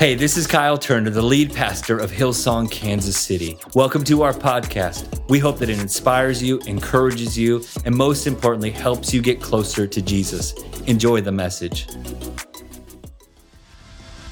Hey, 0.00 0.14
this 0.14 0.38
is 0.38 0.46
Kyle 0.46 0.78
Turner, 0.78 1.10
the 1.10 1.20
lead 1.20 1.52
pastor 1.52 1.98
of 1.98 2.10
Hillsong, 2.10 2.70
Kansas 2.70 3.18
City. 3.18 3.58
Welcome 3.74 4.02
to 4.04 4.22
our 4.22 4.32
podcast. 4.32 5.28
We 5.28 5.38
hope 5.38 5.58
that 5.58 5.68
it 5.68 5.78
inspires 5.78 6.42
you, 6.42 6.58
encourages 6.60 7.36
you, 7.36 7.62
and 7.84 7.94
most 7.94 8.26
importantly, 8.26 8.70
helps 8.70 9.12
you 9.12 9.20
get 9.20 9.42
closer 9.42 9.86
to 9.86 10.00
Jesus. 10.00 10.54
Enjoy 10.86 11.20
the 11.20 11.32
message. 11.32 11.86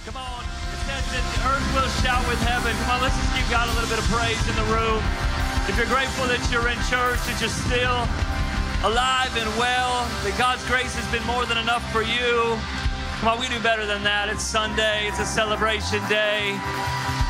Come 0.07 0.17
on. 0.17 0.41
It 0.41 0.81
says 0.89 1.05
that 1.13 1.25
the 1.37 1.41
earth 1.53 1.69
will 1.77 1.91
shout 2.01 2.27
with 2.33 2.41
heaven. 2.49 2.73
Come 2.89 2.97
on, 2.97 3.03
let's 3.03 3.17
just 3.21 3.37
give 3.37 3.51
God 3.51 3.69
a 3.69 3.75
little 3.75 3.91
bit 3.91 3.99
of 3.99 4.09
praise 4.09 4.41
in 4.49 4.57
the 4.57 4.65
room. 4.73 5.05
If 5.69 5.77
you're 5.77 5.93
grateful 5.93 6.25
that 6.33 6.41
you're 6.49 6.73
in 6.73 6.81
church, 6.89 7.21
that 7.29 7.37
you're 7.45 7.53
still 7.53 8.09
alive 8.89 9.37
and 9.37 9.53
well, 9.61 10.09
that 10.25 10.33
God's 10.39 10.65
grace 10.65 10.95
has 10.95 11.05
been 11.13 11.27
more 11.29 11.45
than 11.45 11.59
enough 11.59 11.85
for 11.93 12.01
you. 12.01 12.57
Come 13.19 13.31
on, 13.31 13.41
we 13.41 13.49
do 13.49 13.59
better 13.59 13.85
than 13.85 14.05
that. 14.05 14.29
It's 14.29 14.45
Sunday, 14.45 15.09
it's 15.09 15.19
a 15.19 15.27
celebration 15.27 15.99
day. 16.09 16.55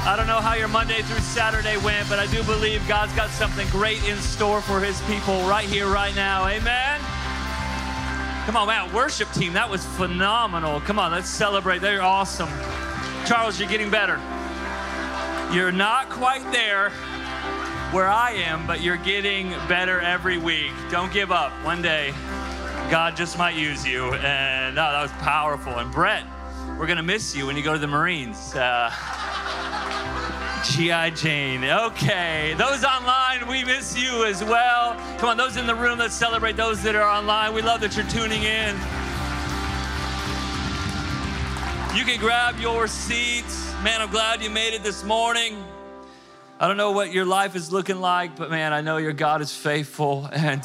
I 0.05 0.15
don't 0.19 0.27
know 0.27 0.39
how 0.39 0.53
your 0.53 0.69
Monday 0.69 1.01
through 1.01 1.21
Saturday 1.21 1.79
went, 1.79 2.07
but 2.11 2.19
I 2.19 2.27
do 2.27 2.43
believe 2.43 2.87
God's 2.87 3.15
got 3.15 3.31
something 3.31 3.67
great 3.71 4.07
in 4.07 4.19
store 4.19 4.61
for 4.61 4.81
his 4.81 5.01
people 5.03 5.41
right 5.49 5.67
here, 5.67 5.87
right 5.87 6.15
now. 6.15 6.47
Amen. 6.47 7.01
Come 8.45 8.57
on, 8.59 8.67
man, 8.67 8.93
worship 8.93 9.33
team, 9.33 9.55
that 9.55 9.69
was 9.71 9.87
phenomenal. 9.97 10.81
Come 10.83 10.99
on, 10.99 11.11
let's 11.11 11.31
celebrate. 11.31 11.79
They're 11.79 12.03
awesome. 12.03 12.51
Charles, 13.25 13.59
you're 13.59 13.69
getting 13.69 13.91
better. 13.91 14.21
You're 15.55 15.73
not 15.73 16.11
quite 16.11 16.45
there 16.53 16.91
where 17.93 18.09
I 18.09 18.33
am, 18.33 18.67
but 18.67 18.83
you're 18.83 18.99
getting 18.99 19.53
better 19.69 20.01
every 20.01 20.37
week. 20.37 20.73
Don't 20.91 21.11
give 21.11 21.33
up. 21.33 21.53
One 21.65 21.81
day, 21.81 22.13
God 22.91 23.17
just 23.17 23.37
might 23.37 23.55
use 23.55 23.87
you. 23.87 24.15
And 24.15 24.75
no, 24.75 24.91
that 24.91 25.03
was 25.03 25.13
powerful. 25.23 25.75
And 25.75 25.93
Brett, 25.93 26.25
we're 26.79 26.87
going 26.87 26.97
to 26.97 27.03
miss 27.03 27.37
you 27.37 27.47
when 27.47 27.55
you 27.55 27.63
go 27.63 27.75
to 27.75 27.79
the 27.79 27.87
Marines. 27.87 28.55
Uh, 28.55 28.91
G.I. 30.65 31.11
Jane. 31.11 31.65
Okay. 31.65 32.55
Those 32.57 32.85
online, 32.85 33.47
we 33.47 33.63
miss 33.63 33.97
you 33.97 34.25
as 34.25 34.43
well. 34.43 34.95
Come 35.19 35.29
on, 35.29 35.37
those 35.37 35.59
in 35.59 35.67
the 35.67 35.75
room, 35.75 35.99
let's 35.99 36.15
celebrate 36.15 36.57
those 36.57 36.83
that 36.83 36.95
are 36.95 37.03
online. 37.03 37.53
We 37.53 37.61
love 37.61 37.83
that 37.83 37.95
you're 37.95 38.07
tuning 38.07 38.45
in. 38.45 38.75
You 41.97 42.05
can 42.07 42.19
grab 42.19 42.59
your 42.59 42.87
seats. 42.87 43.71
Man, 43.83 44.01
I'm 44.01 44.11
glad 44.11 44.43
you 44.43 44.49
made 44.49 44.73
it 44.73 44.83
this 44.83 45.05
morning. 45.05 45.63
I 46.59 46.67
don't 46.67 46.79
know 46.79 46.93
what 46.93 47.13
your 47.13 47.27
life 47.27 47.55
is 47.55 47.71
looking 47.71 48.01
like, 48.01 48.35
but 48.35 48.51
man, 48.51 48.73
I 48.73 48.81
know 48.81 48.97
your 48.97 49.13
God 49.13 49.43
is 49.43 49.55
faithful 49.55 50.29
and 50.33 50.63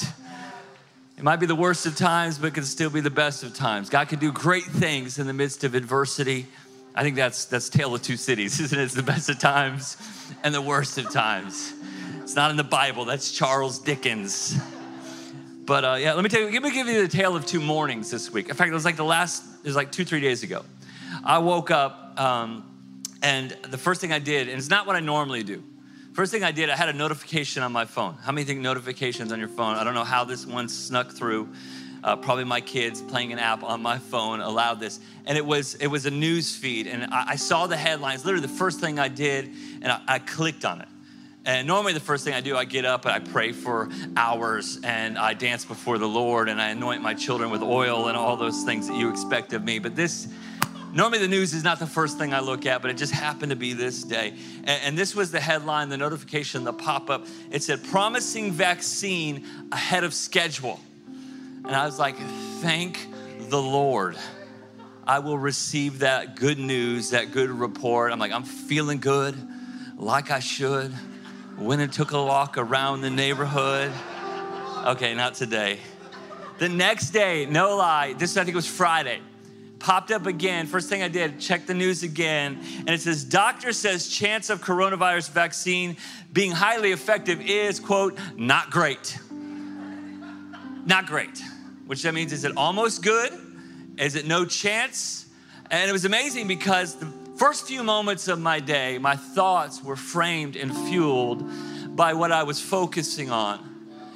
it 1.18 1.24
might 1.24 1.38
be 1.38 1.46
the 1.46 1.56
worst 1.56 1.86
of 1.86 1.96
times, 1.96 2.38
but 2.38 2.48
it 2.48 2.54
can 2.54 2.64
still 2.64 2.90
be 2.90 3.00
the 3.00 3.10
best 3.10 3.44
of 3.44 3.54
times. 3.54 3.90
God 3.90 4.10
can 4.10 4.20
do 4.20 4.32
great 4.32 4.64
things 4.64 5.20
in 5.20 5.28
the 5.28 5.34
midst 5.34 5.64
of 5.64 5.76
adversity. 5.76 6.48
I 6.96 7.04
think 7.04 7.16
that's 7.16 7.46
that's 7.46 7.70
tale 7.70 7.94
of 7.94 8.02
two 8.02 8.18
cities, 8.18 8.60
isn't 8.60 8.78
it? 8.78 8.84
It's 8.84 8.94
the 8.94 9.04
best 9.04 9.30
of 9.30 9.40
times 9.40 9.98
and 10.44 10.54
the 10.54 10.62
worst 10.62 10.98
of 10.98 11.12
times. 11.12 11.74
It's 12.22 12.36
not 12.36 12.52
in 12.52 12.58
the 12.58 12.64
Bible. 12.64 13.06
That's 13.06 13.32
Charles 13.32 13.80
Dickens. 13.80 14.58
But 15.66 15.86
uh, 15.86 15.98
yeah, 16.00 16.14
let 16.14 16.24
me 16.24 16.30
tell 16.30 16.42
you. 16.42 16.52
Let 16.52 16.64
me 16.64 16.72
give 16.72 16.88
you 16.88 17.02
the 17.02 17.08
tale 17.08 17.36
of 17.36 17.46
two 17.46 17.62
mornings 17.62 18.10
this 18.12 18.32
week. 18.32 18.50
In 18.50 18.56
fact, 18.56 18.70
it 18.70 18.74
was 18.74 18.86
like 18.86 18.96
the 18.96 19.06
last. 19.06 19.44
It 19.64 19.68
was 19.68 19.76
like 19.76 19.92
two, 19.92 20.04
three 20.04 20.20
days 20.20 20.44
ago. 20.44 20.66
I 21.24 21.38
woke 21.38 21.72
up, 21.72 22.20
um, 22.20 22.66
and 23.22 23.52
the 23.70 23.78
first 23.78 24.02
thing 24.02 24.12
I 24.12 24.20
did, 24.20 24.50
and 24.50 24.58
it's 24.58 24.70
not 24.70 24.88
what 24.88 24.96
I 24.96 25.00
normally 25.00 25.44
do. 25.44 25.64
First 26.14 26.32
thing 26.32 26.44
I 26.44 26.52
did, 26.52 26.70
I 26.70 26.76
had 26.76 26.90
a 26.90 26.94
notification 26.94 27.64
on 27.64 27.72
my 27.72 27.86
phone. 27.86 28.16
How 28.22 28.32
many 28.32 28.46
think 28.46 28.60
notifications 28.60 29.32
on 29.32 29.40
your 29.40 29.48
phone? 29.48 29.78
I 29.78 29.84
don't 29.84 29.96
know 29.96 30.04
how 30.04 30.24
this 30.24 30.46
one 30.46 30.70
snuck 30.70 31.12
through. 31.12 31.50
Uh, 32.04 32.16
probably 32.16 32.44
my 32.44 32.62
kids 32.62 33.02
playing 33.02 33.34
an 33.34 33.40
app 33.40 33.64
on 33.64 33.82
my 33.82 33.98
phone 33.98 34.40
allowed 34.40 34.80
this, 34.80 35.00
and 35.26 35.40
it 35.40 35.46
was 35.46 35.74
it 35.76 35.88
was 35.88 36.06
a 36.06 36.12
news 36.12 36.56
feed, 36.56 36.86
and 36.86 37.06
I, 37.12 37.30
I 37.30 37.36
saw 37.36 37.66
the 37.66 37.78
headlines. 37.78 38.26
Literally, 38.26 38.46
the 38.46 38.54
first 38.54 38.80
thing 38.80 39.00
I 39.00 39.08
did, 39.08 39.50
and 39.82 39.88
I, 39.88 40.02
I 40.08 40.20
clicked 40.20 40.66
on 40.66 40.82
it. 40.82 40.88
And 41.46 41.68
normally, 41.68 41.94
the 41.94 42.00
first 42.00 42.24
thing 42.24 42.36
I 42.36 42.42
do, 42.42 42.56
I 42.56 42.66
get 42.66 42.86
up 42.86 43.06
and 43.06 43.14
I 43.16 43.20
pray 43.20 43.52
for 43.52 43.90
hours 44.16 44.80
and 44.84 45.18
I 45.18 45.34
dance 45.34 45.66
before 45.66 45.98
the 45.98 46.08
Lord 46.08 46.48
and 46.48 46.62
I 46.62 46.70
anoint 46.70 47.02
my 47.02 47.16
children 47.16 47.50
with 47.50 47.64
oil 47.64 48.08
and 48.08 48.16
all 48.16 48.38
those 48.38 48.64
things 48.64 48.88
that 48.88 48.96
you 48.96 49.10
expect 49.10 49.52
of 49.52 49.64
me. 49.64 49.80
But 49.80 49.96
this, 49.96 50.28
normally 50.94 51.20
the 51.20 51.28
news 51.28 51.54
is 51.54 51.64
not 51.64 51.80
the 51.80 51.88
first 51.88 52.18
thing 52.18 52.34
I 52.34 52.40
look 52.40 52.66
at, 52.66 52.82
but 52.82 52.92
it 52.92 52.98
just 52.98 53.14
happened 53.14 53.50
to 53.50 53.56
be 53.56 53.74
this 53.74 54.04
day. 54.04 54.34
And, 54.64 54.82
and 54.84 54.98
this 54.98 55.16
was 55.16 55.32
the 55.32 55.40
headline, 55.40 55.90
the 55.90 55.98
notification, 55.98 56.64
the 56.64 56.74
pop 56.74 57.10
up. 57.10 57.26
It 57.52 57.64
said, 57.64 57.84
Promising 57.84 58.52
vaccine 58.52 59.46
ahead 59.72 60.04
of 60.04 60.14
schedule. 60.14 60.80
And 61.66 61.76
I 61.76 61.86
was 61.86 62.00
like, 62.00 62.18
Thank 62.62 63.08
the 63.50 63.62
Lord. 63.62 64.18
I 65.06 65.20
will 65.20 65.38
receive 65.38 66.00
that 66.00 66.38
good 66.38 66.58
news, 66.58 67.10
that 67.10 67.32
good 67.32 67.50
report. 67.50 68.14
I'm 68.14 68.20
like, 68.20 68.32
I'm 68.32 68.44
feeling 68.44 69.00
good, 69.00 69.36
like 69.98 70.32
I 70.32 70.40
should. 70.40 70.94
Went 71.58 71.82
and 71.82 71.92
took 71.92 72.14
a 72.14 72.24
walk 72.24 72.58
around 72.58 73.02
the 73.02 73.10
neighborhood. 73.10 73.92
Okay, 74.86 75.14
not 75.14 75.34
today. 75.34 75.80
The 76.58 76.70
next 76.70 77.12
day, 77.12 77.46
no 77.46 77.76
lie, 77.76 78.14
this 78.14 78.38
I 78.38 78.44
think 78.44 78.56
was 78.56 78.68
Friday, 78.68 79.20
popped 79.84 80.12
up 80.12 80.26
again. 80.26 80.66
First 80.66 80.88
thing 80.88 81.04
I 81.04 81.10
did, 81.10 81.42
check 81.42 81.66
the 81.66 81.74
news 81.74 82.04
again, 82.04 82.58
and 82.80 82.90
it 82.90 83.02
says, 83.02 83.26
Doctor 83.26 83.74
says 83.74 84.08
chance 84.08 84.50
of 84.50 84.62
coronavirus 84.62 85.30
vaccine 85.32 85.98
being 86.32 86.52
highly 86.52 86.94
effective 86.94 87.42
is, 87.42 87.82
quote, 87.82 88.18
not 88.38 88.72
great. 88.72 89.20
Not 90.86 91.06
great. 91.06 91.44
Which 91.86 92.02
that 92.04 92.14
means, 92.14 92.32
is 92.32 92.46
it 92.46 92.56
almost 92.56 93.04
good? 93.04 93.34
Is 93.98 94.16
it 94.16 94.26
no 94.26 94.46
chance? 94.46 95.28
And 95.70 95.90
it 95.90 95.94
was 95.94 96.06
amazing 96.06 96.48
because 96.48 96.96
the 96.96 97.12
first 97.36 97.68
few 97.68 97.84
moments 97.84 98.30
of 98.30 98.40
my 98.40 98.62
day, 98.62 98.98
my 99.00 99.18
thoughts 99.18 99.84
were 99.84 99.98
framed 99.98 100.56
and 100.56 100.74
fueled 100.88 101.44
by 101.94 102.14
what 102.14 102.32
I 102.32 102.44
was 102.44 102.62
focusing 102.62 103.30
on. 103.30 103.60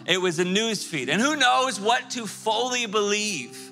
It 0.05 0.21
was 0.21 0.39
a 0.39 0.45
news 0.45 0.85
feed. 0.85 1.09
And 1.09 1.21
who 1.21 1.35
knows 1.35 1.77
what 1.77 2.09
to 2.11 2.25
fully 2.25 2.85
believe 2.85 3.66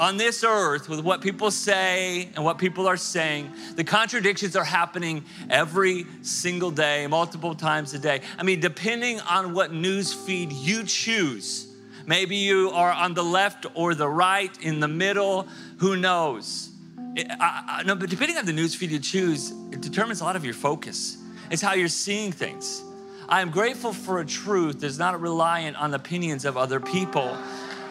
on 0.00 0.16
this 0.16 0.42
earth 0.42 0.88
with 0.88 1.00
what 1.00 1.20
people 1.20 1.50
say 1.50 2.30
and 2.34 2.42
what 2.42 2.56
people 2.56 2.86
are 2.88 2.96
saying. 2.96 3.52
The 3.76 3.84
contradictions 3.84 4.56
are 4.56 4.64
happening 4.64 5.24
every 5.50 6.06
single 6.22 6.70
day, 6.70 7.06
multiple 7.06 7.54
times 7.54 7.92
a 7.92 7.98
day. 7.98 8.22
I 8.38 8.42
mean, 8.42 8.60
depending 8.60 9.20
on 9.20 9.52
what 9.52 9.74
news 9.74 10.14
feed 10.14 10.52
you 10.52 10.84
choose, 10.84 11.68
maybe 12.06 12.34
you 12.34 12.70
are 12.70 12.90
on 12.90 13.12
the 13.12 13.22
left 13.22 13.66
or 13.74 13.94
the 13.94 14.08
right, 14.08 14.50
in 14.62 14.80
the 14.80 14.88
middle, 14.88 15.46
who 15.76 15.96
knows? 15.96 16.70
I, 17.18 17.64
I, 17.68 17.82
no, 17.82 17.94
but 17.94 18.08
depending 18.08 18.38
on 18.38 18.46
the 18.46 18.54
news 18.54 18.74
feed 18.74 18.90
you 18.90 19.00
choose, 19.00 19.50
it 19.70 19.82
determines 19.82 20.22
a 20.22 20.24
lot 20.24 20.34
of 20.34 20.46
your 20.46 20.54
focus. 20.54 21.18
It's 21.50 21.60
how 21.60 21.74
you're 21.74 21.88
seeing 21.88 22.32
things. 22.32 22.82
I 23.28 23.42
am 23.42 23.50
grateful 23.50 23.92
for 23.92 24.20
a 24.20 24.26
truth 24.26 24.80
that's 24.80 24.98
not 24.98 25.20
reliant 25.20 25.76
on 25.76 25.92
opinions 25.92 26.46
of 26.46 26.56
other 26.56 26.80
people 26.80 27.36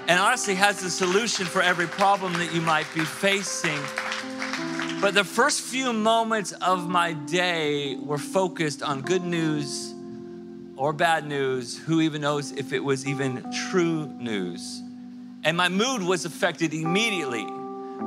and 0.09 0.19
honestly 0.19 0.55
has 0.55 0.81
the 0.81 0.89
solution 0.89 1.45
for 1.45 1.61
every 1.61 1.85
problem 1.85 2.33
that 2.33 2.51
you 2.51 2.61
might 2.61 2.87
be 2.95 3.05
facing. 3.05 3.79
But 4.99 5.13
the 5.13 5.23
first 5.23 5.61
few 5.61 5.93
moments 5.93 6.51
of 6.51 6.89
my 6.89 7.13
day 7.13 7.95
were 7.95 8.17
focused 8.17 8.81
on 8.81 9.01
good 9.01 9.23
news 9.23 9.93
or 10.75 10.93
bad 10.93 11.27
news. 11.27 11.77
Who 11.77 12.01
even 12.01 12.21
knows 12.21 12.51
if 12.53 12.73
it 12.73 12.83
was 12.83 13.07
even 13.07 13.45
true 13.69 14.07
news? 14.07 14.81
And 15.43 15.55
my 15.55 15.69
mood 15.69 16.01
was 16.01 16.25
affected 16.25 16.73
immediately 16.73 17.45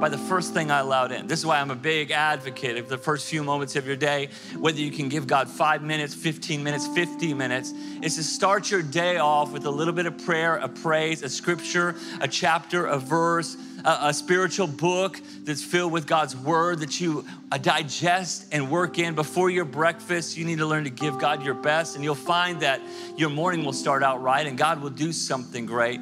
by 0.00 0.08
the 0.08 0.18
first 0.18 0.52
thing 0.52 0.70
I 0.70 0.78
allowed 0.78 1.12
in. 1.12 1.26
This 1.26 1.38
is 1.38 1.46
why 1.46 1.60
I'm 1.60 1.70
a 1.70 1.76
big 1.76 2.10
advocate 2.10 2.76
of 2.76 2.88
the 2.88 2.98
first 2.98 3.28
few 3.28 3.42
moments 3.42 3.76
of 3.76 3.86
your 3.86 3.96
day, 3.96 4.30
whether 4.58 4.78
you 4.78 4.90
can 4.90 5.08
give 5.08 5.26
God 5.26 5.48
five 5.48 5.82
minutes, 5.82 6.14
15 6.14 6.62
minutes, 6.62 6.86
50 6.88 7.34
minutes, 7.34 7.72
is 8.02 8.16
to 8.16 8.24
start 8.24 8.70
your 8.70 8.82
day 8.82 9.18
off 9.18 9.52
with 9.52 9.64
a 9.66 9.70
little 9.70 9.92
bit 9.92 10.06
of 10.06 10.18
prayer, 10.24 10.56
a 10.56 10.68
praise, 10.68 11.22
a 11.22 11.28
scripture, 11.28 11.94
a 12.20 12.28
chapter, 12.28 12.86
a 12.86 12.98
verse, 12.98 13.56
a, 13.84 13.98
a 14.02 14.14
spiritual 14.14 14.66
book 14.66 15.20
that's 15.44 15.62
filled 15.62 15.92
with 15.92 16.06
God's 16.06 16.36
word 16.36 16.80
that 16.80 17.00
you 17.00 17.24
uh, 17.50 17.58
digest 17.58 18.46
and 18.52 18.70
work 18.70 18.98
in. 18.98 19.14
Before 19.14 19.50
your 19.50 19.64
breakfast, 19.64 20.36
you 20.36 20.44
need 20.44 20.58
to 20.58 20.66
learn 20.66 20.84
to 20.84 20.90
give 20.90 21.18
God 21.18 21.44
your 21.44 21.54
best, 21.54 21.94
and 21.94 22.04
you'll 22.04 22.14
find 22.14 22.60
that 22.60 22.80
your 23.16 23.30
morning 23.30 23.64
will 23.64 23.72
start 23.72 24.02
out 24.02 24.22
right 24.22 24.46
and 24.46 24.56
God 24.56 24.80
will 24.80 24.90
do 24.90 25.12
something 25.12 25.66
great. 25.66 26.00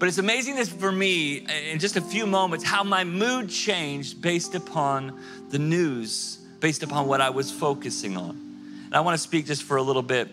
But 0.00 0.08
it's 0.08 0.16
amazing 0.16 0.54
this 0.56 0.70
for 0.70 0.90
me 0.90 1.46
in 1.70 1.78
just 1.78 1.98
a 1.98 2.00
few 2.00 2.26
moments 2.26 2.64
how 2.64 2.82
my 2.82 3.04
mood 3.04 3.50
changed 3.50 4.22
based 4.22 4.54
upon 4.54 5.20
the 5.50 5.58
news, 5.58 6.38
based 6.58 6.82
upon 6.82 7.06
what 7.06 7.20
I 7.20 7.28
was 7.28 7.52
focusing 7.52 8.16
on. 8.16 8.30
And 8.86 8.94
I 8.94 9.00
want 9.00 9.12
to 9.12 9.22
speak 9.22 9.44
just 9.44 9.62
for 9.62 9.76
a 9.76 9.82
little 9.82 10.00
bit 10.02 10.28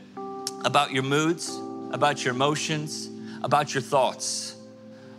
about 0.63 0.93
your 0.93 1.03
moods, 1.03 1.53
about 1.91 2.23
your 2.23 2.33
emotions, 2.33 3.09
about 3.43 3.73
your 3.73 3.83
thoughts. 3.83 4.55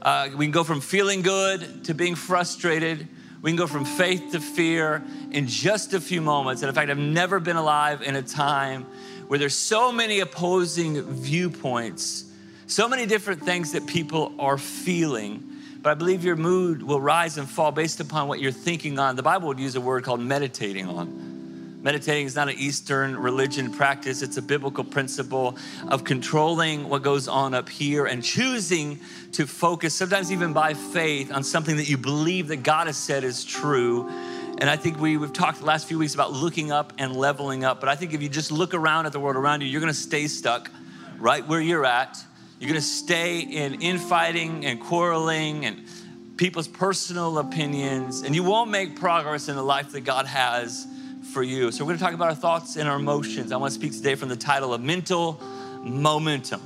Uh, 0.01 0.31
we 0.35 0.47
can 0.47 0.53
go 0.53 0.65
from 0.65 0.81
feeling 0.81 1.21
good 1.21 1.85
to 1.85 1.93
being 1.93 2.15
frustrated. 2.15 3.07
We 3.43 3.51
can 3.51 3.57
go 3.59 3.67
from 3.67 3.85
faith 3.85 4.33
to 4.33 4.41
fear 4.41 5.05
in 5.31 5.47
just 5.47 5.93
a 5.93 6.01
few 6.01 6.23
moments. 6.23 6.63
And 6.63 6.71
in 6.71 6.75
fact, 6.75 6.91
I've 6.91 6.97
never 6.97 7.39
been 7.39 7.57
alive 7.57 8.01
in 8.01 8.17
a 8.17 8.23
time 8.23 8.87
where 9.27 9.39
there's 9.39 9.55
so 9.55 9.93
many 9.93 10.21
opposing 10.21 11.03
viewpoints 11.03 12.25
so 12.69 12.89
many 12.89 13.07
different 13.07 13.43
things 13.43 13.73
that 13.73 13.87
people 13.87 14.33
are 14.39 14.59
feeling 14.59 15.49
but 15.81 15.91
I 15.91 15.95
believe 15.95 16.25
your 16.25 16.37
mood 16.37 16.83
will 16.83 17.01
rise 17.01 17.39
and 17.39 17.49
fall 17.49 17.71
based 17.71 18.01
upon 18.01 18.27
what 18.29 18.41
you're 18.41 18.51
thinking 18.51 18.99
on. 18.99 19.15
The 19.15 19.23
Bible 19.23 19.49
would 19.49 19.61
use 19.61 19.77
a 19.77 19.81
word 19.81 20.03
called 20.03 20.21
meditating 20.21 20.89
on. 20.89 21.81
Meditating 21.83 22.27
is 22.27 22.35
not 22.35 22.49
an 22.49 22.57
Eastern 22.59 23.17
religion 23.17 23.73
practice, 23.73 24.21
it's 24.21 24.37
a 24.37 24.43
biblical 24.43 24.83
principle 24.83 25.57
of 25.89 26.03
controlling 26.03 26.89
what 26.89 27.03
goes 27.05 27.29
on 27.29 27.55
up 27.55 27.69
here 27.69 28.07
and 28.07 28.25
choosing 28.25 28.99
to 29.33 29.47
focus, 29.47 29.95
sometimes 29.95 30.33
even 30.33 30.53
by 30.53 30.75
faith, 30.75 31.33
on 31.33 31.45
something 31.45 31.77
that 31.77 31.89
you 31.89 31.97
believe 31.97 32.49
that 32.49 32.65
God 32.65 32.89
has 32.89 32.97
said 32.97 33.23
is 33.23 33.45
true. 33.45 34.09
And 34.61 34.69
I 34.69 34.75
think 34.75 34.99
we, 34.99 35.17
we've 35.17 35.33
talked 35.33 35.61
the 35.61 35.67
last 35.67 35.87
few 35.87 36.01
weeks 36.01 36.15
about 36.15 36.33
looking 36.33 36.73
up 36.73 36.93
and 36.99 37.15
leveling 37.15 37.65
up. 37.65 37.79
But 37.79 37.89
I 37.89 37.95
think 37.95 38.13
if 38.13 38.21
you 38.21 38.29
just 38.29 38.51
look 38.51 38.75
around 38.75 39.07
at 39.07 39.13
the 39.13 39.21
world 39.21 39.37
around 39.37 39.61
you, 39.61 39.69
you're 39.69 39.81
gonna 39.81 39.95
stay 39.95 40.27
stuck 40.27 40.69
right 41.21 41.47
where 41.47 41.61
you're 41.61 41.87
at. 41.87 42.19
You're 42.59 42.69
gonna 42.69 42.81
stay 42.81 43.41
in 43.41 43.81
infighting 43.81 44.67
and 44.67 44.81
quarreling 44.81 45.65
and 45.65 45.87
people's 46.37 46.67
personal 46.69 47.39
opinions, 47.39 48.23
and 48.23 48.35
you 48.35 48.43
won't 48.43 48.71
make 48.71 48.99
progress 48.99 49.49
in 49.49 49.55
the 49.57 49.63
life 49.63 49.93
that 49.93 50.01
God 50.01 50.27
has 50.27 50.87
for 51.33 51.43
you. 51.43 51.71
So, 51.71 51.85
we're 51.85 51.93
gonna 51.93 52.01
talk 52.01 52.15
about 52.15 52.29
our 52.29 52.35
thoughts 52.35 52.77
and 52.77 52.89
our 52.89 52.97
emotions. 52.97 53.53
I 53.53 53.57
wanna 53.57 53.71
speak 53.71 53.93
today 53.93 54.17
from 54.17 54.29
the 54.29 54.37
title 54.37 54.75
of 54.75 54.81
Mental 54.81 55.41
Momentum. 55.85 56.61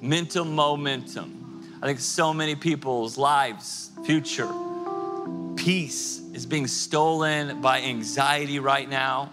Mental 0.00 0.44
Momentum. 0.44 1.68
I 1.82 1.86
think 1.86 2.00
so 2.00 2.32
many 2.32 2.54
people's 2.54 3.18
lives, 3.18 3.90
future, 4.06 4.48
peace 5.56 6.22
is 6.32 6.46
being 6.46 6.66
stolen 6.66 7.60
by 7.60 7.82
anxiety 7.82 8.58
right 8.58 8.88
now. 8.88 9.32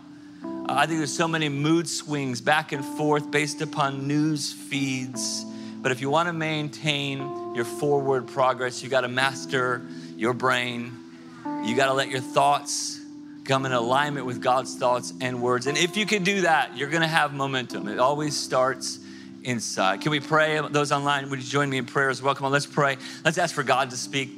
I 0.66 0.86
think 0.86 1.00
there's 1.00 1.16
so 1.16 1.28
many 1.28 1.48
mood 1.48 1.88
swings 1.88 2.42
back 2.42 2.72
and 2.72 2.84
forth 2.84 3.30
based 3.32 3.62
upon 3.62 4.08
news 4.08 4.52
feeds. 4.52 5.46
But 5.84 5.92
if 5.92 6.00
you 6.00 6.10
want 6.10 6.28
to 6.28 6.34
maintain 6.34 7.54
your 7.54 7.66
forward 7.66 8.28
progress, 8.28 8.82
you 8.82 8.90
got 8.90 9.02
to 9.02 9.10
master 9.10 9.82
your 10.16 10.34
brain. 10.34 10.94
You 11.66 11.76
got 11.76 11.88
to 11.88 11.94
let 11.94 12.10
your 12.10 12.22
thoughts 12.22 13.02
come 13.44 13.66
in 13.66 13.74
alignment 13.74 14.26
with 14.26 14.42
God's 14.42 14.76
thoughts 14.76 15.14
and 15.20 15.42
words. 15.42 15.68
And 15.68 15.78
if 15.78 15.98
you 15.98 16.06
can 16.06 16.24
do 16.24 16.42
that, 16.42 16.78
you're 16.78 16.90
going 16.90 17.02
to 17.02 17.08
have 17.08 17.34
momentum. 17.34 17.90
It 17.90 18.00
always 18.00 18.34
starts 18.38 18.98
inside. 19.44 20.00
Can 20.00 20.12
we 20.12 20.22
pray? 20.22 20.62
Those 20.70 20.94
online, 20.94 21.30
would 21.30 21.40
you 21.40 21.50
join 21.50 21.70
me 21.70 21.80
in 21.80 21.86
prayer 21.86 22.10
as 22.10 22.22
well? 22.22 22.34
Come 22.34 22.46
on, 22.46 22.54
let's 22.54 22.66
pray. 22.66 22.96
Let's 23.26 23.38
ask 23.38 23.54
for 23.54 23.64
God 23.64 23.90
to 23.90 23.98
speak. 23.98 24.30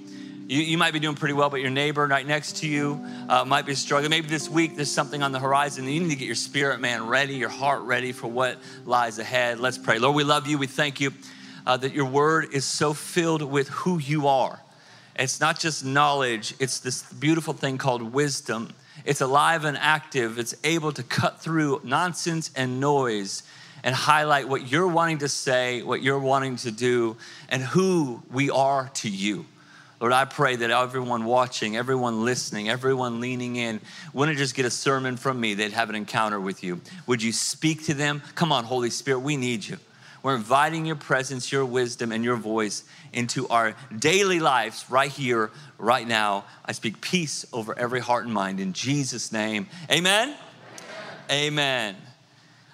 You, 0.47 0.61
you 0.61 0.77
might 0.77 0.93
be 0.93 0.99
doing 0.99 1.15
pretty 1.15 1.33
well, 1.33 1.49
but 1.49 1.61
your 1.61 1.71
neighbor 1.71 2.05
right 2.05 2.25
next 2.25 2.57
to 2.57 2.67
you 2.67 3.03
uh, 3.29 3.45
might 3.45 3.65
be 3.65 3.73
struggling. 3.73 4.11
Maybe 4.11 4.27
this 4.27 4.47
week 4.47 4.75
there's 4.75 4.91
something 4.91 5.23
on 5.23 5.31
the 5.31 5.39
horizon. 5.39 5.85
You 5.85 5.99
need 6.01 6.09
to 6.09 6.15
get 6.15 6.27
your 6.27 6.35
spirit 6.35 6.79
man 6.79 7.07
ready, 7.07 7.35
your 7.35 7.49
heart 7.49 7.81
ready 7.81 8.11
for 8.11 8.27
what 8.27 8.59
lies 8.85 9.17
ahead. 9.17 9.59
Let's 9.59 9.79
pray. 9.79 9.97
Lord, 9.97 10.15
we 10.15 10.23
love 10.23 10.45
you. 10.45 10.59
We 10.59 10.67
thank 10.67 11.01
you 11.01 11.11
uh, 11.65 11.77
that 11.77 11.93
your 11.93 12.05
word 12.05 12.53
is 12.53 12.63
so 12.63 12.93
filled 12.93 13.41
with 13.41 13.69
who 13.69 13.97
you 13.97 14.27
are. 14.27 14.59
It's 15.17 15.39
not 15.39 15.59
just 15.59 15.83
knowledge, 15.83 16.53
it's 16.59 16.79
this 16.79 17.01
beautiful 17.13 17.53
thing 17.53 17.79
called 17.79 18.13
wisdom. 18.13 18.71
It's 19.03 19.21
alive 19.21 19.65
and 19.65 19.77
active, 19.77 20.37
it's 20.37 20.55
able 20.63 20.91
to 20.91 21.03
cut 21.03 21.41
through 21.41 21.81
nonsense 21.83 22.51
and 22.55 22.79
noise 22.79 23.43
and 23.83 23.95
highlight 23.95 24.47
what 24.47 24.69
you're 24.69 24.87
wanting 24.87 25.19
to 25.19 25.29
say, 25.29 25.81
what 25.83 26.03
you're 26.03 26.19
wanting 26.19 26.57
to 26.57 26.71
do, 26.71 27.17
and 27.49 27.63
who 27.63 28.21
we 28.31 28.49
are 28.49 28.89
to 28.95 29.09
you. 29.09 29.45
Lord, 30.05 30.13
I 30.13 30.25
pray 30.25 30.55
that 30.57 30.69
everyone 30.69 31.25
watching, 31.25 31.77
everyone 31.77 32.25
listening, 32.25 32.69
everyone 32.69 33.19
leaning 33.19 33.55
in 33.55 33.81
wouldn't 34.13 34.37
just 34.37 34.53
get 34.53 34.63
a 34.63 34.69
sermon 34.69 35.17
from 35.17 35.39
me, 35.39 35.55
they'd 35.55 35.73
have 35.73 35.89
an 35.89 35.95
encounter 35.95 36.39
with 36.39 36.63
you. 36.63 36.79
Would 37.07 37.23
you 37.23 37.31
speak 37.31 37.85
to 37.85 37.95
them? 37.95 38.21
Come 38.35 38.51
on, 38.51 38.65
Holy 38.65 38.91
Spirit, 38.91 39.21
we 39.21 39.35
need 39.35 39.65
you. 39.65 39.79
We're 40.21 40.35
inviting 40.35 40.85
your 40.85 40.95
presence, 40.95 41.51
your 41.51 41.65
wisdom, 41.65 42.11
and 42.11 42.23
your 42.23 42.35
voice 42.35 42.83
into 43.13 43.47
our 43.47 43.73
daily 43.97 44.39
lives 44.39 44.85
right 44.91 45.09
here, 45.09 45.49
right 45.79 46.07
now. 46.07 46.45
I 46.63 46.73
speak 46.73 47.01
peace 47.01 47.43
over 47.51 47.75
every 47.75 47.99
heart 47.99 48.25
and 48.25 48.31
mind 48.31 48.59
in 48.59 48.73
Jesus' 48.73 49.31
name. 49.31 49.65
Amen. 49.89 50.35
Amen. 51.31 51.47
Amen. 51.47 51.95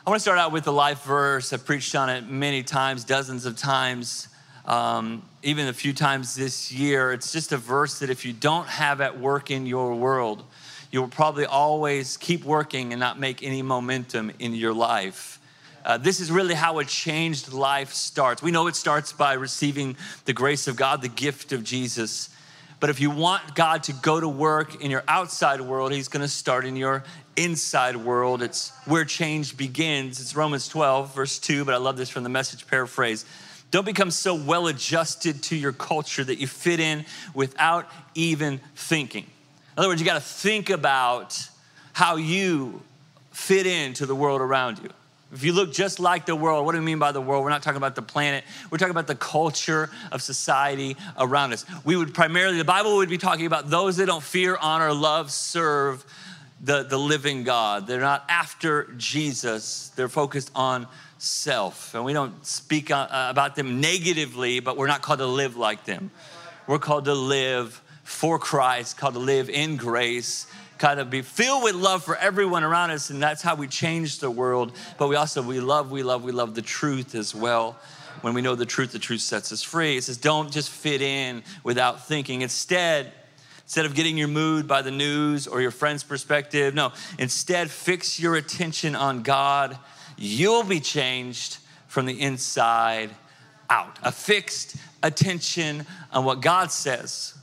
I 0.06 0.10
want 0.10 0.19
to 0.19 0.22
start 0.22 0.38
out 0.38 0.51
with 0.51 0.66
the 0.66 0.74
life 0.74 1.04
verse. 1.04 1.54
I've 1.54 1.66
preached 1.66 1.95
on 1.95 2.10
it 2.10 2.27
many 2.27 2.62
times, 2.62 3.06
dozens 3.06 3.45
of 3.45 3.56
times 3.56 4.27
um, 4.66 5.24
even 5.44 5.68
a 5.68 5.74
few 5.74 5.94
times 5.94 6.36
this 6.36 6.72
year. 6.72 7.12
It's 7.12 7.32
just 7.32 7.52
a 7.52 7.58
verse 7.58 8.00
that 8.00 8.10
if 8.10 8.26
you 8.26 8.34
don't 8.34 8.68
have 8.68 9.02
at 9.02 9.20
work 9.20 9.50
in 9.50 9.66
your 9.66 9.96
world, 9.96 10.44
you 10.92 11.02
will 11.02 11.08
probably 11.08 11.46
always 11.46 12.18
keep 12.18 12.44
working 12.44 12.94
and 12.94 13.00
not 13.00 13.20
make 13.20 13.42
any 13.42 13.62
momentum 13.62 14.32
in 14.40 14.54
your 14.54 14.74
life. 14.74 15.40
Uh, 15.84 15.98
this 15.98 16.20
is 16.20 16.32
really 16.32 16.54
how 16.54 16.78
a 16.78 16.86
changed 16.86 17.54
life 17.54 17.94
starts. 17.94 18.44
We 18.44 18.52
know 18.52 18.68
it 18.68 18.76
starts 18.76 19.14
by 19.14 19.34
receiving 19.34 19.98
the 20.26 20.34
grace 20.34 20.68
of 20.68 20.76
God, 20.76 21.02
the 21.02 21.08
gift 21.08 21.54
of 21.54 21.64
Jesus. 21.64 22.30
But 22.80 22.92
if 22.92 23.00
you 23.00 23.10
want 23.10 23.56
God 23.56 23.84
to 23.84 23.94
go 23.94 24.20
to 24.20 24.28
work 24.28 24.82
in 24.82 24.92
your 24.92 25.04
outside 25.08 25.62
world, 25.62 25.92
He's 25.92 26.08
going 26.08 26.22
to 26.22 26.28
start 26.28 26.66
in 26.66 26.76
your 26.76 27.04
inside 27.36 27.96
world. 27.96 28.44
It's 28.44 28.72
where 28.86 29.06
change 29.06 29.58
begins. 29.58 30.20
It's 30.20 30.36
Romans 30.36 30.68
12, 30.68 31.16
verse 31.16 31.40
2, 31.40 31.66
but 31.66 31.74
I 31.74 31.78
love 31.78 31.98
this 31.98 32.10
from 32.10 32.24
the 32.24 32.30
message 32.30 32.68
paraphrase. 32.68 33.26
Don't 33.72 33.86
become 33.86 34.12
so 34.12 34.36
well 34.36 34.68
adjusted 34.68 35.42
to 35.44 35.56
your 35.56 35.72
culture 35.72 36.24
that 36.24 36.40
you 36.40 36.48
fit 36.48 36.80
in 36.80 37.06
without 37.34 37.90
even 38.14 38.60
thinking. 38.76 39.24
In 39.24 39.80
other 39.80 39.88
words, 39.88 40.02
you 40.02 40.06
got 40.06 40.16
to 40.16 40.22
think 40.22 40.70
about 40.70 41.40
how 41.94 42.18
you 42.18 42.82
fit 43.32 43.66
into 43.66 44.06
the 44.06 44.16
world 44.16 44.42
around 44.42 44.80
you. 44.80 44.90
If 45.34 45.46
you 45.46 45.54
look 45.54 45.72
just 45.72 46.02
like 46.02 46.26
the 46.26 46.36
world, 46.36 46.66
what 46.66 46.74
do 46.74 46.80
we 46.80 46.84
mean 46.84 47.00
by 47.00 47.14
the 47.14 47.22
world? 47.22 47.46
We're 47.46 47.52
not 47.52 47.64
talking 47.64 47.78
about 47.78 47.96
the 47.96 48.02
planet. 48.02 48.44
We're 48.70 48.78
talking 48.78 48.92
about 48.92 49.08
the 49.08 49.16
culture 49.16 49.90
of 50.12 50.22
society 50.22 50.98
around 51.18 51.54
us. 51.54 51.66
We 51.86 51.96
would 51.96 52.14
primarily, 52.14 52.58
the 52.58 52.66
Bible 52.66 52.98
would 52.98 53.08
be 53.08 53.18
talking 53.18 53.46
about 53.46 53.70
those 53.70 53.96
that 53.98 54.08
don't 54.08 54.24
fear, 54.24 54.58
honor, 54.60 54.94
love, 54.94 55.32
serve 55.32 56.04
the, 56.62 56.84
the 56.84 56.98
living 56.98 57.46
God. 57.46 57.88
They're 57.88 58.02
not 58.02 58.26
after 58.28 58.94
Jesus, 58.98 59.92
they're 59.96 60.10
focused 60.10 60.52
on 60.54 60.86
self. 61.22 61.94
And 61.94 62.04
we 62.04 62.14
don't 62.14 62.44
speak 62.46 62.90
uh, 62.90 63.08
about 63.12 63.56
them 63.56 63.80
negatively, 63.80 64.60
but 64.60 64.76
we're 64.76 64.88
not 64.88 65.04
called 65.04 65.20
to 65.20 65.28
live 65.28 65.56
like 65.56 65.86
them. 65.86 66.10
We're 66.66 66.80
called 66.80 67.06
to 67.06 67.14
live 67.14 67.80
for 68.04 68.40
Christ, 68.40 68.98
called 68.98 69.14
to 69.14 69.20
live 69.20 69.50
in 69.50 69.78
grace, 69.78 70.48
kind 70.80 71.00
of 71.00 71.12
be 71.12 71.22
filled 71.22 71.64
with 71.64 71.76
love 71.76 72.04
for 72.04 72.16
everyone 72.16 72.64
around 72.64 72.90
us, 72.90 73.12
and 73.12 73.22
that's 73.22 73.44
how 73.44 73.54
we 73.54 73.68
change 73.68 74.18
the 74.18 74.32
world. 74.32 74.72
But 74.98 75.10
we 75.10 75.16
also 75.16 75.44
we 75.44 75.60
love, 75.60 75.92
we 75.92 76.02
love, 76.02 76.24
we 76.24 76.32
love 76.32 76.56
the 76.56 76.62
truth 76.64 77.14
as 77.14 77.36
well. 77.36 77.78
When 78.22 78.34
we 78.34 78.42
know 78.42 78.56
the 78.56 78.66
truth, 78.66 78.92
the 78.92 79.00
truth 79.00 79.22
sets 79.22 79.52
us 79.52 79.62
free. 79.62 79.98
It 79.98 80.04
says, 80.04 80.18
don't 80.18 80.52
just 80.52 80.70
fit 80.70 81.02
in 81.02 81.44
without 81.64 82.08
thinking. 82.08 82.42
Instead, 82.42 83.12
instead 83.64 83.86
of 83.86 83.94
getting 83.94 84.18
your 84.18 84.28
mood 84.28 84.68
by 84.68 84.82
the 84.82 84.92
news 84.92 85.48
or 85.48 85.62
your 85.62 85.72
friend's 85.72 86.04
perspective, 86.04 86.74
no, 86.74 86.92
instead 87.20 87.70
fix 87.70 88.20
your 88.20 88.36
attention 88.36 88.96
on 88.96 89.22
God 89.22 89.78
you'll 90.18 90.63
be 90.63 90.80
changed 90.80 91.58
from 91.88 92.06
the 92.06 92.22
inside 92.22 93.10
out. 93.70 93.98
A 94.03 94.12
fixed 94.12 94.75
attention 95.03 95.86
on 96.12 96.25
what 96.25 96.41
God 96.41 96.72
says, 96.72 97.34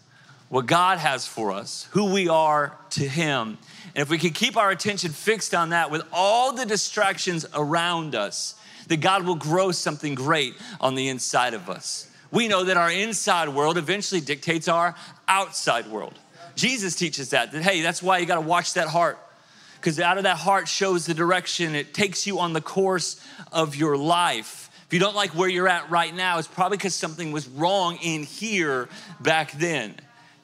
what 0.48 0.66
God 0.66 0.98
has 0.98 1.26
for 1.26 1.52
us, 1.52 1.88
who 1.90 2.12
we 2.12 2.28
are 2.28 2.76
to 2.90 3.08
Him. 3.08 3.58
And 3.94 4.02
if 4.02 4.10
we 4.10 4.18
can 4.18 4.30
keep 4.30 4.56
our 4.56 4.70
attention 4.70 5.10
fixed 5.10 5.54
on 5.54 5.70
that 5.70 5.90
with 5.90 6.02
all 6.12 6.52
the 6.52 6.66
distractions 6.66 7.46
around 7.54 8.14
us, 8.14 8.54
that 8.88 9.00
God 9.00 9.26
will 9.26 9.34
grow 9.34 9.70
something 9.70 10.14
great 10.14 10.54
on 10.80 10.94
the 10.94 11.08
inside 11.08 11.54
of 11.54 11.68
us. 11.68 12.10
We 12.30 12.48
know 12.48 12.64
that 12.64 12.76
our 12.76 12.90
inside 12.90 13.48
world 13.48 13.78
eventually 13.78 14.20
dictates 14.20 14.68
our 14.68 14.94
outside 15.26 15.86
world. 15.86 16.18
Jesus 16.54 16.96
teaches 16.96 17.30
that, 17.30 17.52
that 17.52 17.62
hey, 17.62 17.82
that's 17.82 18.02
why 18.02 18.18
you 18.18 18.26
got 18.26 18.34
to 18.34 18.40
watch 18.40 18.74
that 18.74 18.88
heart 18.88 19.18
because 19.80 20.00
out 20.00 20.18
of 20.18 20.24
that 20.24 20.36
heart 20.36 20.68
shows 20.68 21.06
the 21.06 21.14
direction. 21.14 21.74
It 21.74 21.94
takes 21.94 22.26
you 22.26 22.38
on 22.38 22.52
the 22.52 22.60
course 22.60 23.24
of 23.52 23.76
your 23.76 23.96
life. 23.96 24.70
If 24.86 24.94
you 24.94 25.00
don't 25.00 25.14
like 25.14 25.34
where 25.34 25.48
you're 25.48 25.68
at 25.68 25.90
right 25.90 26.14
now, 26.14 26.38
it's 26.38 26.48
probably 26.48 26.78
because 26.78 26.94
something 26.94 27.30
was 27.30 27.46
wrong 27.48 27.98
in 28.02 28.22
here 28.22 28.88
back 29.20 29.52
then. 29.52 29.94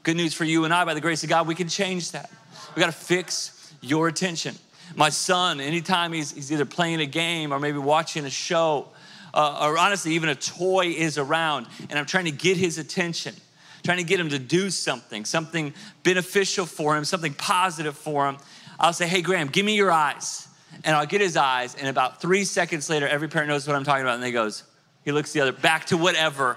Good 0.02 0.16
news 0.16 0.34
for 0.34 0.44
you 0.44 0.64
and 0.64 0.74
I, 0.74 0.84
by 0.84 0.92
the 0.92 1.00
grace 1.00 1.22
of 1.22 1.30
God, 1.30 1.46
we 1.46 1.54
can 1.54 1.68
change 1.68 2.12
that. 2.12 2.30
We 2.76 2.80
got 2.80 2.86
to 2.86 2.92
fix 2.92 3.72
your 3.80 4.06
attention. 4.06 4.54
My 4.96 5.08
son, 5.08 5.60
anytime 5.60 6.12
he's, 6.12 6.32
he's 6.32 6.52
either 6.52 6.66
playing 6.66 7.00
a 7.00 7.06
game 7.06 7.52
or 7.52 7.58
maybe 7.58 7.78
watching 7.78 8.26
a 8.26 8.30
show, 8.30 8.88
uh, 9.32 9.66
or 9.66 9.78
honestly, 9.78 10.12
even 10.12 10.28
a 10.28 10.34
toy 10.34 10.88
is 10.88 11.16
around, 11.18 11.66
and 11.88 11.98
I'm 11.98 12.06
trying 12.06 12.26
to 12.26 12.30
get 12.30 12.56
his 12.56 12.78
attention, 12.78 13.34
trying 13.82 13.98
to 13.98 14.04
get 14.04 14.20
him 14.20 14.28
to 14.28 14.38
do 14.38 14.70
something, 14.70 15.24
something 15.24 15.72
beneficial 16.02 16.66
for 16.66 16.96
him, 16.96 17.04
something 17.04 17.34
positive 17.34 17.96
for 17.96 18.28
him. 18.28 18.36
I'll 18.78 18.92
say, 18.92 19.06
hey, 19.06 19.22
Graham, 19.22 19.48
give 19.48 19.64
me 19.64 19.76
your 19.76 19.90
eyes. 19.90 20.48
And 20.84 20.94
I'll 20.96 21.06
get 21.06 21.20
his 21.20 21.36
eyes. 21.36 21.74
And 21.74 21.88
about 21.88 22.20
three 22.20 22.44
seconds 22.44 22.90
later, 22.90 23.06
every 23.06 23.28
parent 23.28 23.48
knows 23.48 23.66
what 23.66 23.76
I'm 23.76 23.84
talking 23.84 24.02
about. 24.02 24.14
And 24.14 24.22
they 24.22 24.32
goes, 24.32 24.64
he 25.04 25.12
looks 25.12 25.32
the 25.32 25.40
other, 25.40 25.52
back 25.52 25.86
to 25.86 25.96
whatever 25.96 26.56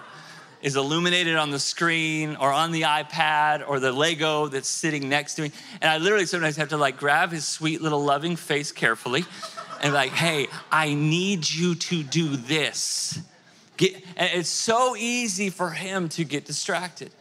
is 0.62 0.76
illuminated 0.76 1.36
on 1.36 1.52
the 1.52 1.60
screen 1.60 2.36
or 2.38 2.52
on 2.52 2.72
the 2.72 2.82
iPad 2.82 3.68
or 3.68 3.80
the 3.80 3.92
Lego 3.92 4.48
that's 4.48 4.68
sitting 4.68 5.08
next 5.08 5.36
to 5.36 5.44
me. 5.44 5.52
And 5.82 5.92
I 5.92 5.98
literally 5.98 6.26
sometimes 6.26 6.56
have 6.58 6.70
to 6.70 6.78
like 6.78 6.98
grab 6.98 7.32
his 7.32 7.46
sweet 7.46 7.82
little 7.82 8.04
loving 8.04 8.36
face 8.36 8.72
carefully 8.72 9.24
and 9.82 9.94
like, 9.94 10.12
hey, 10.12 10.48
I 10.72 10.94
need 10.94 11.50
you 11.50 11.76
to 11.76 12.04
do 12.04 12.36
this. 12.36 13.20
Get, 13.78 14.04
it's 14.18 14.50
so 14.50 14.96
easy 14.96 15.52
for 15.52 15.70
him 15.70 16.10
to 16.10 16.24
get 16.24 16.46
distracted. 16.46 17.12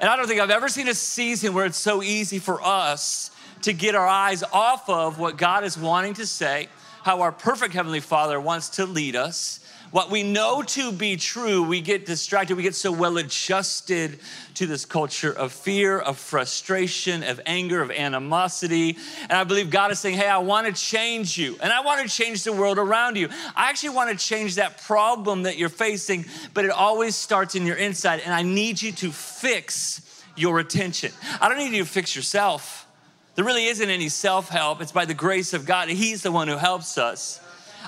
And 0.00 0.10
I 0.10 0.16
don't 0.16 0.26
think 0.26 0.40
I've 0.40 0.50
ever 0.50 0.68
seen 0.68 0.88
a 0.88 0.94
season 0.94 1.54
where 1.54 1.64
it's 1.64 1.78
so 1.78 2.02
easy 2.02 2.40
for 2.40 2.60
us 2.60 3.30
to 3.62 3.72
get 3.72 3.94
our 3.94 4.06
eyes 4.06 4.42
off 4.42 4.88
of 4.88 5.18
what 5.18 5.36
God 5.36 5.64
is 5.64 5.78
wanting 5.78 6.14
to 6.14 6.26
say, 6.26 6.68
how 7.02 7.22
our 7.22 7.32
perfect 7.32 7.74
Heavenly 7.74 8.00
Father 8.00 8.40
wants 8.40 8.70
to 8.70 8.86
lead 8.86 9.16
us. 9.16 9.60
What 9.92 10.10
we 10.10 10.22
know 10.22 10.62
to 10.62 10.90
be 10.90 11.16
true, 11.18 11.62
we 11.62 11.82
get 11.82 12.06
distracted. 12.06 12.56
We 12.56 12.62
get 12.62 12.74
so 12.74 12.90
well 12.90 13.18
adjusted 13.18 14.20
to 14.54 14.66
this 14.66 14.86
culture 14.86 15.30
of 15.30 15.52
fear, 15.52 15.98
of 15.98 16.16
frustration, 16.16 17.22
of 17.22 17.42
anger, 17.44 17.82
of 17.82 17.90
animosity. 17.90 18.96
And 19.20 19.32
I 19.32 19.44
believe 19.44 19.68
God 19.68 19.90
is 19.90 20.00
saying, 20.00 20.16
Hey, 20.16 20.28
I 20.28 20.38
want 20.38 20.66
to 20.66 20.72
change 20.72 21.36
you. 21.36 21.58
And 21.60 21.70
I 21.70 21.82
want 21.82 22.00
to 22.00 22.08
change 22.08 22.42
the 22.42 22.54
world 22.54 22.78
around 22.78 23.18
you. 23.18 23.28
I 23.54 23.68
actually 23.68 23.90
want 23.90 24.18
to 24.18 24.26
change 24.26 24.54
that 24.54 24.82
problem 24.82 25.42
that 25.42 25.58
you're 25.58 25.68
facing, 25.68 26.24
but 26.54 26.64
it 26.64 26.70
always 26.70 27.14
starts 27.14 27.54
in 27.54 27.66
your 27.66 27.76
inside. 27.76 28.22
And 28.24 28.32
I 28.32 28.40
need 28.40 28.80
you 28.80 28.92
to 28.92 29.12
fix 29.12 30.24
your 30.36 30.58
attention. 30.58 31.12
I 31.38 31.50
don't 31.50 31.58
need 31.58 31.72
you 31.72 31.84
to 31.84 31.90
fix 31.90 32.16
yourself. 32.16 32.88
There 33.34 33.44
really 33.44 33.66
isn't 33.66 33.88
any 33.88 34.08
self 34.08 34.48
help. 34.48 34.80
It's 34.80 34.92
by 34.92 35.04
the 35.04 35.14
grace 35.14 35.54
of 35.54 35.64
God. 35.64 35.88
He's 35.88 36.22
the 36.22 36.32
one 36.32 36.48
who 36.48 36.56
helps 36.56 36.98
us. 36.98 37.40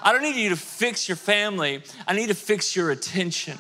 I 0.02 0.12
don't 0.12 0.22
need 0.22 0.36
you 0.36 0.50
to 0.50 0.56
fix 0.56 1.08
your 1.08 1.16
family, 1.16 1.82
I 2.06 2.14
need 2.14 2.28
to 2.28 2.34
fix 2.34 2.74
your 2.74 2.90
attention. 2.90 3.58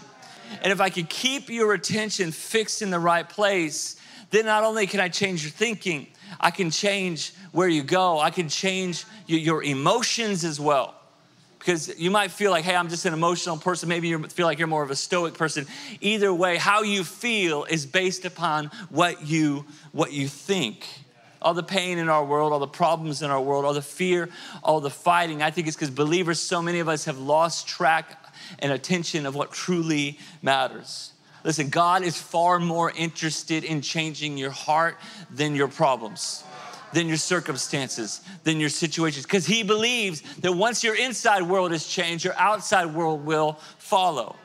And 0.62 0.72
if 0.72 0.80
I 0.80 0.90
could 0.90 1.08
keep 1.08 1.48
your 1.48 1.72
attention 1.74 2.30
fixed 2.30 2.82
in 2.82 2.90
the 2.90 2.98
right 2.98 3.28
place, 3.28 3.96
then 4.30 4.46
not 4.46 4.62
only 4.62 4.86
can 4.86 5.00
I 5.00 5.08
change 5.08 5.42
your 5.42 5.50
thinking, 5.50 6.06
I 6.40 6.50
can 6.50 6.70
change 6.70 7.32
where 7.52 7.68
you 7.68 7.82
go, 7.82 8.20
I 8.20 8.30
can 8.30 8.48
change 8.48 9.04
your 9.26 9.62
emotions 9.62 10.44
as 10.44 10.60
well. 10.60 10.94
Because 11.58 11.98
you 11.98 12.10
might 12.10 12.30
feel 12.30 12.50
like, 12.50 12.64
hey, 12.64 12.76
I'm 12.76 12.90
just 12.90 13.06
an 13.06 13.14
emotional 13.14 13.56
person. 13.56 13.88
Maybe 13.88 14.08
you 14.08 14.22
feel 14.24 14.44
like 14.44 14.58
you're 14.58 14.68
more 14.68 14.82
of 14.82 14.90
a 14.90 14.96
stoic 14.96 15.32
person. 15.32 15.66
Either 16.02 16.32
way, 16.32 16.58
how 16.58 16.82
you 16.82 17.04
feel 17.04 17.64
is 17.64 17.86
based 17.86 18.26
upon 18.26 18.66
what 18.90 19.26
you 19.26 19.64
what 19.92 20.12
you 20.12 20.28
think 20.28 20.86
all 21.44 21.52
the 21.52 21.62
pain 21.62 21.98
in 21.98 22.08
our 22.08 22.24
world, 22.24 22.52
all 22.54 22.58
the 22.58 22.66
problems 22.66 23.20
in 23.20 23.30
our 23.30 23.40
world, 23.40 23.66
all 23.66 23.74
the 23.74 23.82
fear, 23.82 24.30
all 24.62 24.80
the 24.80 24.90
fighting. 24.90 25.42
I 25.42 25.50
think 25.50 25.68
it's 25.68 25.76
because 25.76 25.90
believers, 25.90 26.40
so 26.40 26.62
many 26.62 26.80
of 26.80 26.88
us 26.88 27.04
have 27.04 27.18
lost 27.18 27.68
track 27.68 28.18
and 28.58 28.72
attention 28.72 29.26
of 29.26 29.34
what 29.34 29.52
truly 29.52 30.18
matters. 30.40 31.12
Listen, 31.44 31.68
God 31.68 32.02
is 32.02 32.16
far 32.16 32.58
more 32.58 32.90
interested 32.90 33.62
in 33.62 33.82
changing 33.82 34.38
your 34.38 34.50
heart 34.50 34.96
than 35.30 35.54
your 35.54 35.68
problems, 35.68 36.42
than 36.94 37.08
your 37.08 37.18
circumstances, 37.18 38.22
than 38.44 38.58
your 38.58 38.70
situations, 38.70 39.26
because 39.26 39.44
He 39.44 39.62
believes 39.62 40.22
that 40.38 40.52
once 40.52 40.82
your 40.82 40.96
inside 40.96 41.42
world 41.42 41.72
is 41.72 41.86
changed, 41.86 42.24
your 42.24 42.36
outside 42.38 42.94
world 42.94 43.26
will 43.26 43.58
follow. 43.76 44.36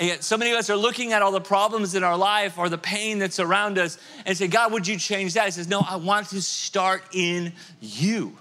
And 0.00 0.08
yet, 0.08 0.24
so 0.24 0.36
many 0.36 0.50
of 0.50 0.58
us 0.58 0.70
are 0.70 0.76
looking 0.76 1.12
at 1.12 1.22
all 1.22 1.30
the 1.30 1.40
problems 1.40 1.94
in 1.94 2.02
our 2.02 2.16
life 2.16 2.58
or 2.58 2.68
the 2.68 2.78
pain 2.78 3.20
that's 3.20 3.38
around 3.38 3.78
us 3.78 3.96
and 4.26 4.36
say, 4.36 4.48
God, 4.48 4.72
would 4.72 4.88
you 4.88 4.98
change 4.98 5.34
that? 5.34 5.44
He 5.44 5.50
says, 5.52 5.68
No, 5.68 5.80
I 5.80 5.96
want 5.96 6.28
to 6.30 6.42
start 6.42 7.04
in 7.12 7.52
you. 7.80 8.36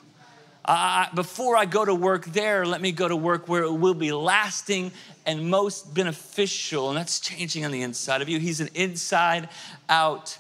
Uh, 0.65 1.07
before 1.13 1.57
I 1.57 1.65
go 1.65 1.83
to 1.83 1.93
work 1.93 2.25
there, 2.25 2.65
let 2.65 2.81
me 2.81 2.91
go 2.91 3.07
to 3.07 3.15
work 3.15 3.47
where 3.47 3.63
it 3.63 3.73
will 3.73 3.93
be 3.93 4.11
lasting 4.11 4.91
and 5.25 5.49
most 5.49 5.93
beneficial. 5.93 6.89
And 6.89 6.97
that's 6.97 7.19
changing 7.19 7.65
on 7.65 7.71
the 7.71 7.81
inside 7.81 8.21
of 8.21 8.29
you. 8.29 8.39
He's 8.39 8.61
an 8.61 8.69
inside 8.73 9.49
out 9.89 10.37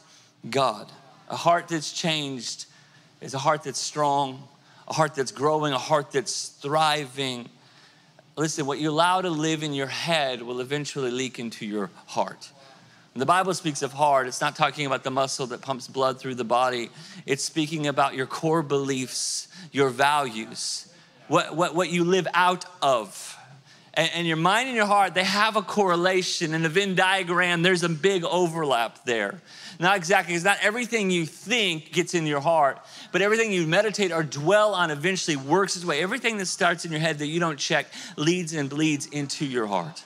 God. 0.49 0.91
A 1.29 1.35
heart 1.35 1.67
that's 1.67 1.91
changed 1.91 2.65
is 3.21 3.33
a 3.33 3.39
heart 3.39 3.63
that's 3.63 3.79
strong, 3.79 4.47
a 4.87 4.93
heart 4.93 5.13
that's 5.13 5.31
growing, 5.31 5.73
a 5.73 5.77
heart 5.77 6.11
that's 6.11 6.47
thriving 6.47 7.49
Listen, 8.35 8.65
what 8.65 8.79
you 8.79 8.89
allow 8.89 9.21
to 9.21 9.29
live 9.29 9.61
in 9.61 9.73
your 9.73 9.87
head 9.87 10.41
will 10.41 10.59
eventually 10.59 11.11
leak 11.11 11.37
into 11.37 11.67
your 11.67 11.91
heart. 12.07 12.51
When 13.13 13.19
the 13.19 13.27
Bible 13.27 13.53
speaks 13.53 13.83
of 13.83 13.93
heart, 13.93 14.25
it's 14.25 14.41
not 14.41 14.55
talking 14.55 14.87
about 14.87 15.03
the 15.03 15.11
muscle 15.11 15.45
that 15.47 15.61
pumps 15.61 15.87
blood 15.87 16.19
through 16.19 16.33
the 16.35 16.43
body. 16.43 16.89
It's 17.27 17.43
speaking 17.43 17.85
about 17.85 18.15
your 18.15 18.25
core 18.25 18.63
beliefs, 18.63 19.49
your 19.71 19.89
values, 19.89 20.91
what, 21.27 21.55
what, 21.55 21.75
what 21.75 21.91
you 21.91 22.05
live 22.05 22.27
out 22.33 22.65
of. 22.81 23.37
And, 23.93 24.09
and 24.15 24.27
your 24.27 24.37
mind 24.37 24.67
and 24.67 24.75
your 24.75 24.87
heart, 24.87 25.13
they 25.13 25.23
have 25.23 25.55
a 25.55 25.61
correlation. 25.61 26.55
In 26.55 26.63
the 26.63 26.69
Venn 26.69 26.95
diagram, 26.95 27.61
there's 27.61 27.83
a 27.83 27.89
big 27.89 28.23
overlap 28.23 29.05
there. 29.05 29.43
Not 29.79 29.97
exactly, 29.97 30.33
because 30.33 30.43
not 30.43 30.57
everything 30.61 31.09
you 31.09 31.25
think 31.25 31.91
gets 31.91 32.13
in 32.13 32.25
your 32.25 32.39
heart, 32.39 32.79
but 33.11 33.21
everything 33.21 33.51
you 33.51 33.65
meditate 33.65 34.11
or 34.11 34.23
dwell 34.23 34.73
on 34.73 34.91
eventually 34.91 35.35
works 35.35 35.75
its 35.75 35.85
way. 35.85 36.01
Everything 36.01 36.37
that 36.37 36.45
starts 36.45 36.85
in 36.85 36.91
your 36.91 36.99
head 37.01 37.19
that 37.19 37.27
you 37.27 37.39
don't 37.39 37.57
check 37.57 37.87
leads 38.15 38.53
and 38.53 38.69
bleeds 38.69 39.07
into 39.07 39.45
your 39.45 39.67
heart. 39.67 40.03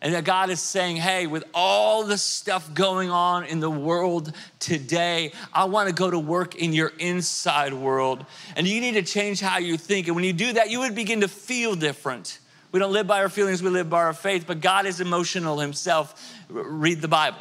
And 0.00 0.14
that 0.14 0.24
God 0.24 0.50
is 0.50 0.60
saying, 0.60 0.96
hey, 0.96 1.28
with 1.28 1.44
all 1.54 2.02
the 2.02 2.18
stuff 2.18 2.74
going 2.74 3.08
on 3.08 3.44
in 3.44 3.60
the 3.60 3.70
world 3.70 4.32
today, 4.58 5.32
I 5.52 5.66
want 5.66 5.88
to 5.88 5.94
go 5.94 6.10
to 6.10 6.18
work 6.18 6.56
in 6.56 6.72
your 6.72 6.92
inside 6.98 7.72
world. 7.72 8.26
And 8.56 8.66
you 8.66 8.80
need 8.80 8.94
to 8.94 9.02
change 9.02 9.38
how 9.40 9.58
you 9.58 9.78
think. 9.78 10.08
And 10.08 10.16
when 10.16 10.24
you 10.24 10.32
do 10.32 10.54
that, 10.54 10.70
you 10.70 10.80
would 10.80 10.96
begin 10.96 11.20
to 11.20 11.28
feel 11.28 11.76
different. 11.76 12.40
We 12.72 12.80
don't 12.80 12.92
live 12.92 13.06
by 13.06 13.20
our 13.20 13.28
feelings, 13.28 13.62
we 13.62 13.70
live 13.70 13.88
by 13.88 13.98
our 13.98 14.14
faith, 14.14 14.44
but 14.44 14.60
God 14.60 14.86
is 14.86 15.00
emotional 15.00 15.60
himself. 15.60 16.34
Read 16.48 17.00
the 17.00 17.06
Bible. 17.06 17.38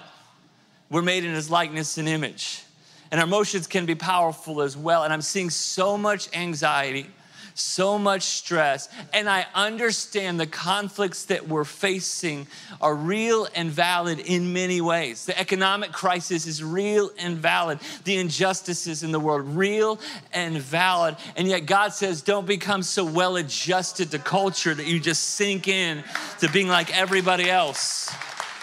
We're 0.91 1.01
made 1.01 1.23
in 1.23 1.33
his 1.33 1.49
likeness 1.49 1.97
and 1.97 2.07
image. 2.07 2.63
And 3.11 3.19
our 3.19 3.25
emotions 3.25 3.65
can 3.65 3.85
be 3.85 3.95
powerful 3.95 4.61
as 4.61 4.75
well. 4.75 5.03
And 5.03 5.13
I'm 5.13 5.21
seeing 5.21 5.49
so 5.49 5.97
much 5.97 6.27
anxiety, 6.35 7.07
so 7.53 7.97
much 7.97 8.23
stress. 8.23 8.89
And 9.13 9.29
I 9.29 9.45
understand 9.55 10.37
the 10.37 10.47
conflicts 10.47 11.25
that 11.25 11.47
we're 11.47 11.63
facing 11.63 12.47
are 12.81 12.93
real 12.93 13.47
and 13.55 13.69
valid 13.69 14.19
in 14.19 14.51
many 14.51 14.81
ways. 14.81 15.25
The 15.25 15.39
economic 15.39 15.93
crisis 15.93 16.45
is 16.45 16.61
real 16.61 17.09
and 17.17 17.37
valid. 17.37 17.79
The 18.03 18.17
injustices 18.17 19.01
in 19.01 19.13
the 19.13 19.19
world, 19.19 19.47
real 19.47 19.97
and 20.33 20.57
valid. 20.57 21.15
And 21.37 21.47
yet 21.47 21.65
God 21.65 21.93
says, 21.93 22.21
don't 22.21 22.47
become 22.47 22.83
so 22.83 23.05
well 23.05 23.37
adjusted 23.37 24.11
to 24.11 24.19
culture 24.19 24.73
that 24.73 24.87
you 24.87 24.99
just 24.99 25.23
sink 25.23 25.69
in 25.69 26.03
to 26.39 26.49
being 26.51 26.67
like 26.67 26.97
everybody 26.97 27.49
else. 27.49 28.09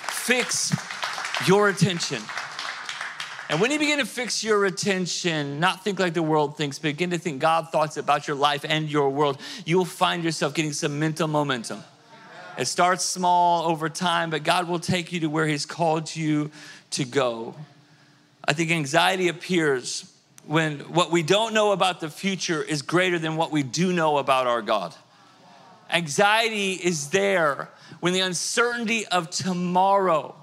Fix 0.08 0.73
your 1.47 1.68
attention. 1.68 2.23
And 3.50 3.61
when 3.61 3.71
you 3.71 3.78
begin 3.78 3.99
to 3.99 4.04
fix 4.04 4.45
your 4.45 4.66
attention, 4.66 5.59
not 5.59 5.83
think 5.83 5.99
like 5.99 6.12
the 6.12 6.23
world 6.23 6.59
thinks, 6.59 6.78
begin 6.78 7.11
to 7.11 7.18
think 7.18 7.40
God 7.40 7.71
thoughts 7.71 7.97
about 7.97 8.28
your 8.28 8.37
life 8.37 8.64
and 8.68 8.90
your 8.90 9.09
world, 9.09 9.40
you'll 9.64 9.87
find 9.87 10.23
yourself 10.23 10.52
getting 10.52 10.73
some 10.75 10.99
mental 10.99 11.28
momentum. 11.28 11.83
It 12.59 12.66
starts 12.66 13.04
small 13.04 13.66
over 13.66 13.88
time, 13.88 14.30
but 14.30 14.42
God 14.42 14.68
will 14.68 14.80
take 14.80 15.12
you 15.12 15.21
to 15.21 15.28
where 15.28 15.47
He's 15.47 15.64
called 15.64 16.14
you 16.14 16.50
to 16.90 17.04
go. 17.04 17.54
I 18.45 18.52
think 18.52 18.71
anxiety 18.71 19.28
appears 19.28 20.12
when 20.45 20.80
what 20.80 21.11
we 21.11 21.23
don't 21.23 21.54
know 21.54 21.73
about 21.73 22.00
the 22.00 22.11
future 22.11 22.62
is 22.62 22.83
greater 22.83 23.18
than 23.18 23.37
what 23.37 23.50
we 23.50 23.62
do 23.62 23.92
know 23.92 24.18
about 24.18 24.47
our 24.47 24.61
God. 24.61 24.95
Anxiety 25.90 26.73
is 26.73 27.11
there 27.11 27.71
when 28.00 28.12
the 28.12 28.21
uncertainty 28.21 29.07
of 29.07 29.30
tomorrow 29.30 30.35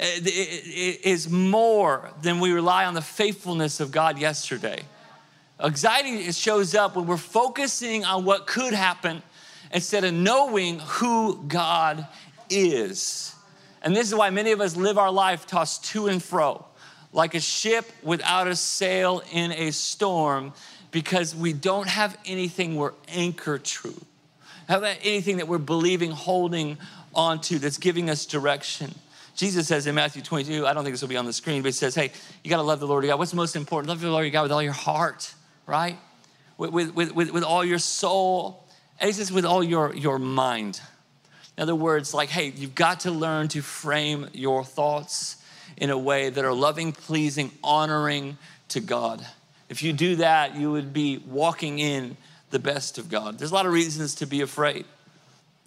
is 0.00 1.28
more 1.28 2.10
than 2.22 2.40
we 2.40 2.52
rely 2.52 2.86
on 2.86 2.94
the 2.94 3.02
faithfulness 3.02 3.80
of 3.80 3.90
God 3.90 4.18
yesterday. 4.18 4.82
Anxiety 5.62 6.32
shows 6.32 6.74
up 6.74 6.96
when 6.96 7.06
we're 7.06 7.18
focusing 7.18 8.04
on 8.04 8.24
what 8.24 8.46
could 8.46 8.72
happen 8.72 9.22
instead 9.72 10.04
of 10.04 10.14
knowing 10.14 10.78
who 10.78 11.44
God 11.46 12.06
is. 12.48 13.34
And 13.82 13.94
this 13.94 14.08
is 14.08 14.14
why 14.14 14.30
many 14.30 14.52
of 14.52 14.60
us 14.60 14.74
live 14.74 14.96
our 14.96 15.10
life 15.10 15.46
tossed 15.46 15.84
to 15.86 16.06
and 16.06 16.22
fro, 16.22 16.64
like 17.12 17.34
a 17.34 17.40
ship 17.40 17.90
without 18.02 18.48
a 18.48 18.56
sail 18.56 19.22
in 19.32 19.52
a 19.52 19.70
storm, 19.70 20.54
because 20.90 21.36
we 21.36 21.52
don't 21.52 21.88
have 21.88 22.16
anything 22.24 22.76
we're 22.76 22.94
anchored 23.08 23.64
to, 23.64 23.94
have 24.66 24.82
anything 24.82 25.36
that 25.36 25.46
we're 25.46 25.58
believing, 25.58 26.10
holding 26.10 26.78
onto 27.14 27.58
that's 27.58 27.78
giving 27.78 28.08
us 28.08 28.24
direction. 28.24 28.94
Jesus 29.40 29.66
says 29.68 29.86
in 29.86 29.94
Matthew 29.94 30.20
22, 30.20 30.66
I 30.66 30.74
don't 30.74 30.84
think 30.84 30.92
this 30.92 31.00
will 31.00 31.08
be 31.08 31.16
on 31.16 31.24
the 31.24 31.32
screen, 31.32 31.62
but 31.62 31.68
he 31.68 31.72
says, 31.72 31.94
hey, 31.94 32.12
you 32.44 32.50
got 32.50 32.58
to 32.58 32.62
love 32.62 32.78
the 32.78 32.86
Lord 32.86 33.04
your 33.04 33.14
God. 33.14 33.18
What's 33.18 33.32
most 33.32 33.56
important? 33.56 33.88
Love 33.88 34.02
the 34.02 34.10
Lord 34.10 34.24
your 34.24 34.32
God 34.32 34.42
with 34.42 34.52
all 34.52 34.62
your 34.62 34.74
heart, 34.74 35.32
right? 35.66 35.96
With, 36.58 36.72
with, 36.72 37.14
with, 37.14 37.32
with 37.32 37.42
all 37.42 37.64
your 37.64 37.78
soul. 37.78 38.68
And 39.00 39.08
he 39.08 39.14
says, 39.14 39.32
with 39.32 39.46
all 39.46 39.64
your, 39.64 39.94
your 39.94 40.18
mind. 40.18 40.82
In 41.56 41.62
other 41.62 41.74
words, 41.74 42.12
like, 42.12 42.28
hey, 42.28 42.52
you've 42.54 42.74
got 42.74 43.00
to 43.00 43.10
learn 43.10 43.48
to 43.48 43.62
frame 43.62 44.28
your 44.34 44.62
thoughts 44.62 45.42
in 45.78 45.88
a 45.88 45.96
way 45.96 46.28
that 46.28 46.44
are 46.44 46.52
loving, 46.52 46.92
pleasing, 46.92 47.50
honoring 47.64 48.36
to 48.68 48.80
God. 48.80 49.26
If 49.70 49.82
you 49.82 49.94
do 49.94 50.16
that, 50.16 50.54
you 50.54 50.70
would 50.70 50.92
be 50.92 51.16
walking 51.16 51.78
in 51.78 52.18
the 52.50 52.58
best 52.58 52.98
of 52.98 53.08
God. 53.08 53.38
There's 53.38 53.52
a 53.52 53.54
lot 53.54 53.64
of 53.64 53.72
reasons 53.72 54.16
to 54.16 54.26
be 54.26 54.42
afraid. 54.42 54.84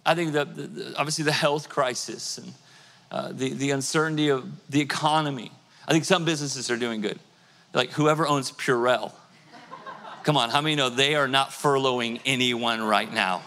I 0.06 0.14
think 0.14 0.34
that 0.34 0.94
obviously 0.96 1.24
the 1.24 1.32
health 1.32 1.68
crisis 1.68 2.38
and 2.38 2.52
uh, 3.14 3.30
the, 3.30 3.50
the 3.50 3.70
uncertainty 3.70 4.28
of 4.28 4.44
the 4.68 4.80
economy. 4.80 5.52
I 5.86 5.92
think 5.92 6.04
some 6.04 6.24
businesses 6.24 6.68
are 6.68 6.76
doing 6.76 7.00
good. 7.00 7.20
Like 7.72 7.92
whoever 7.92 8.26
owns 8.26 8.50
Purell. 8.50 9.12
Come 10.24 10.36
on, 10.36 10.50
how 10.50 10.60
many 10.60 10.74
know 10.74 10.90
they 10.90 11.14
are 11.14 11.28
not 11.28 11.50
furloughing 11.50 12.20
anyone 12.26 12.82
right 12.82 13.12
now? 13.12 13.42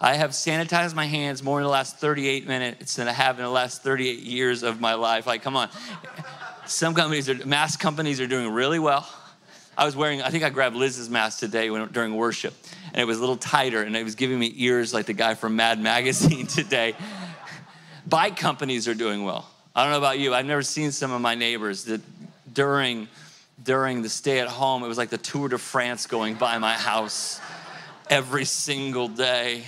I 0.00 0.14
have 0.14 0.30
sanitized 0.30 0.96
my 0.96 1.04
hands 1.04 1.44
more 1.44 1.60
in 1.60 1.62
the 1.62 1.70
last 1.70 1.98
38 1.98 2.48
minutes 2.48 2.96
than 2.96 3.06
I 3.06 3.12
have 3.12 3.38
in 3.38 3.44
the 3.44 3.50
last 3.52 3.84
38 3.84 4.18
years 4.18 4.64
of 4.64 4.80
my 4.80 4.94
life. 4.94 5.28
Like, 5.28 5.42
come 5.42 5.54
on. 5.54 5.68
Some 6.66 6.92
companies 6.96 7.28
are, 7.28 7.46
mask 7.46 7.78
companies 7.78 8.20
are 8.20 8.26
doing 8.26 8.50
really 8.50 8.80
well. 8.80 9.08
I 9.76 9.84
was 9.84 9.94
wearing, 9.94 10.22
I 10.22 10.30
think 10.30 10.42
I 10.42 10.50
grabbed 10.50 10.74
Liz's 10.74 11.08
mask 11.08 11.38
today 11.38 11.70
when, 11.70 11.86
during 11.92 12.16
worship, 12.16 12.52
and 12.92 13.00
it 13.00 13.04
was 13.04 13.18
a 13.18 13.20
little 13.20 13.36
tighter, 13.36 13.80
and 13.80 13.96
it 13.96 14.02
was 14.02 14.16
giving 14.16 14.40
me 14.40 14.52
ears 14.56 14.92
like 14.92 15.06
the 15.06 15.12
guy 15.12 15.36
from 15.36 15.54
Mad 15.54 15.80
Magazine 15.80 16.46
today. 16.48 16.96
Bike 18.08 18.36
companies 18.36 18.88
are 18.88 18.94
doing 18.94 19.24
well. 19.24 19.46
I 19.74 19.82
don't 19.82 19.92
know 19.92 19.98
about 19.98 20.18
you. 20.18 20.34
I've 20.34 20.46
never 20.46 20.62
seen 20.62 20.92
some 20.92 21.12
of 21.12 21.20
my 21.20 21.34
neighbors 21.34 21.84
that 21.84 22.00
during 22.52 23.08
during 23.62 24.02
the 24.02 24.08
stay 24.08 24.38
at 24.38 24.48
home, 24.48 24.84
it 24.84 24.88
was 24.88 24.98
like 24.98 25.10
the 25.10 25.18
Tour 25.18 25.48
de 25.48 25.58
France 25.58 26.06
going 26.06 26.34
by 26.36 26.58
my 26.58 26.74
house 26.74 27.40
every 28.08 28.44
single 28.44 29.08
day. 29.08 29.64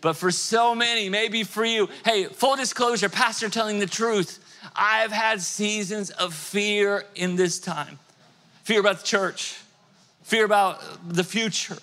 But 0.00 0.14
for 0.14 0.30
so 0.30 0.74
many, 0.74 1.08
maybe 1.08 1.44
for 1.44 1.64
you, 1.64 1.88
hey, 2.04 2.24
full 2.24 2.56
disclosure, 2.56 3.08
pastor 3.08 3.48
telling 3.48 3.78
the 3.78 3.86
truth. 3.86 4.44
I've 4.74 5.12
had 5.12 5.40
seasons 5.40 6.10
of 6.10 6.34
fear 6.34 7.04
in 7.14 7.36
this 7.36 7.58
time 7.58 7.98
fear 8.64 8.80
about 8.80 8.98
the 8.98 9.06
church, 9.06 9.56
fear 10.22 10.44
about 10.44 10.82
the 11.08 11.24
future, 11.24 11.78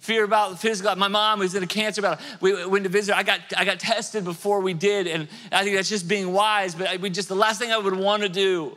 fear 0.00 0.24
about 0.24 0.58
physical. 0.58 0.94
My 0.96 1.08
mom 1.08 1.38
was 1.38 1.54
in 1.54 1.62
a 1.62 1.66
cancer 1.66 2.02
battle. 2.02 2.24
We 2.40 2.66
went 2.66 2.84
to 2.84 2.90
visit. 2.90 3.16
I 3.16 3.22
got 3.22 3.40
I 3.56 3.64
got 3.64 3.78
tested 3.78 4.24
before 4.24 4.60
we 4.60 4.74
did, 4.74 5.06
and 5.06 5.28
I 5.52 5.62
think 5.62 5.76
that's 5.76 5.88
just 5.88 6.08
being 6.08 6.32
wise. 6.32 6.74
But 6.74 7.00
we 7.00 7.10
just 7.10 7.28
the 7.28 7.34
last 7.34 7.60
thing 7.60 7.70
I 7.70 7.78
would 7.78 7.94
want 7.94 8.22
to 8.22 8.28
do 8.28 8.76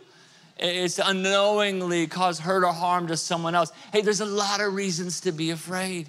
is 0.60 0.96
to 0.96 1.10
unknowingly 1.10 2.06
cause 2.06 2.40
hurt 2.40 2.64
or 2.64 2.72
harm 2.72 3.08
to 3.08 3.18
someone 3.18 3.56
else. 3.56 3.72
Hey, 3.92 4.02
there's 4.02 4.22
a 4.22 4.26
lot 4.26 4.62
of 4.62 4.74
reasons 4.76 5.22
to 5.22 5.32
be 5.32 5.50
afraid, 5.50 6.08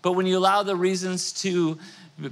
but 0.00 0.12
when 0.12 0.26
you 0.26 0.38
allow 0.38 0.62
the 0.62 0.76
reasons 0.76 1.32
to 1.42 1.78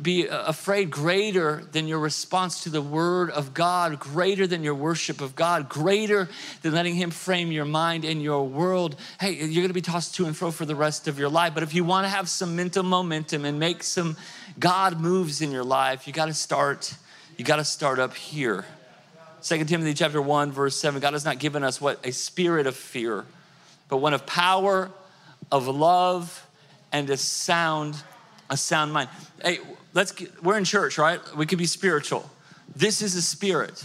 be 0.00 0.26
afraid 0.26 0.90
greater 0.90 1.62
than 1.72 1.86
your 1.86 1.98
response 1.98 2.62
to 2.62 2.70
the 2.70 2.80
word 2.80 3.28
of 3.30 3.52
God, 3.52 3.98
greater 4.00 4.46
than 4.46 4.62
your 4.62 4.74
worship 4.74 5.20
of 5.20 5.36
God, 5.36 5.68
greater 5.68 6.28
than 6.62 6.72
letting 6.72 6.94
Him 6.94 7.10
frame 7.10 7.52
your 7.52 7.66
mind 7.66 8.06
and 8.06 8.22
your 8.22 8.46
world. 8.48 8.96
Hey, 9.20 9.32
you're 9.32 9.62
gonna 9.62 9.74
be 9.74 9.82
tossed 9.82 10.14
to 10.14 10.24
and 10.24 10.34
fro 10.34 10.50
for 10.50 10.64
the 10.64 10.74
rest 10.74 11.06
of 11.06 11.18
your 11.18 11.28
life. 11.28 11.52
But 11.52 11.64
if 11.64 11.74
you 11.74 11.84
wanna 11.84 12.08
have 12.08 12.30
some 12.30 12.56
mental 12.56 12.82
momentum 12.82 13.44
and 13.44 13.58
make 13.58 13.82
some 13.82 14.16
God 14.58 15.00
moves 15.00 15.42
in 15.42 15.50
your 15.50 15.64
life, 15.64 16.06
you 16.06 16.14
gotta 16.14 16.32
start, 16.32 16.94
you 17.36 17.44
gotta 17.44 17.64
start 17.64 17.98
up 17.98 18.14
here. 18.14 18.64
2 19.42 19.66
Timothy 19.66 19.92
chapter 19.92 20.22
1, 20.22 20.50
verse 20.50 20.76
7, 20.76 20.98
God 21.02 21.12
has 21.12 21.26
not 21.26 21.38
given 21.38 21.62
us 21.62 21.78
what? 21.78 22.00
A 22.06 22.12
spirit 22.12 22.66
of 22.66 22.74
fear, 22.74 23.26
but 23.90 23.98
one 23.98 24.14
of 24.14 24.24
power, 24.24 24.90
of 25.52 25.68
love, 25.68 26.46
and 26.90 27.10
a 27.10 27.18
sound 27.18 27.96
a 28.50 28.56
sound 28.56 28.92
mind. 28.92 29.08
Hey, 29.42 29.58
let's 29.92 30.12
get, 30.12 30.42
we're 30.42 30.58
in 30.58 30.64
church, 30.64 30.98
right? 30.98 31.20
We 31.36 31.46
could 31.46 31.58
be 31.58 31.66
spiritual. 31.66 32.28
This 32.74 33.02
is 33.02 33.14
a 33.14 33.22
spirit. 33.22 33.84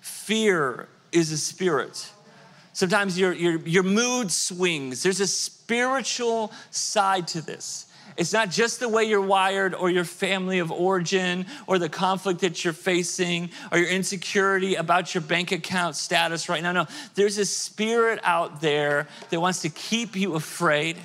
Fear 0.00 0.88
is 1.12 1.32
a 1.32 1.38
spirit. 1.38 2.10
Sometimes 2.72 3.18
your, 3.18 3.32
your, 3.32 3.58
your 3.60 3.82
mood 3.82 4.30
swings. 4.30 5.02
There's 5.02 5.20
a 5.20 5.26
spiritual 5.26 6.52
side 6.70 7.28
to 7.28 7.42
this. 7.42 7.86
It's 8.16 8.32
not 8.32 8.50
just 8.50 8.80
the 8.80 8.88
way 8.88 9.04
you're 9.04 9.20
wired 9.20 9.74
or 9.74 9.88
your 9.88 10.04
family 10.04 10.58
of 10.58 10.70
origin 10.70 11.46
or 11.66 11.78
the 11.78 11.88
conflict 11.88 12.40
that 12.40 12.64
you're 12.64 12.72
facing 12.72 13.50
or 13.72 13.78
your 13.78 13.88
insecurity 13.88 14.74
about 14.74 15.14
your 15.14 15.22
bank 15.22 15.52
account 15.52 15.96
status 15.96 16.48
right 16.48 16.62
now. 16.62 16.72
No, 16.72 16.86
there's 17.14 17.38
a 17.38 17.46
spirit 17.46 18.20
out 18.22 18.60
there 18.60 19.08
that 19.30 19.40
wants 19.40 19.62
to 19.62 19.68
keep 19.68 20.16
you 20.16 20.34
afraid 20.34 20.96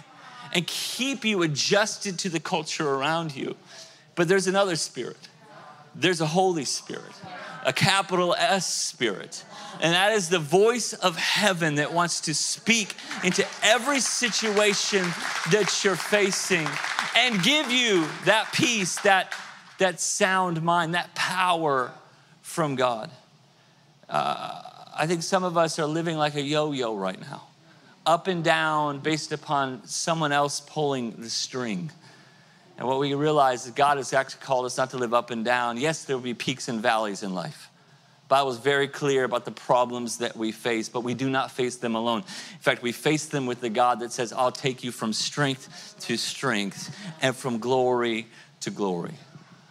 and 0.55 0.65
keep 0.65 1.25
you 1.25 1.43
adjusted 1.43 2.17
to 2.19 2.29
the 2.29 2.39
culture 2.39 2.89
around 2.89 3.35
you. 3.35 3.55
But 4.15 4.29
there's 4.29 4.47
another 4.47 4.77
spirit. 4.77 5.17
There's 5.93 6.21
a 6.21 6.25
Holy 6.25 6.63
Spirit, 6.63 7.11
a 7.65 7.73
capital 7.73 8.33
S 8.33 8.73
spirit. 8.73 9.43
And 9.81 9.93
that 9.93 10.13
is 10.13 10.29
the 10.29 10.39
voice 10.39 10.93
of 10.93 11.17
heaven 11.17 11.75
that 11.75 11.93
wants 11.93 12.21
to 12.21 12.33
speak 12.33 12.95
into 13.23 13.45
every 13.63 13.99
situation 13.99 15.03
that 15.51 15.81
you're 15.83 15.97
facing 15.97 16.67
and 17.17 17.43
give 17.43 17.69
you 17.69 18.05
that 18.23 18.51
peace, 18.53 18.99
that, 19.01 19.33
that 19.79 19.99
sound 19.99 20.61
mind, 20.61 20.95
that 20.95 21.13
power 21.15 21.91
from 22.41 22.75
God. 22.75 23.11
Uh, 24.07 24.61
I 24.97 25.05
think 25.07 25.21
some 25.21 25.43
of 25.43 25.57
us 25.57 25.79
are 25.79 25.85
living 25.85 26.17
like 26.17 26.35
a 26.35 26.41
yo 26.41 26.71
yo 26.71 26.95
right 26.95 27.19
now 27.19 27.43
up 28.05 28.27
and 28.27 28.43
down 28.43 28.99
based 28.99 29.31
upon 29.31 29.85
someone 29.85 30.31
else 30.31 30.59
pulling 30.59 31.11
the 31.11 31.29
string. 31.29 31.91
And 32.77 32.87
what 32.87 32.99
we 32.99 33.13
realize 33.13 33.65
is 33.65 33.71
God 33.71 33.97
has 33.97 34.13
actually 34.13 34.41
called 34.41 34.65
us 34.65 34.77
not 34.77 34.91
to 34.91 34.97
live 34.97 35.13
up 35.13 35.31
and 35.31 35.45
down. 35.45 35.77
Yes, 35.77 36.05
there 36.05 36.15
will 36.15 36.23
be 36.23 36.33
peaks 36.33 36.67
and 36.67 36.81
valleys 36.81 37.23
in 37.23 37.33
life. 37.33 37.69
Bible 38.27 38.49
is 38.49 38.57
very 38.57 38.87
clear 38.87 39.23
about 39.23 39.45
the 39.45 39.51
problems 39.51 40.17
that 40.17 40.35
we 40.35 40.51
face, 40.51 40.89
but 40.89 41.01
we 41.01 41.13
do 41.13 41.29
not 41.29 41.51
face 41.51 41.77
them 41.77 41.95
alone. 41.95 42.19
In 42.21 42.59
fact, 42.59 42.81
we 42.81 42.91
face 42.91 43.27
them 43.27 43.45
with 43.45 43.61
the 43.61 43.69
God 43.69 43.99
that 43.99 44.11
says, 44.11 44.33
I'll 44.33 44.51
take 44.51 44.83
you 44.83 44.91
from 44.91 45.13
strength 45.13 45.95
to 46.01 46.17
strength 46.17 46.95
and 47.21 47.35
from 47.35 47.59
glory 47.59 48.27
to 48.61 48.71
glory. 48.71 49.13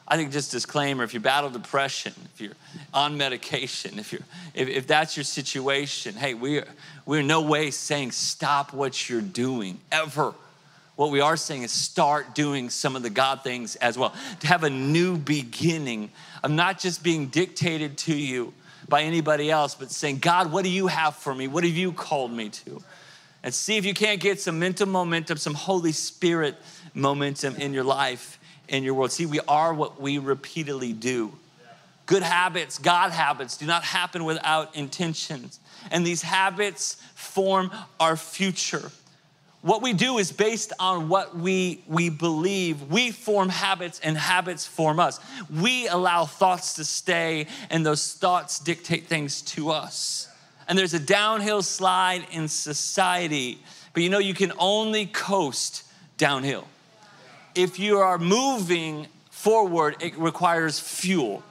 I 0.06 0.16
think 0.16 0.30
just 0.30 0.52
disclaimer, 0.52 1.02
if 1.02 1.14
you 1.14 1.20
battle 1.20 1.50
depression, 1.50 2.12
if 2.34 2.40
you're 2.40 2.52
on 2.92 3.16
medication, 3.16 3.98
if 3.98 4.12
you're 4.12 4.22
if, 4.52 4.68
if 4.68 4.86
that's 4.86 5.16
your 5.16 5.24
situation, 5.24 6.14
hey, 6.14 6.34
we're 7.06 7.14
we're 7.16 7.22
no 7.22 7.42
way 7.42 7.70
saying 7.70 8.12
stop 8.12 8.72
what 8.72 9.08
you're 9.08 9.20
doing 9.20 9.80
ever. 9.92 10.34
What 10.96 11.10
we 11.10 11.20
are 11.20 11.36
saying 11.36 11.62
is 11.62 11.72
start 11.72 12.34
doing 12.34 12.70
some 12.70 12.96
of 12.96 13.02
the 13.02 13.10
God 13.10 13.42
things 13.42 13.76
as 13.76 13.98
well. 13.98 14.14
To 14.40 14.46
have 14.46 14.64
a 14.64 14.70
new 14.70 15.18
beginning 15.18 16.10
of 16.42 16.50
not 16.50 16.78
just 16.78 17.02
being 17.02 17.26
dictated 17.26 17.98
to 17.98 18.14
you 18.16 18.54
by 18.88 19.02
anybody 19.02 19.50
else, 19.50 19.74
but 19.74 19.90
saying, 19.90 20.18
God, 20.18 20.52
what 20.52 20.62
do 20.62 20.70
you 20.70 20.86
have 20.86 21.16
for 21.16 21.34
me? 21.34 21.48
What 21.48 21.64
have 21.64 21.74
you 21.74 21.92
called 21.92 22.32
me 22.32 22.50
to? 22.50 22.82
And 23.42 23.52
see 23.52 23.76
if 23.76 23.84
you 23.84 23.92
can't 23.92 24.20
get 24.20 24.40
some 24.40 24.58
mental 24.58 24.86
momentum, 24.86 25.36
some 25.36 25.54
Holy 25.54 25.92
Spirit 25.92 26.56
momentum 26.94 27.56
in 27.56 27.74
your 27.74 27.84
life 27.84 28.38
in 28.68 28.82
your 28.82 28.94
world. 28.94 29.12
See, 29.12 29.26
we 29.26 29.40
are 29.46 29.74
what 29.74 30.00
we 30.00 30.18
repeatedly 30.18 30.92
do. 30.92 31.32
Good 32.06 32.22
habits, 32.22 32.78
God 32.78 33.12
habits, 33.12 33.56
do 33.56 33.66
not 33.66 33.82
happen 33.82 34.24
without 34.24 34.74
intentions. 34.76 35.60
And 35.90 36.06
these 36.06 36.22
habits 36.22 36.96
form 37.14 37.70
our 37.98 38.16
future. 38.16 38.90
What 39.62 39.80
we 39.80 39.94
do 39.94 40.18
is 40.18 40.30
based 40.30 40.74
on 40.78 41.08
what 41.08 41.34
we, 41.36 41.82
we 41.86 42.10
believe. 42.10 42.82
We 42.82 43.10
form 43.10 43.48
habits 43.48 44.00
and 44.00 44.16
habits 44.16 44.66
form 44.66 45.00
us. 45.00 45.18
We 45.50 45.88
allow 45.88 46.26
thoughts 46.26 46.74
to 46.74 46.84
stay, 46.84 47.46
and 47.70 47.86
those 47.86 48.12
thoughts 48.12 48.58
dictate 48.58 49.06
things 49.06 49.40
to 49.42 49.70
us. 49.70 50.28
And 50.68 50.78
there's 50.78 50.94
a 50.94 51.00
downhill 51.00 51.62
slide 51.62 52.26
in 52.30 52.48
society, 52.48 53.58
but 53.94 54.02
you 54.02 54.10
know, 54.10 54.18
you 54.18 54.34
can 54.34 54.52
only 54.58 55.06
coast 55.06 55.84
downhill 56.18 56.66
if 57.54 57.78
you 57.78 57.98
are 57.98 58.18
moving 58.18 59.06
forward, 59.30 59.96
it 60.00 60.16
requires 60.18 60.80
fuel, 60.80 61.42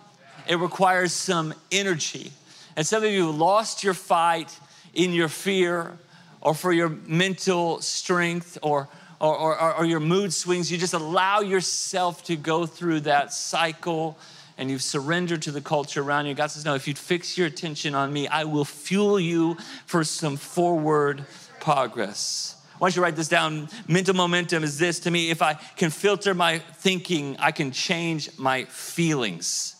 it 0.48 0.58
requires 0.58 1.14
some 1.14 1.54
energy. 1.72 2.32
And 2.76 2.86
some 2.86 3.04
of 3.04 3.12
you 3.12 3.30
lost 3.30 3.84
your 3.84 3.94
fight 3.94 4.58
in 4.94 5.14
your 5.14 5.28
fear 5.28 5.98
or 6.42 6.54
for 6.54 6.72
your 6.74 6.90
mental 6.90 7.80
strength 7.82 8.58
or, 8.62 8.90
or, 9.20 9.58
or, 9.58 9.76
or, 9.78 9.86
your 9.86 10.00
mood 10.00 10.34
swings. 10.34 10.72
You 10.72 10.78
just 10.78 10.94
allow 10.94 11.40
yourself 11.40 12.24
to 12.26 12.36
go 12.36 12.66
through 12.66 13.02
that 13.02 13.32
cycle 13.32 14.18
and 14.58 14.70
you've 14.70 14.84
surrendered 14.84 15.42
to 15.44 15.52
the 15.52 15.62
culture 15.62 16.02
around 16.02 16.26
you. 16.26 16.34
God 16.34 16.52
says, 16.52 16.66
No, 16.66 16.76
if 16.76 16.88
you'd 16.88 16.98
fix 16.98 17.38
your 17.38 17.48
attention 17.48 17.96
on 17.96 18.12
me, 18.12 18.28
I 18.28 18.44
will 18.44 18.66
fuel 18.66 19.20
you 19.20 19.58
for 19.86 20.04
some 20.04 20.38
forward 20.38 21.26
progress. 21.60 22.56
Why 22.78 22.90
don't 22.90 22.98
you 22.98 23.02
write 23.02 23.16
this 23.16 23.30
down? 23.30 23.70
Mental 23.88 24.14
momentum 24.14 24.64
is 24.64 24.78
this 24.78 25.00
to 25.02 25.12
me 25.12 25.30
if 25.30 25.42
I 25.42 25.54
can 25.54 25.90
filter 25.90 26.34
my 26.34 26.60
thinking, 26.60 27.38
I 27.40 27.52
can 27.52 27.72
change 27.72 28.38
my 28.38 28.66
feelings. 28.66 29.73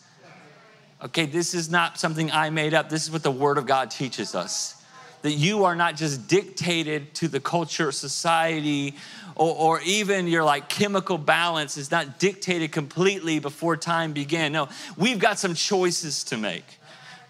Okay, 1.04 1.26
this 1.26 1.54
is 1.54 1.70
not 1.70 2.00
something 2.00 2.32
I 2.32 2.50
made 2.50 2.74
up. 2.74 2.90
This 2.90 3.04
is 3.04 3.12
what 3.12 3.24
the 3.24 3.32
Word 3.32 3.58
of 3.58 3.66
God 3.66 3.92
teaches 3.92 4.36
us. 4.36 4.82
That 5.22 5.34
you 5.34 5.66
are 5.66 5.76
not 5.76 5.98
just 5.98 6.28
dictated 6.30 7.14
to 7.16 7.28
the 7.28 7.42
culture, 7.42 7.92
society, 7.92 8.96
or, 9.36 9.56
or, 9.56 9.82
even 9.82 10.28
your 10.28 10.44
like 10.44 10.70
chemical 10.70 11.18
balance 11.18 11.76
is 11.76 11.92
not 11.92 12.20
dictated 12.20 12.72
completely 12.72 13.40
before 13.40 13.76
time 13.76 14.14
began. 14.14 14.52
No, 14.52 14.70
we've 14.98 15.20
got 15.20 15.40
some 15.40 15.56
choices 15.56 16.24
to 16.26 16.38
make. 16.38 16.66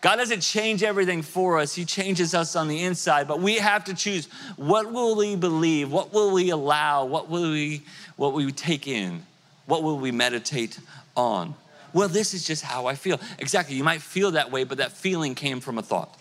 God 0.01 0.17
doesn't 0.17 0.41
change 0.41 0.83
everything 0.83 1.21
for 1.21 1.59
us, 1.59 1.73
He 1.73 1.85
changes 1.85 2.35
us 2.35 2.55
on 2.55 2.67
the 2.67 2.83
inside, 2.83 3.27
but 3.27 3.39
we 3.39 3.55
have 3.55 3.85
to 3.85 3.93
choose 3.93 4.27
what 4.57 4.91
will 4.91 5.15
we 5.15 5.35
believe, 5.35 5.91
what 5.91 6.11
will 6.11 6.31
we 6.31 6.49
allow, 6.49 7.05
what 7.05 7.29
will 7.29 7.51
we, 7.51 7.83
what 8.17 8.33
will 8.33 8.45
we 8.45 8.51
take 8.51 8.87
in, 8.87 9.23
what 9.65 9.81
will 9.81 9.97
we 9.97 10.11
meditate 10.11 10.77
on. 11.15 11.55
Well, 11.93 12.07
this 12.07 12.33
is 12.33 12.45
just 12.45 12.63
how 12.63 12.87
I 12.87 12.95
feel. 12.95 13.19
Exactly, 13.39 13.75
you 13.75 13.83
might 13.83 14.01
feel 14.01 14.31
that 14.31 14.51
way, 14.51 14.63
but 14.63 14.79
that 14.79 14.91
feeling 14.91 15.35
came 15.35 15.59
from 15.59 15.77
a 15.77 15.81
thought. 15.81 16.19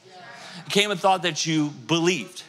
It 0.67 0.71
came 0.71 0.91
a 0.91 0.97
thought 0.97 1.23
that 1.23 1.47
you 1.47 1.71
believed. 1.71 2.43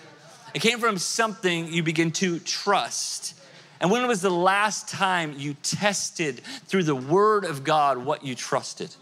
It 0.53 0.61
came 0.61 0.79
from 0.79 0.97
something 0.97 1.67
you 1.67 1.83
begin 1.83 2.11
to 2.11 2.39
trust. 2.39 3.33
And 3.79 3.89
when 3.89 4.05
was 4.07 4.21
the 4.21 4.29
last 4.29 4.87
time 4.87 5.35
you 5.37 5.55
tested 5.63 6.41
through 6.67 6.83
the 6.83 6.95
Word 6.95 7.45
of 7.45 7.63
God 7.63 7.97
what 7.97 8.23
you 8.23 8.35
trusted? 8.35 8.93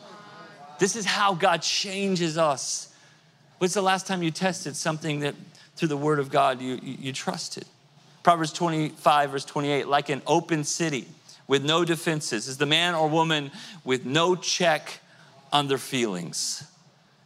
This 0.80 0.96
is 0.96 1.06
how 1.06 1.34
God 1.34 1.62
changes 1.62 2.38
us 2.38 2.92
When's 3.62 3.76
the 3.76 3.84
last 3.84 4.08
time 4.08 4.24
you 4.24 4.32
tested 4.32 4.76
something 4.76 5.20
that 5.20 5.36
through 5.76 5.90
the 5.90 5.96
word 5.96 6.18
of 6.18 6.32
God 6.32 6.60
you, 6.60 6.80
you, 6.82 6.98
you 7.00 7.14
trusted? 7.14 7.64
Proverbs 8.24 8.52
25, 8.54 9.30
verse 9.30 9.46
28 9.46 9.88
like 9.88 10.10
an 10.10 10.24
open 10.26 10.64
city 10.64 11.06
with 11.52 11.66
no 11.66 11.84
defenses 11.84 12.48
is 12.48 12.56
the 12.56 12.66
man 12.66 12.96
or 12.96 13.10
woman 13.10 13.52
with 13.84 14.06
no 14.06 14.38
check 14.38 15.02
on 15.52 15.68
their 15.68 15.78
feelings. 15.78 16.64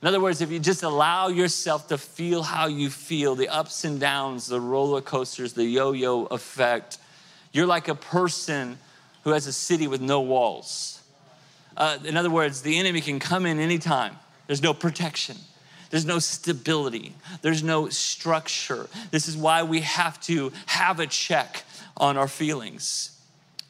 In 0.01 0.07
other 0.07 0.19
words, 0.19 0.41
if 0.41 0.49
you 0.49 0.57
just 0.57 0.81
allow 0.81 1.27
yourself 1.27 1.89
to 1.89 1.97
feel 1.99 2.41
how 2.41 2.65
you 2.65 2.89
feel, 2.89 3.35
the 3.35 3.49
ups 3.49 3.83
and 3.83 3.99
downs, 3.99 4.47
the 4.47 4.59
roller 4.59 4.99
coasters, 4.99 5.53
the 5.53 5.63
yo 5.63 5.91
yo 5.91 6.25
effect, 6.25 6.97
you're 7.51 7.67
like 7.67 7.87
a 7.87 7.93
person 7.93 8.79
who 9.23 9.29
has 9.29 9.45
a 9.45 9.53
city 9.53 9.87
with 9.87 10.01
no 10.01 10.21
walls. 10.21 11.03
Uh, 11.77 11.99
in 12.03 12.17
other 12.17 12.31
words, 12.31 12.63
the 12.63 12.79
enemy 12.79 13.01
can 13.01 13.19
come 13.19 13.45
in 13.45 13.59
anytime, 13.59 14.17
there's 14.47 14.63
no 14.63 14.73
protection. 14.73 15.37
There's 15.91 16.05
no 16.05 16.17
stability. 16.17 17.13
There's 17.43 17.61
no 17.61 17.89
structure. 17.89 18.87
This 19.11 19.27
is 19.27 19.37
why 19.37 19.61
we 19.61 19.81
have 19.81 20.19
to 20.21 20.51
have 20.65 20.99
a 20.99 21.05
check 21.05 21.63
on 21.95 22.17
our 22.17 22.27
feelings. 22.27 23.14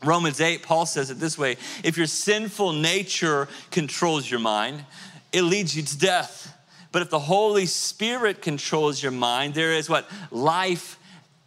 Romans 0.05 0.41
8, 0.41 0.63
Paul 0.63 0.85
says 0.85 1.09
it 1.09 1.19
this 1.19 1.37
way 1.37 1.57
if 1.83 1.97
your 1.97 2.07
sinful 2.07 2.73
nature 2.73 3.47
controls 3.71 4.29
your 4.29 4.39
mind, 4.39 4.85
it 5.31 5.41
leads 5.41 5.75
you 5.75 5.83
to 5.83 5.97
death. 5.97 6.51
But 6.91 7.01
if 7.01 7.09
the 7.09 7.19
Holy 7.19 7.65
Spirit 7.65 8.41
controls 8.41 9.03
your 9.03 9.11
mind, 9.11 9.53
there 9.53 9.73
is 9.73 9.89
what? 9.89 10.09
Life 10.31 10.97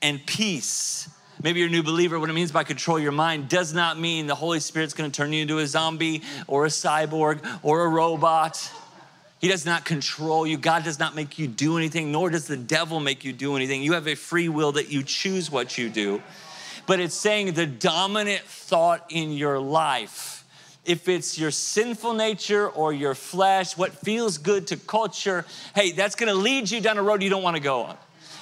and 0.02 0.24
peace. 0.26 1.08
Maybe 1.42 1.60
you're 1.60 1.68
a 1.68 1.72
new 1.72 1.82
believer. 1.82 2.18
What 2.18 2.28
it 2.28 2.34
means 2.34 2.52
by 2.52 2.64
control 2.64 2.98
your 2.98 3.12
mind 3.12 3.48
does 3.48 3.72
not 3.72 3.98
mean 3.98 4.26
the 4.26 4.34
Holy 4.34 4.60
Spirit's 4.60 4.92
gonna 4.92 5.10
turn 5.10 5.32
you 5.32 5.42
into 5.42 5.58
a 5.58 5.66
zombie 5.66 6.22
or 6.46 6.66
a 6.66 6.68
cyborg 6.68 7.46
or 7.62 7.84
a 7.84 7.88
robot. 7.88 8.70
He 9.40 9.46
does 9.46 9.64
not 9.64 9.84
control 9.84 10.46
you. 10.46 10.56
God 10.56 10.82
does 10.82 10.98
not 10.98 11.14
make 11.14 11.38
you 11.38 11.46
do 11.46 11.76
anything, 11.78 12.10
nor 12.10 12.28
does 12.28 12.48
the 12.48 12.56
devil 12.56 12.98
make 12.98 13.24
you 13.24 13.32
do 13.32 13.54
anything. 13.54 13.82
You 13.82 13.92
have 13.92 14.08
a 14.08 14.16
free 14.16 14.48
will 14.48 14.72
that 14.72 14.90
you 14.90 15.04
choose 15.04 15.50
what 15.50 15.78
you 15.78 15.88
do. 15.88 16.20
But 16.88 17.00
it's 17.00 17.14
saying 17.14 17.52
the 17.52 17.66
dominant 17.66 18.40
thought 18.40 19.04
in 19.10 19.30
your 19.32 19.60
life 19.60 20.34
if 20.86 21.06
it's 21.06 21.38
your 21.38 21.50
sinful 21.50 22.14
nature 22.14 22.66
or 22.66 22.94
your 22.94 23.14
flesh, 23.14 23.76
what 23.76 23.92
feels 23.92 24.38
good 24.38 24.68
to 24.68 24.76
culture, 24.78 25.44
hey, 25.74 25.92
that's 25.92 26.14
gonna 26.14 26.32
lead 26.32 26.70
you 26.70 26.80
down 26.80 26.96
a 26.96 27.02
road 27.02 27.22
you 27.22 27.28
don't 27.28 27.42
wanna 27.42 27.60
go 27.60 27.82
on. 27.82 27.98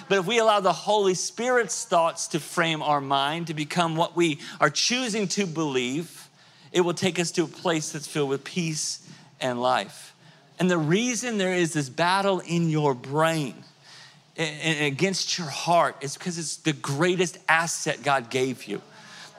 But 0.08 0.18
if 0.18 0.26
we 0.26 0.38
allow 0.38 0.60
the 0.60 0.72
Holy 0.72 1.14
Spirit's 1.14 1.84
thoughts 1.84 2.28
to 2.28 2.38
frame 2.38 2.82
our 2.82 3.00
mind, 3.00 3.48
to 3.48 3.54
become 3.54 3.96
what 3.96 4.14
we 4.14 4.38
are 4.60 4.70
choosing 4.70 5.26
to 5.28 5.44
believe, 5.44 6.28
it 6.70 6.82
will 6.82 6.94
take 6.94 7.18
us 7.18 7.32
to 7.32 7.42
a 7.42 7.48
place 7.48 7.90
that's 7.90 8.06
filled 8.06 8.28
with 8.28 8.44
peace 8.44 9.00
and 9.40 9.60
life. 9.60 10.14
And 10.60 10.70
the 10.70 10.78
reason 10.78 11.38
there 11.38 11.52
is 11.52 11.72
this 11.72 11.88
battle 11.88 12.38
in 12.38 12.70
your 12.70 12.94
brain 12.94 13.64
and 14.36 14.84
against 14.84 15.38
your 15.38 15.48
heart 15.48 15.96
is 16.00 16.16
because 16.16 16.38
it's 16.38 16.56
the 16.58 16.72
greatest 16.72 17.38
asset 17.48 18.02
God 18.02 18.30
gave 18.30 18.64
you 18.64 18.82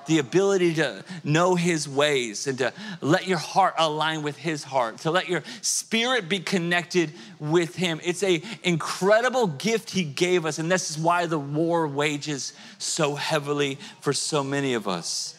the 0.07 0.19
ability 0.19 0.73
to 0.75 1.03
know 1.23 1.55
His 1.55 1.88
ways 1.88 2.47
and 2.47 2.57
to 2.57 2.73
let 3.01 3.27
your 3.27 3.38
heart 3.38 3.75
align 3.77 4.23
with 4.23 4.38
His 4.38 4.63
heart, 4.63 4.99
to 4.99 5.12
let 5.12 5.29
your 5.29 5.43
spirit 5.62 6.27
be 6.27 6.39
connected 6.39 7.12
with 7.39 7.75
Him. 7.75 7.99
It's 8.03 8.23
a 8.23 8.41
incredible 8.63 9.47
gift 9.47 9.91
He 9.91 10.03
gave 10.03 10.45
us, 10.45 10.60
and 10.60 10.71
this 10.71 10.89
is 10.89 10.97
why 10.97 11.25
the 11.27 11.38
war 11.38 11.88
wages 11.88 12.53
so 12.79 13.15
heavily 13.15 13.77
for 14.01 14.13
so 14.13 14.43
many 14.43 14.73
of 14.73 14.88
us. 14.88 15.37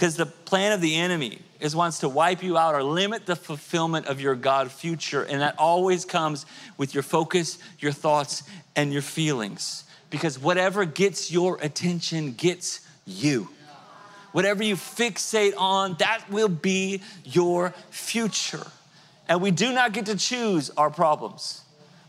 Because 0.00 0.16
the 0.16 0.24
plan 0.24 0.72
of 0.72 0.80
the 0.80 0.96
enemy 0.96 1.40
is 1.60 1.76
wants 1.76 1.98
to 1.98 2.08
wipe 2.08 2.42
you 2.42 2.56
out 2.56 2.74
or 2.74 2.82
limit 2.82 3.26
the 3.26 3.36
fulfillment 3.36 4.06
of 4.06 4.18
your 4.18 4.34
God 4.34 4.72
future. 4.72 5.24
And 5.24 5.42
that 5.42 5.58
always 5.58 6.06
comes 6.06 6.46
with 6.78 6.94
your 6.94 7.02
focus, 7.02 7.58
your 7.80 7.92
thoughts, 7.92 8.44
and 8.74 8.94
your 8.94 9.02
feelings. 9.02 9.84
Because 10.08 10.38
whatever 10.38 10.86
gets 10.86 11.30
your 11.30 11.58
attention 11.60 12.32
gets 12.32 12.80
you. 13.04 13.50
Whatever 14.32 14.64
you 14.64 14.76
fixate 14.76 15.52
on, 15.58 15.96
that 15.98 16.24
will 16.30 16.48
be 16.48 17.02
your 17.22 17.74
future. 17.90 18.66
And 19.28 19.42
we 19.42 19.50
do 19.50 19.70
not 19.70 19.92
get 19.92 20.06
to 20.06 20.16
choose 20.16 20.70
our 20.78 20.88
problems, 20.88 21.60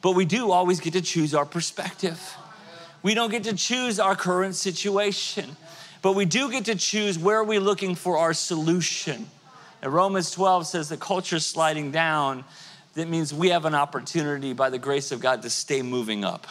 but 0.01 0.13
we 0.13 0.23
do 0.23 0.51
always 0.51 0.79
get 0.79 0.93
to 0.93 1.01
choose 1.01 1.35
our 1.35 1.45
perspective. 1.45 2.37
We 3.03 3.15
don't 3.15 3.31
get 3.31 3.43
to 3.43 3.53
choose 3.53 3.99
our 3.99 4.15
current 4.15 4.55
situation 4.55 5.57
but 6.01 6.13
we 6.13 6.25
do 6.25 6.49
get 6.49 6.65
to 6.65 6.75
choose 6.75 7.19
where 7.19 7.43
we 7.43 7.57
are 7.57 7.59
we 7.59 7.65
looking 7.65 7.95
for 7.95 8.17
our 8.17 8.33
solution. 8.33 9.27
Romans 9.83 10.31
12 10.31 10.67
says 10.67 10.89
the 10.89 10.97
culture's 10.97 11.45
sliding 11.45 11.91
down. 11.91 12.43
That 12.95 13.07
means 13.07 13.33
we 13.33 13.49
have 13.49 13.65
an 13.65 13.75
opportunity 13.75 14.53
by 14.53 14.69
the 14.69 14.77
grace 14.77 15.11
of 15.11 15.19
God 15.19 15.41
to 15.43 15.49
stay 15.49 15.81
moving 15.81 16.23
up, 16.23 16.47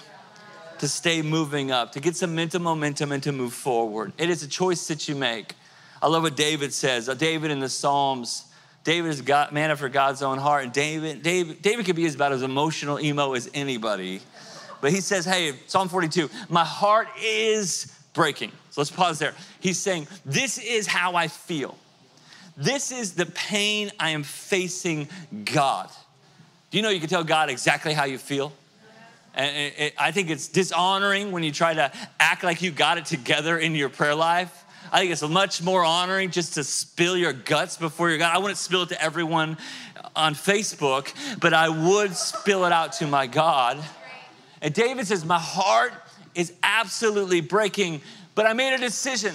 to 0.78 0.88
stay 0.88 1.22
moving 1.22 1.70
up, 1.70 1.92
to 1.92 2.00
get 2.00 2.16
some 2.16 2.34
mental 2.34 2.60
momentum 2.60 3.12
and 3.12 3.22
to 3.22 3.32
move 3.32 3.52
forward. 3.52 4.12
It 4.18 4.30
is 4.30 4.42
a 4.42 4.48
choice 4.48 4.88
that 4.88 5.08
you 5.08 5.14
make. 5.14 5.54
I 6.02 6.08
love 6.08 6.22
what 6.22 6.36
David 6.36 6.72
says. 6.72 7.08
Uh, 7.08 7.14
David 7.14 7.50
in 7.50 7.60
the 7.60 7.68
Psalms, 7.68 8.44
David 8.84 9.10
is 9.10 9.20
God, 9.20 9.52
man 9.52 9.70
after 9.70 9.88
God's 9.88 10.22
own 10.22 10.38
heart. 10.38 10.64
And 10.64 10.72
David, 10.72 11.22
David, 11.22 11.60
David 11.60 11.84
could 11.84 11.96
be 11.96 12.06
about 12.08 12.32
as 12.32 12.42
emotional 12.42 12.98
emo 12.98 13.34
as 13.34 13.50
anybody. 13.52 14.20
But 14.80 14.92
he 14.92 15.02
says, 15.02 15.26
hey, 15.26 15.52
Psalm 15.66 15.88
42, 15.88 16.30
my 16.48 16.64
heart 16.64 17.08
is 17.22 17.94
breaking. 18.14 18.50
So 18.70 18.80
let's 18.80 18.90
pause 18.90 19.18
there. 19.18 19.34
He's 19.60 19.78
saying, 19.78 20.06
This 20.24 20.58
is 20.58 20.86
how 20.86 21.14
I 21.14 21.28
feel. 21.28 21.76
This 22.56 22.92
is 22.92 23.14
the 23.14 23.26
pain 23.26 23.90
I 23.98 24.10
am 24.10 24.22
facing 24.22 25.08
God. 25.44 25.88
Do 26.70 26.78
you 26.78 26.82
know 26.82 26.90
you 26.90 27.00
can 27.00 27.08
tell 27.08 27.24
God 27.24 27.50
exactly 27.50 27.92
how 27.92 28.04
you 28.04 28.18
feel? 28.18 28.52
And 29.34 29.56
it, 29.56 29.74
it, 29.78 29.94
I 29.98 30.10
think 30.10 30.30
it's 30.30 30.48
dishonoring 30.48 31.32
when 31.32 31.42
you 31.42 31.52
try 31.52 31.74
to 31.74 31.92
act 32.18 32.42
like 32.42 32.62
you 32.62 32.70
got 32.70 32.98
it 32.98 33.06
together 33.06 33.58
in 33.58 33.74
your 33.74 33.88
prayer 33.88 34.14
life. 34.14 34.64
I 34.92 35.00
think 35.00 35.12
it's 35.12 35.22
much 35.22 35.62
more 35.62 35.84
honoring 35.84 36.30
just 36.30 36.54
to 36.54 36.64
spill 36.64 37.16
your 37.16 37.32
guts 37.32 37.76
before 37.76 38.08
your 38.10 38.18
God. 38.18 38.34
I 38.34 38.38
wouldn't 38.38 38.58
spill 38.58 38.82
it 38.82 38.88
to 38.88 39.00
everyone 39.00 39.56
on 40.16 40.34
Facebook, 40.34 41.12
but 41.38 41.54
I 41.54 41.68
would 41.68 42.16
spill 42.16 42.64
it 42.64 42.72
out 42.72 42.94
to 42.94 43.06
my 43.06 43.26
God. 43.26 43.82
And 44.60 44.74
David 44.74 45.06
says, 45.06 45.24
My 45.24 45.38
heart 45.38 45.92
is 46.34 46.52
absolutely 46.62 47.40
breaking, 47.40 48.00
but 48.34 48.46
I 48.46 48.52
made 48.52 48.74
a 48.74 48.78
decision. 48.78 49.34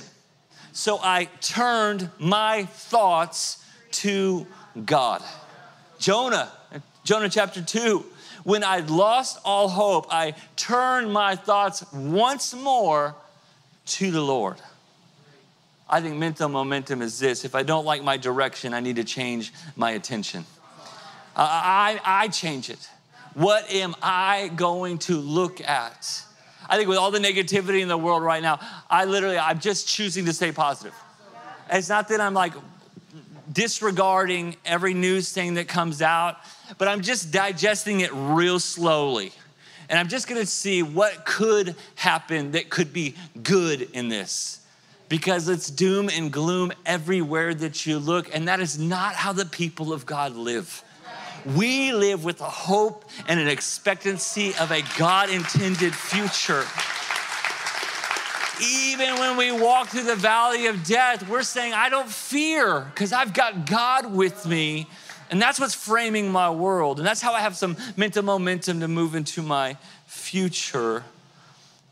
So 0.71 0.99
I 1.01 1.25
turned 1.41 2.09
my 2.19 2.65
thoughts 2.65 3.63
to 3.91 4.45
God. 4.85 5.23
Jonah, 5.99 6.51
Jonah 7.05 7.29
chapter 7.29 7.61
2, 7.61 8.05
when 8.43 8.63
I'd 8.63 8.89
lost 8.89 9.39
all 9.45 9.69
hope, 9.69 10.07
I 10.11 10.35
turned 10.55 11.11
my 11.11 11.35
thoughts 11.35 11.83
once 11.93 12.53
more 12.53 13.15
to 13.85 14.11
the 14.11 14.21
Lord. 14.21 14.57
I 15.89 16.01
think 16.01 16.17
mental 16.17 16.49
momentum 16.49 17.01
is 17.01 17.19
this 17.19 17.45
if 17.45 17.55
I 17.55 17.63
don't 17.63 17.85
like 17.85 18.03
my 18.03 18.17
direction, 18.17 18.73
I 18.73 18.79
need 18.79 18.95
to 18.97 19.03
change 19.03 19.53
my 19.75 19.91
attention. 19.91 20.45
I, 21.35 21.99
I, 22.05 22.23
I 22.23 22.27
change 22.27 22.69
it. 22.69 22.89
What 23.33 23.69
am 23.71 23.95
I 24.01 24.49
going 24.55 24.97
to 24.99 25.17
look 25.17 25.61
at? 25.61 26.23
I 26.69 26.77
think 26.77 26.89
with 26.89 26.97
all 26.97 27.11
the 27.11 27.19
negativity 27.19 27.81
in 27.81 27.87
the 27.87 27.97
world 27.97 28.23
right 28.23 28.41
now, 28.41 28.59
I 28.89 29.05
literally, 29.05 29.37
I'm 29.37 29.59
just 29.59 29.87
choosing 29.87 30.25
to 30.25 30.33
stay 30.33 30.51
positive. 30.51 30.93
It's 31.71 31.89
not 31.89 32.07
that 32.09 32.21
I'm 32.21 32.33
like 32.33 32.53
disregarding 33.51 34.55
every 34.65 34.93
news 34.93 35.31
thing 35.31 35.55
that 35.55 35.67
comes 35.67 36.01
out, 36.01 36.37
but 36.77 36.87
I'm 36.87 37.01
just 37.01 37.31
digesting 37.31 38.01
it 38.01 38.11
real 38.13 38.59
slowly. 38.59 39.31
And 39.89 39.99
I'm 39.99 40.07
just 40.07 40.27
gonna 40.27 40.45
see 40.45 40.83
what 40.83 41.25
could 41.25 41.75
happen 41.95 42.51
that 42.51 42.69
could 42.69 42.91
be 42.91 43.15
good 43.41 43.89
in 43.93 44.09
this. 44.09 44.59
Because 45.07 45.47
it's 45.47 45.69
doom 45.69 46.09
and 46.09 46.31
gloom 46.31 46.73
everywhere 46.85 47.53
that 47.53 47.85
you 47.85 47.99
look, 47.99 48.33
and 48.33 48.47
that 48.47 48.59
is 48.59 48.79
not 48.79 49.13
how 49.13 49.33
the 49.33 49.45
people 49.45 49.93
of 49.93 50.05
God 50.05 50.35
live. 50.35 50.83
We 51.53 51.93
live 51.93 52.23
with 52.23 52.41
a 52.41 52.49
hope 52.49 53.05
and 53.27 53.39
an 53.39 53.47
expectancy 53.47 54.55
of 54.55 54.71
a 54.71 54.81
God 54.97 55.29
intended 55.29 55.93
future. 55.93 56.65
Even 58.63 59.19
when 59.19 59.37
we 59.37 59.51
walk 59.51 59.89
through 59.89 60.05
the 60.05 60.15
valley 60.15 60.65
of 60.67 60.83
death, 60.83 61.27
we're 61.29 61.43
saying, 61.43 61.73
I 61.73 61.89
don't 61.89 62.09
fear 62.09 62.79
because 62.93 63.13
I've 63.13 63.33
got 63.33 63.69
God 63.69 64.11
with 64.11 64.45
me. 64.45 64.87
And 65.29 65.41
that's 65.41 65.59
what's 65.59 65.75
framing 65.75 66.31
my 66.31 66.49
world. 66.49 66.99
And 66.99 67.07
that's 67.07 67.21
how 67.21 67.33
I 67.33 67.41
have 67.41 67.55
some 67.55 67.75
mental 67.97 68.23
momentum 68.23 68.79
to 68.79 68.87
move 68.87 69.13
into 69.13 69.41
my 69.41 69.77
future. 70.05 71.03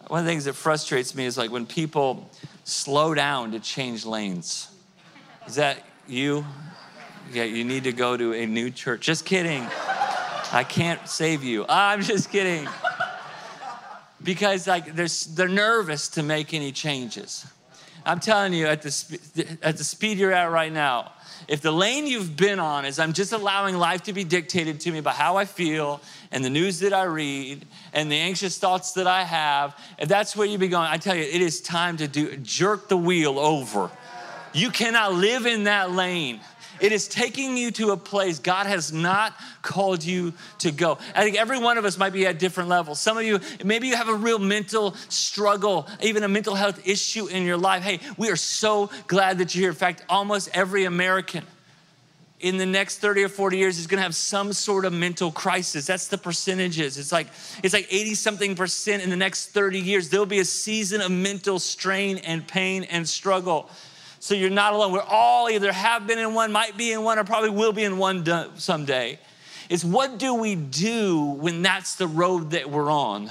One 0.08 0.22
of 0.22 0.26
the 0.26 0.32
things 0.32 0.46
that 0.46 0.54
frustrates 0.54 1.14
me 1.16 1.26
is 1.26 1.38
like 1.38 1.52
when 1.52 1.66
people 1.66 2.30
slow 2.64 3.14
down 3.14 3.52
to 3.52 3.60
change 3.60 4.06
lanes. 4.06 4.70
Is 5.48 5.56
that 5.56 5.86
you? 6.08 6.46
Yeah, 7.32 7.44
you 7.44 7.64
need 7.64 7.86
to 7.86 7.94
go 7.94 8.18
to 8.18 8.34
a 8.34 8.46
new 8.46 8.70
church. 8.70 9.02
Just 9.02 9.26
kidding. 9.26 9.66
I 10.52 10.64
can't 10.68 11.08
save 11.08 11.44
you. 11.44 11.66
I'm 11.68 12.02
just 12.02 12.30
kidding. 12.30 12.68
Because 14.22 14.68
like 14.68 14.96
they're, 14.96 15.08
they're 15.32 15.48
nervous 15.48 16.10
to 16.10 16.24
make 16.24 16.54
any 16.54 16.72
changes. 16.72 17.46
I'm 18.06 18.20
telling 18.20 18.54
you, 18.54 18.68
at 18.68 18.82
the, 18.82 19.58
at 19.62 19.78
the 19.78 19.84
speed 19.84 20.18
you're 20.18 20.34
at 20.34 20.52
right 20.52 20.72
now, 20.72 21.14
if 21.48 21.62
the 21.62 21.72
lane 21.72 22.06
you've 22.06 22.36
been 22.36 22.60
on 22.60 22.86
is 22.86 23.00
I'm 23.00 23.14
just 23.14 23.32
allowing 23.32 23.76
life 23.78 24.04
to 24.04 24.14
be 24.14 24.24
dictated 24.24 24.80
to 24.82 24.92
me 24.92 25.02
by 25.02 25.12
how 25.12 25.38
I 25.38 25.46
feel 25.46 26.02
and 26.32 26.44
the 26.44 26.50
news 26.50 26.80
that 26.80 26.94
I 26.94 27.04
read 27.04 27.66
and 27.94 28.12
the 28.12 28.16
anxious 28.16 28.58
thoughts 28.58 28.94
that 28.94 29.08
I 29.08 29.24
have, 29.24 29.78
if 29.98 30.08
that's 30.08 30.36
where 30.36 30.48
you 30.48 30.58
be 30.58 30.68
going, 30.68 30.88
I 30.88 30.98
tell 30.98 31.16
you, 31.16 31.24
it 31.24 31.42
is 31.42 31.62
time 31.62 31.98
to 31.98 32.08
do 32.08 32.36
jerk 32.38 32.90
the 32.90 32.98
wheel 32.98 33.40
over. 33.40 33.90
You 34.54 34.70
cannot 34.70 35.14
live 35.14 35.46
in 35.46 35.64
that 35.66 35.92
lane. 35.92 36.40
It 36.84 36.92
is 36.92 37.08
taking 37.08 37.56
you 37.56 37.72
to 37.72 37.92
a 37.92 37.98
place 37.98 38.40
God 38.40 38.68
has 38.68 38.92
not 38.92 39.34
called 39.62 40.04
you 40.04 40.34
to 40.60 40.70
go. 40.70 40.98
I 41.16 41.24
think 41.24 41.38
every 41.38 41.58
one 41.58 41.78
of 41.78 41.86
us 41.86 41.98
might 41.98 42.12
be 42.12 42.28
at 42.28 42.40
different 42.40 42.68
levels. 42.68 43.00
Some 43.00 43.18
of 43.18 43.24
you, 43.24 43.40
maybe 43.64 43.88
you 43.88 43.96
have 43.96 44.10
a 44.10 44.14
real 44.14 44.38
mental 44.38 44.94
struggle, 45.08 45.88
even 46.02 46.24
a 46.24 46.28
mental 46.28 46.56
health 46.56 46.86
issue 46.86 47.28
in 47.28 47.44
your 47.44 47.56
life. 47.56 47.84
Hey, 47.84 48.02
we 48.18 48.30
are 48.30 48.36
so 48.36 48.90
glad 49.08 49.38
that 49.38 49.56
you're 49.56 49.62
here. 49.62 49.70
In 49.70 49.78
fact, 49.78 50.04
almost 50.10 50.50
every 50.54 50.84
American 50.84 51.46
in 52.42 52.58
the 52.58 52.66
next 52.66 52.98
30 52.98 53.24
or 53.24 53.30
40 53.30 53.56
years 53.56 53.80
is 53.80 53.88
going 53.88 54.00
to 54.00 54.04
have 54.04 54.14
some 54.14 54.52
sort 54.52 54.84
of 54.84 54.92
mental 54.92 55.32
crisis 55.32 55.86
that's 55.86 56.10
the 56.10 56.18
percentages 56.18 56.98
it's 56.98 57.14
like 57.14 57.28
it's 57.64 57.74
like 57.74 57.88
80 57.90 58.16
something 58.16 58.54
percent 58.54 59.02
in 59.02 59.10
the 59.10 59.16
next 59.16 59.52
30 59.52 59.80
years 59.80 60.10
there'll 60.10 60.26
be 60.26 60.40
a 60.40 60.46
season 60.46 61.00
of 61.00 61.10
mental 61.10 61.58
strain 61.58 62.18
and 62.18 62.46
pain 62.46 62.84
and 62.84 63.08
struggle 63.08 63.70
so 64.24 64.36
you're 64.36 64.50
not 64.50 64.72
alone. 64.72 64.94
We're 64.94 65.02
all 65.02 65.50
either 65.50 65.74
have 65.74 66.08
been 66.08 66.18
in 66.18 66.34
one, 66.34 66.54
might 66.54 66.78
be 66.78 66.94
in 66.94 67.04
one, 67.04 67.20
or 67.20 67.26
probably 67.26 67.50
will 67.50 67.74
be 67.74 67.84
in 67.84 67.98
one 67.98 68.24
someday. 68.58 69.20
It's 69.68 69.84
what 69.84 70.18
do 70.18 70.34
we 70.36 70.56
do 70.56 71.26
when 71.26 71.62
that's 71.62 71.96
the 71.96 72.08
road 72.08 72.52
that 72.52 72.70
we're 72.70 72.90
on? 72.90 73.30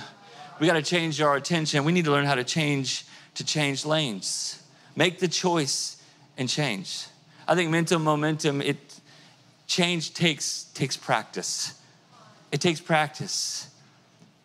We 0.61 0.66
got 0.66 0.74
to 0.74 0.83
change 0.83 1.18
our 1.22 1.35
attention. 1.35 1.85
We 1.85 1.92
need 1.92 2.05
to 2.05 2.11
learn 2.11 2.26
how 2.26 2.35
to 2.35 2.44
change 2.44 3.07
to 3.37 3.44
change 3.44 3.87
lanes. 3.87 4.62
Make 4.94 5.18
the 5.18 5.28
choice 5.28 5.96
and 6.37 6.46
change. 6.46 7.07
I 7.48 7.55
think 7.55 7.70
mental 7.70 7.98
momentum, 7.98 8.61
it 8.61 8.76
change 9.66 10.12
takes 10.12 10.64
takes 10.74 10.98
practice. 10.98 11.72
It 12.50 12.61
takes 12.61 12.81
practice. 12.81 13.66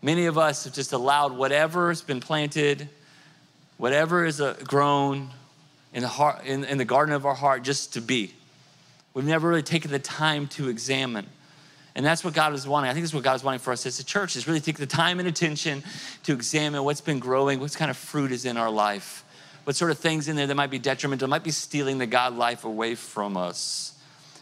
Many 0.01 0.27
of 0.27 0.37
us 0.37 0.63
have 0.63 0.73
just 0.73 0.93
allowed 0.93 1.33
whatever 1.33 1.89
has 1.89 2.01
been 2.01 2.21
planted, 2.21 2.87
whatever 3.75 4.23
is 4.23 4.39
uh, 4.39 4.55
grown, 4.63 5.31
in 5.97 6.03
the, 6.03 6.09
heart, 6.09 6.45
in, 6.45 6.63
in 6.63 6.77
the 6.77 6.85
garden 6.85 7.15
of 7.15 7.25
our 7.25 7.33
heart 7.33 7.63
just 7.63 7.93
to 7.93 8.01
be. 8.01 8.31
We've 9.15 9.25
never 9.25 9.49
really 9.49 9.63
taken 9.63 9.89
the 9.89 9.97
time 9.97 10.45
to 10.49 10.69
examine. 10.69 11.25
And 11.95 12.05
that's 12.05 12.23
what 12.23 12.35
God 12.35 12.53
is 12.53 12.67
wanting. 12.67 12.91
I 12.91 12.93
think 12.93 13.03
that's 13.03 13.15
what 13.15 13.23
God 13.23 13.33
is 13.33 13.43
wanting 13.43 13.61
for 13.61 13.73
us 13.73 13.83
as 13.87 13.99
a 13.99 14.03
church 14.03 14.35
is 14.35 14.47
really 14.47 14.59
take 14.59 14.77
the 14.77 14.85
time 14.85 15.17
and 15.17 15.27
attention 15.27 15.81
to 16.21 16.33
examine 16.33 16.83
what's 16.83 17.01
been 17.01 17.17
growing, 17.17 17.59
what 17.59 17.73
kind 17.73 17.89
of 17.89 17.97
fruit 17.97 18.31
is 18.31 18.45
in 18.45 18.57
our 18.57 18.69
life, 18.69 19.25
what 19.63 19.75
sort 19.75 19.89
of 19.89 19.97
things 19.97 20.27
in 20.27 20.35
there 20.35 20.45
that 20.45 20.53
might 20.53 20.69
be 20.69 20.77
detrimental, 20.77 21.27
might 21.27 21.43
be 21.43 21.49
stealing 21.49 21.97
the 21.97 22.05
God 22.05 22.35
life 22.35 22.63
away 22.63 22.93
from 22.93 23.35
us. 23.35 23.99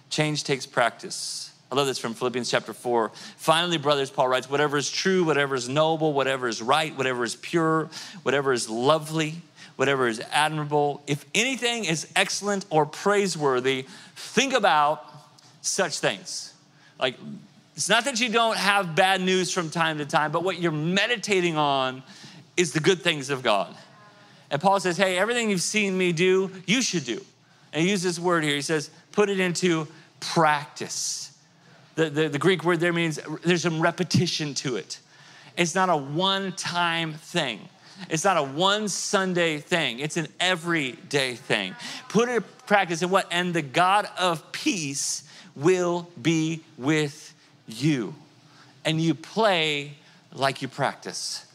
Change 0.09 0.43
takes 0.43 0.65
practice. 0.65 1.53
I 1.71 1.75
love 1.75 1.87
this 1.87 1.99
from 1.99 2.15
Philippians 2.15 2.51
chapter 2.51 2.73
4. 2.73 3.13
Finally, 3.37 3.77
brothers, 3.77 4.11
Paul 4.11 4.27
writes, 4.27 4.49
whatever 4.49 4.75
is 4.75 4.91
true, 4.91 5.23
whatever 5.23 5.55
is 5.55 5.69
noble, 5.69 6.11
whatever 6.11 6.49
is 6.49 6.61
right, 6.61 6.93
whatever 6.97 7.23
is 7.23 7.37
pure, 7.37 7.89
whatever 8.23 8.51
is 8.51 8.69
lovely, 8.69 9.35
whatever 9.75 10.07
is 10.07 10.21
admirable, 10.31 11.01
if 11.07 11.25
anything 11.33 11.85
is 11.85 12.07
excellent 12.15 12.65
or 12.69 12.85
praiseworthy, 12.85 13.85
think 14.15 14.53
about 14.53 15.05
such 15.61 15.99
things. 15.99 16.53
Like, 16.99 17.15
it's 17.75 17.89
not 17.89 18.05
that 18.05 18.19
you 18.19 18.29
don't 18.29 18.57
have 18.57 18.95
bad 18.95 19.21
news 19.21 19.51
from 19.51 19.69
time 19.69 19.97
to 19.97 20.05
time, 20.05 20.31
but 20.31 20.43
what 20.43 20.59
you're 20.59 20.71
meditating 20.71 21.57
on 21.57 22.03
is 22.55 22.71
the 22.71 22.79
good 22.79 23.01
things 23.01 23.29
of 23.29 23.43
God. 23.43 23.75
And 24.49 24.61
Paul 24.61 24.79
says, 24.79 24.95
Hey, 24.95 25.17
everything 25.17 25.49
you've 25.49 25.61
seen 25.61 25.97
me 25.97 26.13
do, 26.13 26.51
you 26.65 26.81
should 26.81 27.03
do. 27.03 27.19
And 27.73 27.83
he 27.83 27.89
uses 27.89 28.15
this 28.15 28.23
word 28.23 28.43
here. 28.43 28.55
He 28.55 28.61
says, 28.61 28.89
Put 29.11 29.29
it 29.29 29.39
into 29.39 29.87
practice. 30.21 31.37
The, 31.95 32.09
the, 32.09 32.29
the 32.29 32.39
Greek 32.39 32.63
word 32.63 32.79
there 32.79 32.93
means 32.93 33.19
there's 33.43 33.63
some 33.63 33.81
repetition 33.81 34.53
to 34.55 34.77
it. 34.77 34.99
It's 35.57 35.75
not 35.75 35.89
a 35.89 35.97
one 35.97 36.53
time 36.53 37.13
thing. 37.13 37.67
It's 38.09 38.23
not 38.23 38.37
a 38.37 38.43
one 38.43 38.87
Sunday 38.87 39.57
thing, 39.59 39.99
it's 39.99 40.17
an 40.17 40.27
everyday 40.39 41.35
thing. 41.35 41.75
Put 42.09 42.29
it 42.29 42.35
in 42.37 42.43
practice 42.67 43.01
and 43.01 43.11
what? 43.11 43.27
And 43.31 43.53
the 43.53 43.61
God 43.61 44.07
of 44.17 44.51
peace 44.51 45.23
will 45.55 46.09
be 46.21 46.61
with 46.77 47.33
you. 47.67 48.13
And 48.83 49.01
you 49.01 49.15
play 49.15 49.93
like 50.33 50.61
you 50.61 50.67
practice. 50.67 51.45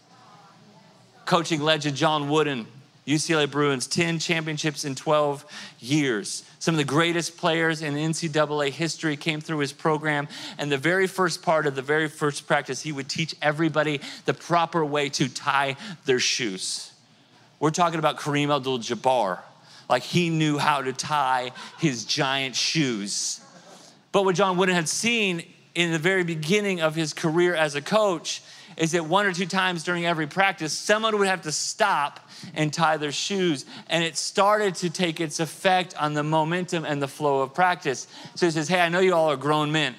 Coaching 1.26 1.60
legend 1.60 1.96
John 1.96 2.28
Wooden 2.28 2.66
UCLA 3.06 3.50
Bruins, 3.50 3.86
10 3.86 4.18
championships 4.18 4.84
in 4.84 4.94
12 4.94 5.44
years. 5.80 6.44
Some 6.58 6.74
of 6.74 6.78
the 6.78 6.84
greatest 6.84 7.36
players 7.36 7.82
in 7.82 7.94
NCAA 7.94 8.70
history 8.70 9.16
came 9.16 9.40
through 9.40 9.58
his 9.58 9.72
program. 9.72 10.28
And 10.58 10.70
the 10.70 10.78
very 10.78 11.06
first 11.06 11.42
part 11.42 11.66
of 11.66 11.74
the 11.74 11.82
very 11.82 12.08
first 12.08 12.46
practice, 12.46 12.82
he 12.82 12.92
would 12.92 13.08
teach 13.08 13.34
everybody 13.40 14.00
the 14.26 14.34
proper 14.34 14.84
way 14.84 15.08
to 15.10 15.28
tie 15.28 15.76
their 16.04 16.18
shoes. 16.18 16.92
We're 17.58 17.70
talking 17.70 17.98
about 17.98 18.18
Kareem 18.18 18.54
Abdul 18.54 18.78
Jabbar. 18.78 19.40
Like 19.88 20.02
he 20.02 20.30
knew 20.30 20.58
how 20.58 20.82
to 20.82 20.92
tie 20.92 21.52
his 21.78 22.04
giant 22.04 22.54
shoes. 22.54 23.40
But 24.12 24.24
what 24.24 24.34
John 24.34 24.56
Wooden 24.56 24.74
had 24.74 24.88
seen 24.88 25.42
in 25.74 25.92
the 25.92 25.98
very 25.98 26.24
beginning 26.24 26.80
of 26.80 26.94
his 26.94 27.12
career 27.12 27.54
as 27.54 27.74
a 27.74 27.82
coach 27.82 28.42
is 28.76 28.92
that 28.92 29.06
one 29.06 29.26
or 29.26 29.32
two 29.32 29.46
times 29.46 29.84
during 29.84 30.06
every 30.06 30.26
practice, 30.26 30.72
someone 30.72 31.18
would 31.18 31.28
have 31.28 31.42
to 31.42 31.52
stop 31.52 32.20
and 32.54 32.72
tie 32.72 32.96
their 32.96 33.12
shoes. 33.12 33.64
And 33.88 34.02
it 34.02 34.16
started 34.16 34.74
to 34.76 34.90
take 34.90 35.20
its 35.20 35.40
effect 35.40 35.94
on 36.00 36.14
the 36.14 36.22
momentum 36.22 36.84
and 36.84 37.02
the 37.02 37.08
flow 37.08 37.40
of 37.40 37.54
practice. 37.54 38.06
So 38.34 38.46
he 38.46 38.52
says, 38.52 38.68
Hey, 38.68 38.80
I 38.80 38.88
know 38.88 39.00
you 39.00 39.14
all 39.14 39.30
are 39.30 39.36
grown 39.36 39.72
men, 39.72 39.94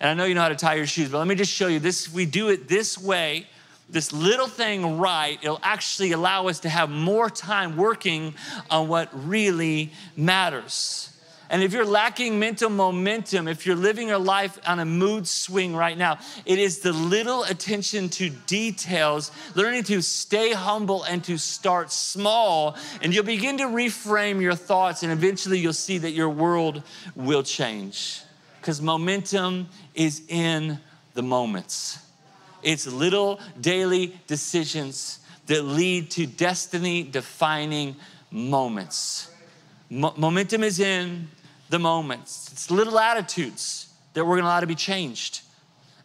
and 0.00 0.10
I 0.10 0.14
know 0.14 0.24
you 0.24 0.34
know 0.34 0.42
how 0.42 0.48
to 0.48 0.56
tie 0.56 0.74
your 0.74 0.86
shoes, 0.86 1.10
but 1.10 1.18
let 1.18 1.26
me 1.26 1.34
just 1.34 1.52
show 1.52 1.66
you 1.66 1.78
this. 1.78 2.12
We 2.12 2.26
do 2.26 2.48
it 2.48 2.68
this 2.68 2.98
way 2.98 3.46
this 3.90 4.12
little 4.12 4.46
thing 4.46 4.98
right, 4.98 5.38
it'll 5.42 5.60
actually 5.62 6.12
allow 6.12 6.48
us 6.48 6.60
to 6.60 6.68
have 6.68 6.90
more 6.90 7.28
time 7.28 7.76
working 7.76 8.34
on 8.70 8.88
what 8.88 9.08
really 9.28 9.92
matters. 10.16 11.08
And 11.50 11.64
if 11.64 11.72
you're 11.72 11.84
lacking 11.84 12.38
mental 12.38 12.70
momentum, 12.70 13.48
if 13.48 13.66
you're 13.66 13.74
living 13.74 14.06
your 14.06 14.20
life 14.20 14.56
on 14.68 14.78
a 14.78 14.84
mood 14.84 15.26
swing 15.26 15.74
right 15.74 15.98
now, 15.98 16.20
it 16.46 16.60
is 16.60 16.78
the 16.78 16.92
little 16.92 17.42
attention 17.42 18.08
to 18.10 18.30
details, 18.30 19.32
learning 19.56 19.82
to 19.84 20.00
stay 20.00 20.52
humble 20.52 21.02
and 21.02 21.24
to 21.24 21.36
start 21.38 21.90
small, 21.90 22.76
and 23.02 23.12
you'll 23.12 23.24
begin 23.24 23.58
to 23.58 23.64
reframe 23.64 24.40
your 24.40 24.54
thoughts, 24.54 25.02
and 25.02 25.10
eventually 25.10 25.58
you'll 25.58 25.72
see 25.72 25.98
that 25.98 26.12
your 26.12 26.28
world 26.28 26.84
will 27.16 27.42
change. 27.42 28.22
Because 28.60 28.80
momentum 28.80 29.68
is 29.96 30.22
in 30.28 30.78
the 31.14 31.22
moments. 31.22 31.98
It's 32.62 32.86
little 32.86 33.40
daily 33.60 34.20
decisions 34.28 35.18
that 35.46 35.62
lead 35.62 36.12
to 36.12 36.26
destiny 36.26 37.02
defining 37.02 37.96
moments. 38.30 39.28
Mo- 39.88 40.14
momentum 40.16 40.62
is 40.62 40.78
in 40.78 41.26
the 41.70 41.78
moments. 41.78 42.50
It's 42.52 42.70
little 42.70 42.98
attitudes 42.98 43.88
that 44.12 44.24
we're 44.24 44.36
gonna 44.36 44.48
allow 44.48 44.60
to 44.60 44.66
be 44.66 44.74
changed. 44.74 45.42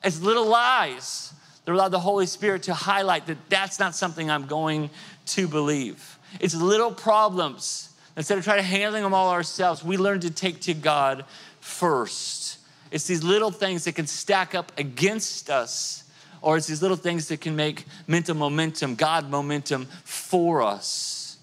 It's 0.04 0.22
little 0.22 0.46
lies 0.46 1.34
that 1.66 1.74
allow 1.74 1.90
the 1.90 2.00
Holy 2.00 2.28
Spirit 2.28 2.64
to 2.64 2.74
highlight 2.74 3.26
that 3.26 3.38
that's 3.50 3.80
not 3.80 3.96
something 3.96 4.30
I'm 4.30 4.46
going 4.46 4.92
to 5.28 5.48
believe. 5.48 6.20
It's 6.40 6.56
little 6.56 6.92
problems. 6.92 7.90
Instead 8.16 8.38
of 8.38 8.44
trying 8.44 8.58
to 8.58 8.64
handling 8.64 9.04
them 9.04 9.14
all 9.14 9.32
ourselves, 9.32 9.84
we 9.84 9.98
learn 9.98 10.20
to 10.22 10.30
take 10.30 10.62
to 10.62 10.74
God 10.74 11.26
first. 11.60 12.60
It's 12.92 13.08
these 13.08 13.24
little 13.24 13.52
things 13.52 13.84
that 13.86 13.96
can 13.96 14.08
stack 14.08 14.54
up 14.56 14.72
against 14.78 15.50
us, 15.50 16.04
or 16.42 16.56
it's 16.56 16.68
these 16.68 16.82
little 16.82 16.98
things 16.98 17.28
that 17.30 17.42
can 17.42 17.56
make 17.56 17.86
mental 18.08 18.36
momentum, 18.36 18.96
God 18.96 19.30
momentum 19.30 19.88
for 20.04 20.62
us. 20.62 21.38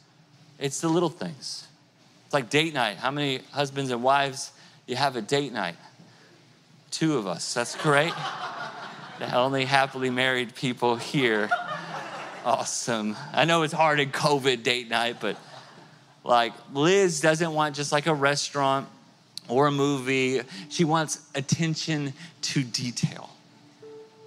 It's 0.58 0.80
the 0.80 0.88
little 0.88 1.10
things. 1.10 1.61
It's 2.32 2.34
like 2.34 2.48
date 2.48 2.72
night. 2.72 2.96
How 2.96 3.10
many 3.10 3.40
husbands 3.50 3.90
and 3.90 4.02
wives 4.02 4.52
you 4.86 4.96
have 4.96 5.16
a 5.16 5.20
date 5.20 5.52
night? 5.52 5.74
Two 6.90 7.18
of 7.18 7.26
us. 7.26 7.52
That's 7.52 7.76
great. 7.76 8.14
the 9.18 9.36
only 9.36 9.66
happily 9.66 10.08
married 10.08 10.54
people 10.54 10.96
here. 10.96 11.50
Awesome. 12.42 13.18
I 13.34 13.44
know 13.44 13.64
it's 13.64 13.74
hard 13.74 14.00
in 14.00 14.12
COVID 14.12 14.62
date 14.62 14.88
night, 14.88 15.16
but 15.20 15.36
like 16.24 16.54
Liz 16.72 17.20
doesn't 17.20 17.52
want 17.52 17.76
just 17.76 17.92
like 17.92 18.06
a 18.06 18.14
restaurant 18.14 18.88
or 19.46 19.66
a 19.66 19.70
movie. 19.70 20.40
She 20.70 20.84
wants 20.84 21.20
attention 21.34 22.14
to 22.40 22.64
detail. 22.64 23.28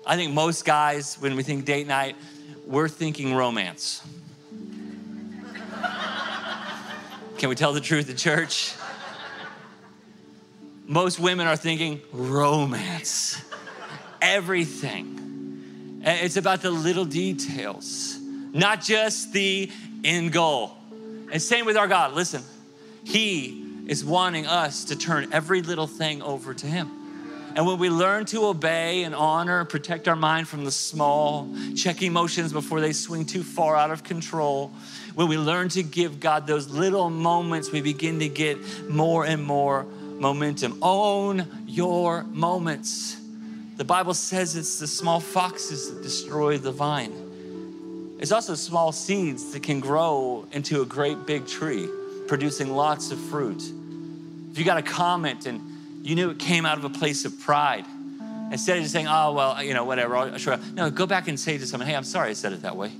I 0.05 0.15
think 0.15 0.31
most 0.31 0.63
guys, 0.63 1.15
when 1.15 1.35
we 1.35 1.41
think 1.41 1.65
date 1.65 1.87
night, 1.87 2.15
we're 2.67 2.87
thinking 2.87 3.33
romance. 3.33 4.03
Can 7.45 7.49
we 7.51 7.55
tell 7.55 7.73
the 7.73 7.79
truth 7.79 8.09
in 8.09 8.17
church? 8.17 8.73
Most 10.87 11.19
women 11.19 11.45
are 11.45 11.55
thinking 11.55 12.01
romance, 12.11 13.39
everything. 14.19 16.01
It's 16.03 16.37
about 16.37 16.63
the 16.63 16.71
little 16.71 17.05
details, 17.05 18.17
not 18.51 18.81
just 18.81 19.31
the 19.31 19.71
end 20.03 20.31
goal. 20.31 20.71
And 21.31 21.39
same 21.39 21.67
with 21.67 21.77
our 21.77 21.87
God. 21.87 22.13
Listen, 22.13 22.41
He 23.03 23.63
is 23.85 24.03
wanting 24.03 24.47
us 24.47 24.85
to 24.85 24.95
turn 24.95 25.31
every 25.31 25.61
little 25.61 25.85
thing 25.85 26.23
over 26.23 26.51
to 26.55 26.65
Him. 26.65 26.89
And 27.55 27.65
when 27.65 27.79
we 27.79 27.89
learn 27.89 28.25
to 28.25 28.47
obey 28.47 29.03
and 29.03 29.15
honor, 29.15 29.63
protect 29.63 30.09
our 30.09 30.15
mind 30.15 30.47
from 30.49 30.65
the 30.65 30.71
small, 30.71 31.47
check 31.75 32.01
emotions 32.01 32.51
before 32.51 32.81
they 32.81 32.91
swing 32.91 33.25
too 33.25 33.43
far 33.43 33.77
out 33.77 33.91
of 33.91 34.03
control, 34.03 34.73
when 35.13 35.29
we 35.29 35.37
learn 35.37 35.69
to 35.69 35.81
give 35.81 36.19
God 36.19 36.47
those 36.47 36.67
little 36.69 37.09
moments, 37.09 37.71
we 37.71 37.81
begin 37.81 38.19
to 38.19 38.27
get 38.27 38.57
more 38.89 39.25
and 39.25 39.41
more 39.41 39.85
momentum. 40.19 40.79
Own 40.81 41.47
your 41.65 42.23
moments. 42.23 43.17
The 43.77 43.85
Bible 43.85 44.13
says 44.13 44.57
it's 44.57 44.79
the 44.79 44.87
small 44.87 45.21
foxes 45.21 45.93
that 45.93 46.03
destroy 46.03 46.57
the 46.57 46.73
vine. 46.73 48.17
It's 48.19 48.33
also 48.33 48.55
small 48.55 48.91
seeds 48.91 49.53
that 49.53 49.63
can 49.63 49.79
grow 49.79 50.45
into 50.51 50.81
a 50.81 50.85
great 50.85 51.25
big 51.25 51.47
tree, 51.47 51.87
producing 52.27 52.75
lots 52.75 53.11
of 53.11 53.19
fruit. 53.19 53.61
If 54.51 54.59
you 54.59 54.65
got 54.65 54.77
a 54.77 54.81
comment 54.81 55.45
and 55.45 55.61
you 56.05 56.13
knew 56.13 56.29
it 56.29 56.37
came 56.37 56.67
out 56.67 56.77
of 56.77 56.83
a 56.85 56.89
place 56.89 57.25
of 57.25 57.39
pride, 57.39 57.83
instead 58.51 58.77
of 58.77 58.83
just 58.83 58.93
saying, 58.93 59.07
oh, 59.07 59.33
well, 59.33 59.63
you 59.63 59.73
know, 59.73 59.85
whatever, 59.85 60.15
I'll 60.15 60.37
sure. 60.37 60.57
No, 60.75 60.91
go 60.91 61.07
back 61.07 61.27
and 61.27 61.39
say 61.39 61.57
to 61.57 61.65
someone, 61.65 61.89
hey, 61.89 61.95
I'm 61.95 62.03
sorry 62.03 62.29
I 62.29 62.33
said 62.33 62.53
it 62.53 62.61
that 62.61 62.77
way. 62.77 62.91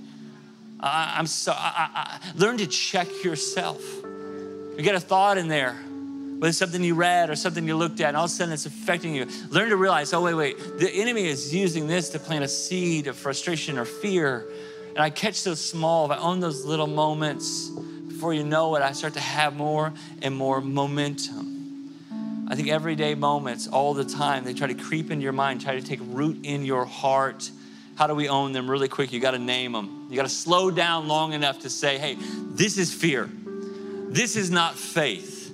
I, 0.80 1.20
am 1.20 1.28
so, 1.28 1.52
I, 1.56 1.90
I, 1.94 2.20
learn 2.36 2.58
to 2.58 2.66
check 2.66 3.24
yourself. 3.24 3.80
You 4.04 4.80
get 4.80 4.96
a 4.96 5.00
thought 5.00 5.38
in 5.38 5.48
there, 5.48 5.74
whether 5.74 6.50
it's 6.50 6.58
something 6.58 6.84
you 6.84 6.96
read 6.96 7.30
or 7.30 7.36
something 7.36 7.68
you 7.68 7.78
looked 7.78 8.02
at, 8.02 8.10
and 8.10 8.18
all 8.18 8.26
of 8.26 8.32
a 8.32 8.34
sudden 8.34 8.54
it's 8.54 8.66
affecting 8.66 9.14
you. 9.14 9.28
Learn 9.52 9.70
to 9.70 9.78
realize, 9.78 10.12
oh, 10.12 10.24
wait, 10.24 10.34
wait, 10.34 10.58
the 10.80 10.90
enemy 10.90 11.28
is 11.28 11.54
using 11.54 11.86
this 11.86 12.10
to 12.10 12.20
plant 12.20 12.44
a 12.44 12.48
seed 12.48 13.06
of 13.06 13.16
frustration 13.16 13.78
or 13.78 13.86
fear. 13.86 14.48
And 14.90 15.00
I 15.00 15.12
catch 15.12 15.44
those 15.44 15.64
small, 15.64 16.06
if 16.06 16.18
I 16.18 16.18
own 16.18 16.40
those 16.40 16.66
little 16.66 16.88
moments, 16.88 17.70
before 18.08 18.34
you 18.34 18.44
know 18.44 18.76
it, 18.76 18.82
I 18.82 18.94
start 18.94 19.14
to 19.14 19.20
have 19.20 19.56
more 19.56 19.94
and 20.24 20.36
more 20.36 20.60
momentum. 20.60 21.55
I 22.48 22.56
think 22.56 22.70
everyday 22.70 23.16
moments, 23.16 23.68
all 23.68 23.94
the 23.94 24.06
time, 24.06 24.44
they 24.44 24.54
try 24.54 24.68
to 24.68 24.76
creep 24.76 25.12
into 25.12 25.24
your 25.24 25.34
mind, 25.34 25.62
try 25.62 25.80
to 25.80 25.86
take 25.86 26.00
root 26.04 26.46
in 26.46 26.64
your 26.64 26.86
heart 26.86 27.50
how 27.96 28.08
do 28.08 28.16
we 28.16 28.28
own 28.28 28.52
them 28.52 28.70
really 28.70 28.90
quick? 28.90 29.14
You 29.14 29.22
got 29.22 29.32
to 29.32 29.40
name 29.40 29.72
them. 29.72 30.08
You 30.10 30.18
got 30.18 30.24
to 30.24 30.30
slow 30.30 30.70
down 30.70 31.08
long 31.08 31.34
enough 31.34 31.60
to 31.60 31.70
say, 31.70 31.98
hey, 31.98 32.18
this 32.20 32.78
is 32.78 32.94
fear. 32.94 33.30
This 34.10 34.36
is 34.36 34.52
not 34.52 34.76
faith. 34.76 35.54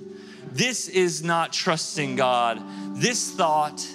This 0.50 0.88
is 0.88 1.22
not 1.22 1.52
trusting 1.52 2.16
God. 2.16 2.60
This 2.96 3.30
thought, 3.30 3.88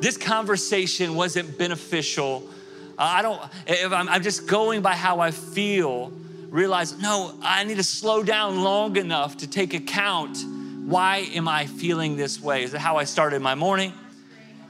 this 0.00 0.16
conversation 0.16 1.14
wasn't 1.14 1.56
beneficial. 1.56 2.48
I 2.98 3.22
don't, 3.22 3.40
if 3.68 3.92
I'm, 3.92 4.08
I'm 4.08 4.22
just 4.22 4.48
going 4.48 4.82
by 4.82 4.94
how 4.94 5.20
I 5.20 5.30
feel, 5.30 6.12
realize, 6.50 6.98
no, 6.98 7.34
I 7.40 7.62
need 7.64 7.76
to 7.76 7.84
slow 7.84 8.24
down 8.24 8.62
long 8.62 8.96
enough 8.96 9.38
to 9.38 9.46
take 9.46 9.74
account. 9.74 10.38
Why 10.86 11.28
am 11.34 11.48
I 11.48 11.66
feeling 11.66 12.16
this 12.16 12.40
way? 12.40 12.62
Is 12.62 12.72
it 12.72 12.80
how 12.80 12.96
I 12.96 13.02
started 13.02 13.42
my 13.42 13.56
morning? 13.56 13.92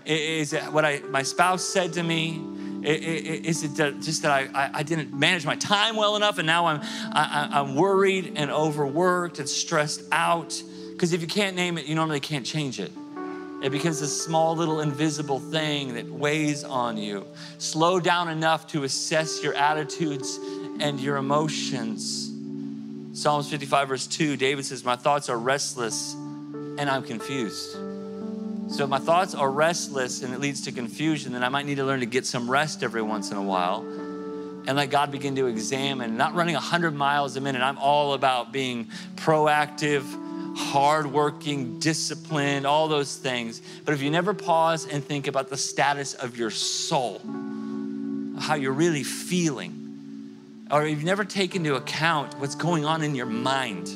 Is 0.07 0.55
it 0.55 0.63
what 0.73 0.83
I, 0.87 1.01
my 1.11 1.23
spouse 1.23 1.63
said 1.63 1.93
to 1.93 2.03
me? 2.03 2.41
Is 2.83 3.63
it 3.63 3.75
just 4.01 4.23
that 4.23 4.31
I, 4.31 4.71
I 4.73 4.83
didn't 4.83 5.13
manage 5.13 5.45
my 5.45 5.57
time 5.57 5.95
well 5.95 6.17
enough 6.17 6.39
and 6.39 6.47
now 6.47 6.69
I'm, 6.69 6.81
I, 6.83 7.51
I'm 7.53 7.75
worried 7.75 8.33
and 8.37 8.51
overworked 8.51 9.41
and 9.41 9.47
stressed 9.47 10.05
out? 10.11 10.63
Because 10.93 11.13
if 11.13 11.21
you 11.21 11.27
can't 11.27 11.55
name 11.55 11.77
it, 11.77 11.85
you 11.85 11.95
normally 11.95 12.21
can't 12.21 12.47
change 12.47 12.81
it. 12.81 12.93
It 13.63 13.69
becomes 13.69 14.01
a 14.01 14.09
small 14.09 14.57
little 14.57 14.81
invisible 14.81 15.39
thing 15.39 15.93
that 15.97 16.11
weighs 16.11 16.65
on 16.65 16.97
you. 16.97 17.27
Slow 17.59 18.01
down 18.01 18.31
enough 18.31 18.67
to 18.69 18.85
assess 18.85 19.43
your 19.43 19.53
attitudes 19.53 20.39
and 20.81 20.99
your 20.99 21.19
emotions. 21.19 22.33
Psalms 23.17 23.49
55, 23.49 23.89
verse 23.89 24.07
2, 24.07 24.37
David 24.37 24.67
says, 24.67 24.85
My 24.85 24.95
thoughts 24.95 25.31
are 25.31 25.39
restless 25.39 26.13
and 26.13 26.83
I'm 26.83 27.03
confused. 27.03 27.73
So 28.69 28.85
if 28.85 28.91
my 28.91 28.99
thoughts 28.99 29.35
are 29.35 29.51
restless 29.51 30.23
and 30.23 30.35
it 30.35 30.41
leads 30.41 30.61
to 30.67 30.73
confusion, 30.73 31.33
then 31.33 31.43
I 31.43 31.49
might 31.49 31.65
need 31.65 31.77
to 31.77 31.85
learn 31.87 32.01
to 32.01 32.07
get 32.07 32.27
some 32.27 32.51
rest 32.51 32.83
every 32.83 33.01
once 33.01 33.31
in 33.31 33.39
a 33.39 33.43
while 33.43 33.81
and 33.81 34.77
let 34.77 34.91
God 34.91 35.11
begin 35.11 35.35
to 35.37 35.47
examine, 35.47 36.19
not 36.19 36.35
running 36.35 36.57
100 36.57 36.95
miles 36.95 37.37
a 37.37 37.41
minute. 37.41 37.63
I'm 37.63 37.79
all 37.79 38.13
about 38.13 38.53
being 38.53 38.89
proactive, 39.15 40.05
hardworking, 40.55 41.79
disciplined, 41.79 42.67
all 42.67 42.87
those 42.87 43.17
things. 43.17 43.63
But 43.87 43.95
if 43.95 44.03
you 44.03 44.11
never 44.11 44.35
pause 44.35 44.87
and 44.87 45.03
think 45.03 45.27
about 45.27 45.49
the 45.49 45.57
status 45.57 46.13
of 46.13 46.37
your 46.37 46.51
soul, 46.51 47.23
how 48.39 48.57
you're 48.57 48.73
really 48.73 49.05
feeling, 49.05 49.76
or 50.71 50.87
you've 50.87 51.05
never 51.05 51.25
taken 51.25 51.65
into 51.65 51.77
account 51.77 52.39
what's 52.39 52.55
going 52.55 52.85
on 52.85 53.03
in 53.03 53.15
your 53.15 53.27
mind, 53.27 53.89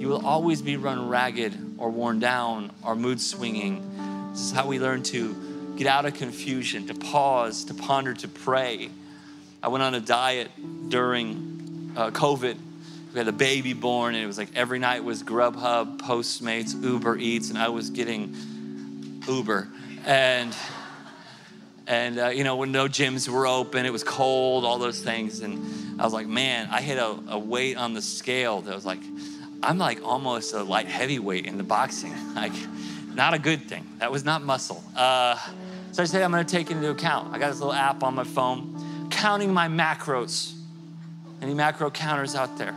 you 0.00 0.08
will 0.08 0.24
always 0.26 0.62
be 0.62 0.76
run 0.76 1.08
ragged 1.08 1.56
or 1.78 1.90
worn 1.90 2.18
down 2.18 2.70
or 2.82 2.94
mood 2.94 3.20
swinging 3.20 3.94
this 4.34 4.46
is 4.46 4.50
how 4.50 4.66
we 4.66 4.80
learn 4.80 5.04
to 5.04 5.32
get 5.76 5.86
out 5.86 6.06
of 6.06 6.14
confusion, 6.14 6.88
to 6.88 6.94
pause, 6.94 7.66
to 7.66 7.74
ponder, 7.74 8.14
to 8.14 8.26
pray. 8.26 8.90
I 9.62 9.68
went 9.68 9.84
on 9.84 9.94
a 9.94 10.00
diet 10.00 10.50
during 10.88 11.92
uh, 11.96 12.10
COVID. 12.10 12.56
We 13.12 13.18
had 13.18 13.28
a 13.28 13.32
baby 13.32 13.74
born, 13.74 14.16
and 14.16 14.24
it 14.24 14.26
was 14.26 14.36
like 14.36 14.48
every 14.56 14.80
night 14.80 15.04
was 15.04 15.22
Grubhub, 15.22 15.98
Postmates, 15.98 16.74
Uber 16.82 17.16
Eats, 17.16 17.50
and 17.50 17.56
I 17.56 17.68
was 17.68 17.90
getting 17.90 18.34
Uber. 19.28 19.68
And 20.04 20.52
and 21.86 22.18
uh, 22.18 22.28
you 22.28 22.44
know 22.44 22.56
when 22.56 22.72
no 22.72 22.86
gyms 22.86 23.28
were 23.28 23.46
open, 23.46 23.86
it 23.86 23.92
was 23.92 24.04
cold, 24.04 24.64
all 24.64 24.78
those 24.78 25.00
things, 25.00 25.40
and 25.40 26.00
I 26.00 26.04
was 26.04 26.12
like, 26.12 26.26
man, 26.26 26.68
I 26.70 26.80
hit 26.80 26.98
a, 26.98 27.16
a 27.28 27.38
weight 27.38 27.76
on 27.76 27.94
the 27.94 28.02
scale 28.02 28.60
that 28.62 28.74
was 28.74 28.86
like, 28.86 29.00
I'm 29.62 29.78
like 29.78 30.02
almost 30.02 30.54
a 30.54 30.62
light 30.62 30.86
heavyweight 30.86 31.46
in 31.46 31.58
the 31.58 31.64
boxing, 31.64 32.14
like 32.34 32.52
not 33.14 33.34
a 33.34 33.38
good 33.38 33.62
thing. 33.68 33.86
That 33.98 34.10
was 34.10 34.24
not 34.24 34.42
muscle. 34.42 34.82
Uh, 34.96 35.38
so 35.92 36.02
I 36.02 36.06
said, 36.06 36.22
I'm 36.22 36.30
gonna 36.30 36.44
take 36.44 36.70
it 36.70 36.76
into 36.76 36.90
account. 36.90 37.34
I 37.34 37.38
got 37.38 37.50
this 37.50 37.60
little 37.60 37.74
app 37.74 38.02
on 38.02 38.14
my 38.14 38.24
phone, 38.24 39.08
counting 39.10 39.52
my 39.52 39.68
macros. 39.68 40.52
Any 41.42 41.54
macro 41.54 41.90
counters 41.90 42.34
out 42.34 42.56
there? 42.56 42.74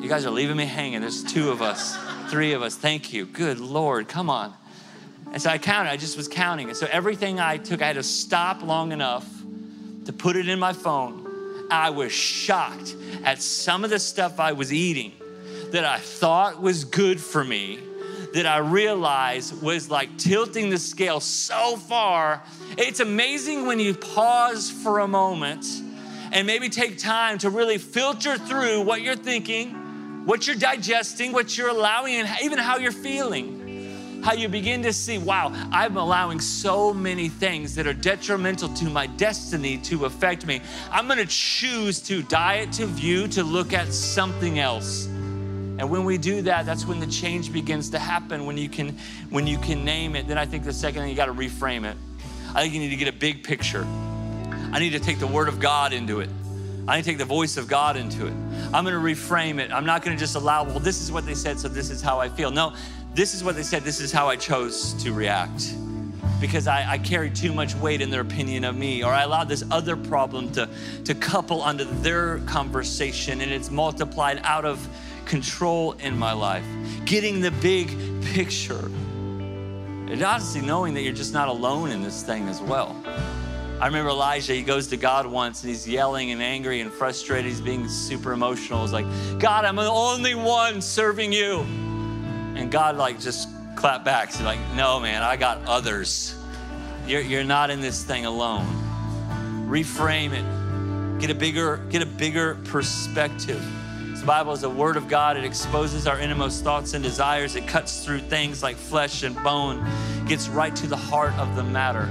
You 0.00 0.08
guys 0.08 0.24
are 0.24 0.30
leaving 0.30 0.56
me 0.56 0.64
hanging. 0.64 1.00
There's 1.00 1.24
two 1.24 1.50
of 1.50 1.60
us, 1.60 1.96
three 2.30 2.52
of 2.52 2.62
us. 2.62 2.76
Thank 2.76 3.12
you. 3.12 3.26
Good 3.26 3.58
Lord, 3.58 4.08
come 4.08 4.30
on. 4.30 4.54
And 5.32 5.40
so 5.40 5.48
I 5.48 5.58
counted, 5.58 5.90
I 5.90 5.96
just 5.96 6.16
was 6.16 6.28
counting. 6.28 6.68
And 6.68 6.76
so 6.76 6.86
everything 6.90 7.40
I 7.40 7.56
took, 7.56 7.80
I 7.80 7.86
had 7.88 7.96
to 7.96 8.02
stop 8.02 8.62
long 8.62 8.92
enough 8.92 9.26
to 10.04 10.12
put 10.12 10.36
it 10.36 10.48
in 10.48 10.58
my 10.58 10.72
phone. 10.72 11.68
I 11.70 11.90
was 11.90 12.12
shocked 12.12 12.94
at 13.24 13.40
some 13.40 13.82
of 13.82 13.90
the 13.90 13.98
stuff 13.98 14.38
I 14.38 14.52
was 14.52 14.72
eating 14.72 15.12
that 15.70 15.86
I 15.86 15.98
thought 15.98 16.60
was 16.60 16.84
good 16.84 17.18
for 17.18 17.42
me 17.42 17.78
that 18.34 18.46
I 18.46 18.58
realized 18.58 19.62
was 19.62 19.90
like 19.90 20.16
tilting 20.18 20.68
the 20.68 20.78
scale 20.78 21.20
so 21.20 21.76
far. 21.76 22.42
It's 22.76 23.00
amazing 23.00 23.66
when 23.66 23.78
you 23.78 23.94
pause 23.94 24.70
for 24.70 25.00
a 25.00 25.08
moment 25.08 25.66
and 26.32 26.46
maybe 26.46 26.68
take 26.68 26.98
time 26.98 27.38
to 27.38 27.50
really 27.50 27.78
filter 27.78 28.36
through 28.36 28.82
what 28.82 29.02
you're 29.02 29.16
thinking, 29.16 30.26
what 30.26 30.46
you're 30.46 30.56
digesting, 30.56 31.32
what 31.32 31.56
you're 31.56 31.68
allowing, 31.68 32.14
and 32.16 32.28
even 32.42 32.58
how 32.58 32.78
you're 32.78 32.92
feeling. 32.92 33.61
How 34.22 34.34
you 34.34 34.48
begin 34.48 34.82
to 34.84 34.92
see, 34.92 35.18
wow, 35.18 35.50
I'm 35.72 35.96
allowing 35.96 36.40
so 36.40 36.94
many 36.94 37.28
things 37.28 37.74
that 37.74 37.86
are 37.88 37.92
detrimental 37.92 38.68
to 38.74 38.84
my 38.84 39.06
destiny 39.06 39.78
to 39.78 40.04
affect 40.04 40.46
me. 40.46 40.60
I'm 40.90 41.08
gonna 41.08 41.26
choose 41.26 42.00
to 42.02 42.22
diet, 42.22 42.72
to 42.72 42.86
view, 42.86 43.26
to 43.28 43.42
look 43.42 43.72
at 43.72 43.92
something 43.92 44.60
else. 44.60 45.06
And 45.06 45.90
when 45.90 46.04
we 46.04 46.18
do 46.18 46.42
that, 46.42 46.66
that's 46.66 46.86
when 46.86 47.00
the 47.00 47.06
change 47.08 47.52
begins 47.52 47.90
to 47.90 47.98
happen. 47.98 48.46
When 48.46 48.56
you 48.56 48.68
can, 48.68 48.96
when 49.30 49.48
you 49.48 49.58
can 49.58 49.84
name 49.84 50.14
it, 50.14 50.28
then 50.28 50.38
I 50.38 50.46
think 50.46 50.62
the 50.62 50.72
second 50.72 51.02
thing 51.02 51.10
you 51.10 51.16
got 51.16 51.26
to 51.26 51.34
reframe 51.34 51.84
it. 51.90 51.96
I 52.54 52.62
think 52.62 52.74
you 52.74 52.80
need 52.80 52.90
to 52.90 52.96
get 52.96 53.08
a 53.08 53.18
big 53.18 53.42
picture. 53.42 53.84
I 54.72 54.78
need 54.78 54.90
to 54.90 55.00
take 55.00 55.18
the 55.18 55.26
Word 55.26 55.48
of 55.48 55.58
God 55.58 55.92
into 55.92 56.20
it. 56.20 56.30
I 56.86 56.96
need 56.96 57.04
to 57.04 57.10
take 57.10 57.18
the 57.18 57.24
voice 57.24 57.56
of 57.56 57.68
God 57.68 57.96
into 57.96 58.26
it. 58.26 58.32
I'm 58.72 58.84
going 58.84 58.94
to 58.94 59.00
reframe 59.00 59.58
it. 59.58 59.72
I'm 59.72 59.86
not 59.86 60.04
going 60.04 60.16
to 60.16 60.20
just 60.20 60.36
allow, 60.36 60.64
well, 60.64 60.78
this 60.78 61.00
is 61.00 61.10
what 61.10 61.26
they 61.26 61.34
said, 61.34 61.58
so 61.58 61.68
this 61.68 61.90
is 61.90 62.00
how 62.00 62.20
I 62.20 62.28
feel. 62.28 62.50
No, 62.50 62.74
this 63.14 63.34
is 63.34 63.44
what 63.44 63.56
they 63.56 63.62
said, 63.62 63.82
this 63.82 64.00
is 64.00 64.12
how 64.12 64.28
I 64.28 64.36
chose 64.36 64.94
to 65.02 65.12
react 65.12 65.74
because 66.40 66.66
I, 66.66 66.92
I 66.92 66.98
carried 66.98 67.36
too 67.36 67.52
much 67.52 67.74
weight 67.76 68.00
in 68.00 68.10
their 68.10 68.22
opinion 68.22 68.64
of 68.64 68.76
me, 68.76 69.04
or 69.04 69.12
I 69.12 69.22
allowed 69.22 69.48
this 69.48 69.62
other 69.70 69.96
problem 69.96 70.50
to, 70.52 70.68
to 71.04 71.14
couple 71.14 71.62
onto 71.62 71.84
their 71.84 72.38
conversation 72.40 73.40
and 73.40 73.52
it's 73.52 73.70
multiplied 73.70 74.40
out 74.42 74.64
of 74.64 74.86
control 75.24 75.92
in 75.92 76.18
my 76.18 76.32
life, 76.32 76.64
getting 77.04 77.40
the 77.40 77.52
big 77.52 77.96
picture. 78.24 78.86
And 78.86 80.20
honestly, 80.20 80.60
knowing 80.60 80.94
that 80.94 81.02
you're 81.02 81.12
just 81.12 81.32
not 81.32 81.48
alone 81.48 81.92
in 81.92 82.02
this 82.02 82.24
thing 82.24 82.48
as 82.48 82.60
well. 82.60 83.00
I 83.80 83.86
remember 83.86 84.10
Elijah, 84.10 84.52
he 84.52 84.62
goes 84.62 84.88
to 84.88 84.96
God 84.96 85.26
once 85.26 85.62
and 85.62 85.70
he's 85.70 85.88
yelling 85.88 86.32
and 86.32 86.42
angry 86.42 86.80
and 86.80 86.92
frustrated. 86.92 87.46
He's 87.46 87.60
being 87.60 87.88
super 87.88 88.32
emotional. 88.32 88.82
He's 88.82 88.92
like, 88.92 89.06
God, 89.38 89.64
I'm 89.64 89.76
the 89.76 89.82
only 89.82 90.34
one 90.34 90.80
serving 90.80 91.32
you. 91.32 91.64
And 92.54 92.70
God, 92.70 92.96
like, 92.96 93.20
just 93.20 93.48
clapped 93.76 94.04
back. 94.04 94.32
He's 94.32 94.42
like, 94.42 94.60
No, 94.74 95.00
man, 95.00 95.22
I 95.22 95.36
got 95.36 95.64
others. 95.66 96.36
You're, 97.06 97.20
you're 97.20 97.44
not 97.44 97.70
in 97.70 97.80
this 97.80 98.04
thing 98.04 98.26
alone. 98.26 98.66
Reframe 99.68 100.32
it. 100.32 101.20
Get 101.20 101.30
a 101.30 101.34
bigger, 101.34 101.78
get 101.88 102.02
a 102.02 102.06
bigger 102.06 102.56
perspective 102.64 103.64
The 104.18 104.26
Bible 104.26 104.52
is 104.52 104.60
the 104.60 104.70
Word 104.70 104.96
of 104.96 105.08
God. 105.08 105.36
It 105.36 105.44
exposes 105.44 106.06
our 106.06 106.18
innermost 106.18 106.62
thoughts 106.62 106.94
and 106.94 107.02
desires. 107.02 107.56
It 107.56 107.66
cuts 107.66 108.04
through 108.04 108.20
things 108.20 108.62
like 108.62 108.76
flesh 108.76 109.22
and 109.22 109.34
bone, 109.42 109.84
gets 110.26 110.48
right 110.48 110.74
to 110.76 110.86
the 110.86 110.96
heart 110.96 111.32
of 111.34 111.56
the 111.56 111.64
matter. 111.64 112.08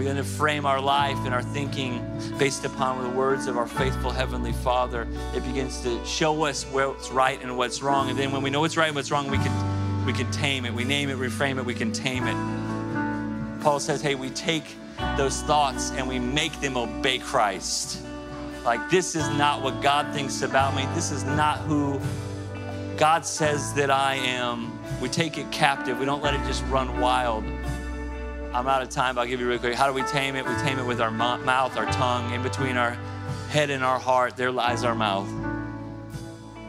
We're 0.00 0.04
going 0.04 0.16
to 0.16 0.24
frame 0.24 0.64
our 0.64 0.80
life 0.80 1.18
and 1.26 1.34
our 1.34 1.42
thinking 1.42 2.02
based 2.38 2.64
upon 2.64 3.02
the 3.02 3.10
words 3.10 3.46
of 3.48 3.58
our 3.58 3.66
faithful 3.66 4.10
Heavenly 4.10 4.54
Father. 4.54 5.06
It 5.34 5.44
begins 5.44 5.82
to 5.82 6.02
show 6.06 6.46
us 6.46 6.64
what's 6.64 7.10
right 7.10 7.38
and 7.42 7.54
what's 7.58 7.82
wrong. 7.82 8.08
And 8.08 8.18
then 8.18 8.32
when 8.32 8.40
we 8.40 8.48
know 8.48 8.60
what's 8.60 8.78
right 8.78 8.86
and 8.86 8.96
what's 8.96 9.10
wrong, 9.10 9.30
we 9.30 9.36
can, 9.36 10.06
we 10.06 10.14
can 10.14 10.30
tame 10.30 10.64
it. 10.64 10.72
We 10.72 10.84
name 10.84 11.10
it, 11.10 11.18
reframe 11.18 11.58
it, 11.58 11.66
we 11.66 11.74
can 11.74 11.92
tame 11.92 12.26
it. 12.26 13.62
Paul 13.62 13.78
says, 13.78 14.00
hey, 14.00 14.14
we 14.14 14.30
take 14.30 14.64
those 15.18 15.42
thoughts 15.42 15.90
and 15.90 16.08
we 16.08 16.18
make 16.18 16.58
them 16.62 16.78
obey 16.78 17.18
Christ. 17.18 18.00
Like, 18.64 18.88
this 18.88 19.14
is 19.14 19.28
not 19.36 19.60
what 19.60 19.82
God 19.82 20.14
thinks 20.14 20.40
about 20.40 20.74
me. 20.74 20.88
This 20.94 21.12
is 21.12 21.24
not 21.24 21.58
who 21.58 22.00
God 22.96 23.26
says 23.26 23.74
that 23.74 23.90
I 23.90 24.14
am. 24.14 24.78
We 24.98 25.10
take 25.10 25.36
it 25.36 25.52
captive. 25.52 25.98
We 25.98 26.06
don't 26.06 26.22
let 26.22 26.32
it 26.32 26.42
just 26.46 26.64
run 26.68 27.00
wild. 27.00 27.44
I'm 28.52 28.66
out 28.66 28.82
of 28.82 28.90
time, 28.90 29.14
but 29.14 29.20
I'll 29.20 29.26
give 29.28 29.38
you 29.38 29.48
real 29.48 29.60
quick. 29.60 29.74
How 29.74 29.86
do 29.86 29.92
we 29.92 30.02
tame 30.02 30.34
it? 30.34 30.44
We 30.44 30.54
tame 30.56 30.80
it 30.80 30.84
with 30.84 31.00
our 31.00 31.10
mouth, 31.10 31.76
our 31.76 31.86
tongue. 31.92 32.34
In 32.34 32.42
between 32.42 32.76
our 32.76 32.98
head 33.48 33.70
and 33.70 33.84
our 33.84 33.98
heart, 33.98 34.36
there 34.36 34.50
lies 34.50 34.82
our 34.82 34.94
mouth. 34.94 35.28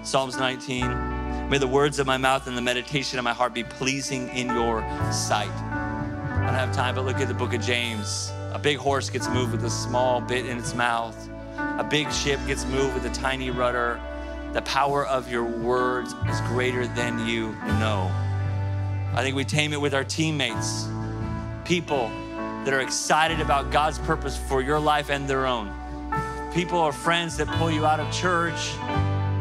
Psalms 0.04 0.38
19 0.38 1.50
May 1.50 1.58
the 1.58 1.68
words 1.68 1.98
of 1.98 2.06
my 2.06 2.18
mouth 2.18 2.48
and 2.48 2.56
the 2.56 2.62
meditation 2.62 3.18
of 3.18 3.26
my 3.26 3.34
heart 3.34 3.54
be 3.56 3.64
pleasing 3.64 4.30
in 4.30 4.48
your 4.48 4.82
sight. 5.12 5.50
I 5.50 6.46
don't 6.46 6.54
have 6.54 6.72
time, 6.72 6.96
but 6.96 7.04
look 7.04 7.18
at 7.18 7.28
the 7.28 7.34
book 7.34 7.54
of 7.54 7.62
James. 7.62 8.32
A 8.54 8.60
big 8.60 8.78
horse 8.78 9.10
gets 9.10 9.28
moved 9.28 9.52
with 9.52 9.66
a 9.66 9.70
small 9.70 10.22
bit 10.22 10.46
in 10.46 10.60
its 10.60 10.76
mouth. 10.76 11.30
A 11.58 11.84
big 11.84 12.12
ship 12.12 12.40
gets 12.46 12.64
moved 12.66 12.94
with 12.94 13.06
a 13.06 13.14
tiny 13.14 13.50
rudder. 13.50 14.00
The 14.54 14.62
power 14.62 15.06
of 15.08 15.32
your 15.32 15.44
words 15.44 16.14
is 16.30 16.40
greater 16.42 16.86
than 16.86 17.28
you 17.28 17.54
know. 17.80 18.10
I 19.14 19.24
think 19.24 19.36
we 19.36 19.44
tame 19.44 19.74
it 19.74 19.82
with 19.82 19.94
our 19.94 20.06
teammates, 20.06 20.88
people 21.66 22.10
that 22.66 22.74
are 22.74 22.82
excited 22.82 23.40
about 23.40 23.72
God's 23.72 24.00
purpose 24.00 24.38
for 24.38 24.62
your 24.62 24.80
life 24.80 25.10
and 25.10 25.28
their 25.28 25.46
own. 25.46 25.74
People 26.54 26.80
or 26.80 26.92
friends 26.92 27.38
that 27.38 27.48
pull 27.48 27.72
you 27.72 27.86
out 27.86 28.00
of 28.00 28.12
church 28.14 28.76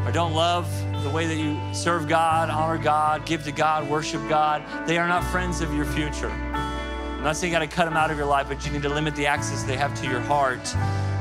or 0.07 0.13
don't 0.13 0.33
love 0.33 0.69
the 1.03 1.11
way 1.11 1.27
that 1.27 1.37
you 1.37 1.59
serve 1.75 2.09
God, 2.09 2.51
honor 2.51 2.83
God, 2.83 3.27
give 3.27 3.45
to 3.45 3.53
God, 3.53 3.89
worship 3.89 4.21
God. 4.29 4.63
They 4.87 4.99
are 4.99 5.09
not 5.09 5.25
friends 5.25 5.61
of 5.61 5.75
your 5.75 5.85
future. 5.87 6.31
I'm 6.31 7.23
not 7.23 7.37
saying 7.37 7.53
you 7.53 7.59
got 7.59 7.69
to 7.69 7.75
cut 7.75 7.85
them 7.85 7.97
out 7.97 8.11
of 8.11 8.17
your 8.17 8.27
life, 8.27 8.49
but 8.49 8.65
you 8.65 8.73
need 8.73 8.83
to 8.83 8.89
limit 8.89 9.15
the 9.15 9.27
access 9.27 9.63
they 9.65 9.77
have 9.77 9.95
to 10.01 10.09
your 10.09 10.21
heart 10.21 10.63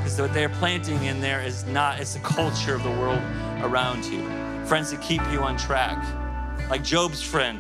because 0.10 0.20
what 0.20 0.34
they're 0.34 0.50
planting 0.50 1.04
in 1.04 1.22
there 1.22 1.42
is 1.42 1.66
not, 1.66 2.00
it's 2.00 2.14
the 2.14 2.20
culture 2.22 2.74
of 2.74 2.84
the 2.84 2.90
world 2.90 3.22
around 3.62 4.06
you. 4.06 4.26
Friends 4.66 4.92
that 4.92 5.02
keep 5.02 5.22
you 5.32 5.42
on 5.42 5.58
track. 5.58 6.04
Like 6.70 6.84
Job's 6.84 7.22
friend, 7.22 7.60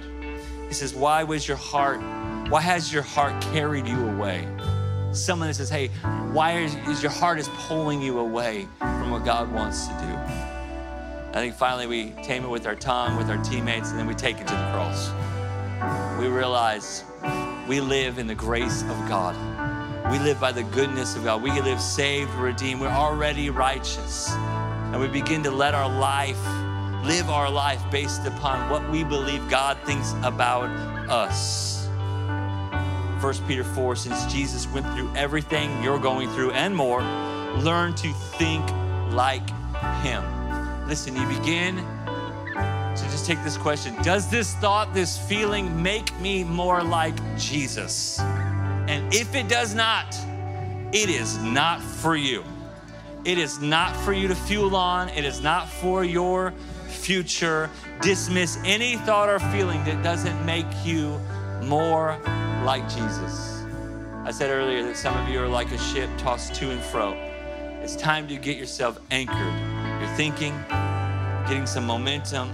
he 0.67 0.73
says, 0.73 0.95
Why 0.95 1.23
was 1.23 1.47
your 1.47 1.57
heart, 1.57 1.99
why 2.49 2.61
has 2.61 2.91
your 2.91 3.03
heart 3.03 3.39
carried 3.53 3.87
you 3.87 4.09
away? 4.09 4.47
Someone 5.11 5.49
that 5.49 5.53
says, 5.53 5.69
Hey, 5.69 5.89
why 6.31 6.57
is, 6.57 6.73
is 6.87 7.03
your 7.03 7.11
heart 7.11 7.37
is 7.37 7.47
pulling 7.67 8.01
you 8.01 8.17
away 8.17 8.67
from 8.79 9.11
what 9.11 9.23
God 9.23 9.51
wants 9.51 9.85
to 9.87 9.93
do? 9.93 10.15
I 11.29 11.33
think 11.33 11.53
finally 11.53 11.85
we 11.85 12.09
tame 12.23 12.43
it 12.43 12.49
with 12.49 12.65
our 12.65 12.73
tongue, 12.73 13.17
with 13.17 13.29
our 13.29 13.37
teammates, 13.43 13.91
and 13.91 13.99
then 13.99 14.07
we 14.07 14.15
take 14.15 14.37
it 14.37 14.47
to 14.47 14.53
the 14.53 14.71
cross. 14.71 15.11
We 16.19 16.27
realize 16.27 17.03
we 17.67 17.81
live 17.81 18.17
in 18.17 18.25
the 18.25 18.33
grace 18.33 18.81
of 18.81 18.97
God. 19.07 19.35
We 20.11 20.17
live 20.17 20.39
by 20.39 20.51
the 20.51 20.63
goodness 20.63 21.15
of 21.15 21.23
God. 21.23 21.43
We 21.43 21.51
live 21.61 21.79
saved, 21.79 22.31
redeemed. 22.31 22.81
We're 22.81 22.87
already 22.87 23.51
righteous. 23.51 24.31
And 24.31 24.99
we 24.99 25.07
begin 25.07 25.43
to 25.43 25.51
let 25.51 25.75
our 25.75 25.87
life, 25.87 26.43
live 27.05 27.29
our 27.29 27.49
life 27.49 27.79
based 27.91 28.25
upon 28.25 28.71
what 28.71 28.89
we 28.89 29.03
believe 29.03 29.47
God 29.51 29.77
thinks 29.85 30.13
about 30.23 30.67
us. 31.11 31.78
1 33.21 33.33
Peter 33.47 33.65
4 33.65 33.95
Since 33.97 34.31
Jesus 34.31 34.67
went 34.67 34.85
through 34.95 35.13
everything 35.13 35.83
you're 35.83 35.99
going 35.99 36.29
through 36.29 36.51
and 36.51 36.73
more, 36.73 37.01
learn 37.57 37.93
to 37.95 38.13
think 38.13 38.65
like 39.11 39.47
Him. 40.01 40.23
Listen, 40.87 41.15
you 41.15 41.27
begin 41.27 41.75
to 41.75 43.03
just 43.11 43.25
take 43.25 43.43
this 43.43 43.57
question 43.57 43.93
Does 44.03 44.29
this 44.29 44.53
thought, 44.55 44.93
this 44.93 45.17
feeling 45.17 45.81
make 45.83 46.17
me 46.19 46.43
more 46.45 46.81
like 46.81 47.15
Jesus? 47.37 48.19
And 48.19 49.13
if 49.13 49.35
it 49.35 49.49
does 49.49 49.75
not, 49.75 50.15
it 50.93 51.09
is 51.09 51.37
not 51.39 51.81
for 51.81 52.15
you. 52.15 52.43
It 53.25 53.37
is 53.37 53.59
not 53.59 53.95
for 53.97 54.13
you 54.13 54.29
to 54.29 54.35
fuel 54.35 54.75
on. 54.75 55.09
It 55.09 55.25
is 55.25 55.41
not 55.41 55.67
for 55.67 56.05
your 56.05 56.53
future. 56.87 57.69
Dismiss 58.01 58.57
any 58.63 58.95
thought 58.95 59.27
or 59.27 59.39
feeling 59.39 59.83
that 59.83 60.01
doesn't 60.03 60.45
make 60.45 60.65
you 60.85 61.19
more 61.61 62.17
like 62.69 62.87
Jesus. 62.87 63.63
I 64.25 64.29
said 64.29 64.51
earlier 64.51 64.83
that 64.83 64.95
some 64.95 65.17
of 65.17 65.27
you 65.27 65.41
are 65.41 65.47
like 65.47 65.71
a 65.71 65.77
ship 65.79 66.07
tossed 66.19 66.53
to 66.53 66.69
and 66.69 66.79
fro. 66.79 67.13
It's 67.81 67.95
time 67.95 68.27
to 68.27 68.35
get 68.35 68.57
yourself 68.57 68.99
anchored. 69.09 69.55
Your 69.99 70.15
thinking, 70.15 70.53
getting 71.47 71.65
some 71.65 71.87
momentum, 71.87 72.47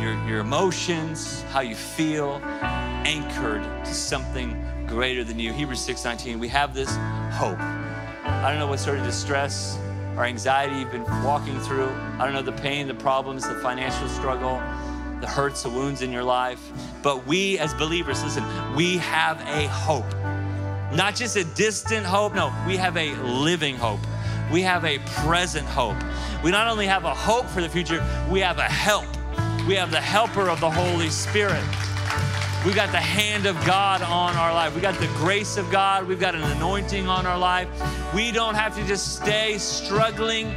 your, 0.00 0.14
your 0.28 0.38
emotions, 0.38 1.42
how 1.50 1.62
you 1.62 1.74
feel, 1.74 2.40
anchored 3.04 3.64
to 3.84 3.92
something 3.92 4.56
greater 4.86 5.24
than 5.24 5.36
you. 5.36 5.52
Hebrews 5.52 5.84
6:19. 5.84 6.38
We 6.38 6.46
have 6.46 6.72
this 6.72 6.94
hope. 7.32 7.58
I 7.58 8.50
don't 8.52 8.60
know 8.60 8.68
what 8.68 8.78
sort 8.78 8.98
of 8.98 9.04
distress 9.04 9.80
or 10.16 10.26
anxiety 10.26 10.78
you've 10.78 10.92
been 10.92 11.24
walking 11.24 11.58
through. 11.58 11.90
I 12.20 12.24
don't 12.24 12.34
know 12.34 12.42
the 12.42 12.60
pain, 12.62 12.86
the 12.86 12.94
problems, 12.94 13.48
the 13.48 13.56
financial 13.56 14.06
struggle, 14.08 14.62
the 15.20 15.26
hurts, 15.26 15.64
the 15.64 15.70
wounds 15.70 16.02
in 16.02 16.12
your 16.12 16.22
life. 16.22 16.62
But 17.02 17.26
we 17.26 17.58
as 17.58 17.74
believers, 17.74 18.22
listen, 18.22 18.44
we 18.74 18.98
have 18.98 19.40
a 19.42 19.66
hope. 19.68 20.10
Not 20.94 21.14
just 21.16 21.36
a 21.36 21.44
distant 21.44 22.06
hope, 22.06 22.34
no, 22.34 22.52
we 22.66 22.76
have 22.76 22.96
a 22.96 23.14
living 23.22 23.76
hope. 23.76 24.00
We 24.52 24.62
have 24.62 24.84
a 24.84 24.98
present 25.24 25.66
hope. 25.66 25.96
We 26.44 26.50
not 26.50 26.68
only 26.68 26.86
have 26.86 27.04
a 27.04 27.14
hope 27.14 27.46
for 27.46 27.60
the 27.60 27.68
future, 27.68 28.04
we 28.30 28.40
have 28.40 28.58
a 28.58 28.64
help. 28.64 29.06
We 29.66 29.74
have 29.76 29.90
the 29.90 30.00
helper 30.00 30.48
of 30.48 30.60
the 30.60 30.70
Holy 30.70 31.08
Spirit. 31.08 31.62
We 32.66 32.72
got 32.72 32.92
the 32.92 33.00
hand 33.00 33.46
of 33.46 33.56
God 33.64 34.02
on 34.02 34.36
our 34.36 34.52
life. 34.52 34.74
We 34.74 34.80
got 34.80 34.98
the 35.00 35.08
grace 35.16 35.56
of 35.56 35.70
God. 35.70 36.06
We've 36.06 36.20
got 36.20 36.34
an 36.34 36.42
anointing 36.42 37.08
on 37.08 37.26
our 37.26 37.38
life. 37.38 37.68
We 38.14 38.30
don't 38.30 38.54
have 38.54 38.76
to 38.76 38.86
just 38.86 39.16
stay 39.16 39.58
struggling 39.58 40.50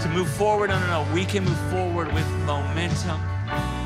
to 0.00 0.10
move 0.14 0.30
forward. 0.30 0.70
No, 0.70 0.78
no, 0.80 1.04
no. 1.04 1.14
We 1.14 1.24
can 1.24 1.44
move 1.44 1.70
forward 1.70 2.12
with 2.14 2.26
momentum. 2.46 3.20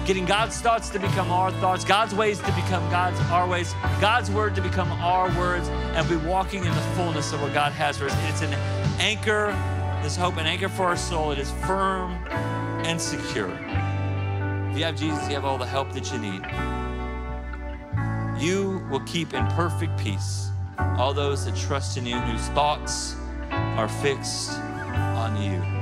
Getting 0.07 0.25
God's 0.25 0.61
thoughts 0.61 0.89
to 0.91 0.99
become 0.99 1.31
our 1.31 1.51
thoughts, 1.53 1.85
God's 1.85 2.15
ways 2.15 2.39
to 2.41 2.53
become 2.53 2.89
God's 2.91 3.19
our 3.31 3.49
ways, 3.49 3.73
God's 4.01 4.31
word 4.31 4.55
to 4.57 4.61
become 4.61 4.91
our 4.93 5.29
words, 5.39 5.69
and 5.69 6.09
be 6.09 6.17
walking 6.17 6.65
in 6.65 6.75
the 6.75 6.81
fullness 6.97 7.33
of 7.33 7.41
what 7.41 7.55
God 7.55 7.73
has 7.73 7.99
for 7.99 8.07
us. 8.07 8.15
It's 8.29 8.43
an 8.43 8.55
anchor, 9.01 9.57
this 10.03 10.17
hope, 10.17 10.37
an 10.39 10.47
anchor 10.47 10.69
for 10.69 10.87
our 10.87 10.97
soul. 10.97 11.31
It 11.31 11.39
is 11.39 11.51
firm 11.67 12.13
and 12.85 13.01
secure. 13.01 13.51
If 14.71 14.79
you 14.79 14.85
have 14.85 14.97
Jesus, 14.97 15.29
you 15.29 15.35
have 15.35 15.45
all 15.45 15.59
the 15.59 15.67
help 15.67 15.93
that 15.93 16.13
you 16.13 16.19
need 16.19 16.43
you 18.43 18.85
will 18.91 19.01
keep 19.01 19.35
in 19.35 19.47
perfect 19.49 19.97
peace 19.97 20.49
all 20.99 21.15
those 21.15 21.45
that 21.45 21.57
trust 21.57 21.97
in 21.97 22.05
you, 22.05 22.19
whose 22.19 22.49
thoughts 22.49 23.15
are 23.51 23.89
fixed 23.89 24.53
on 24.53 25.41
you. 25.41 25.82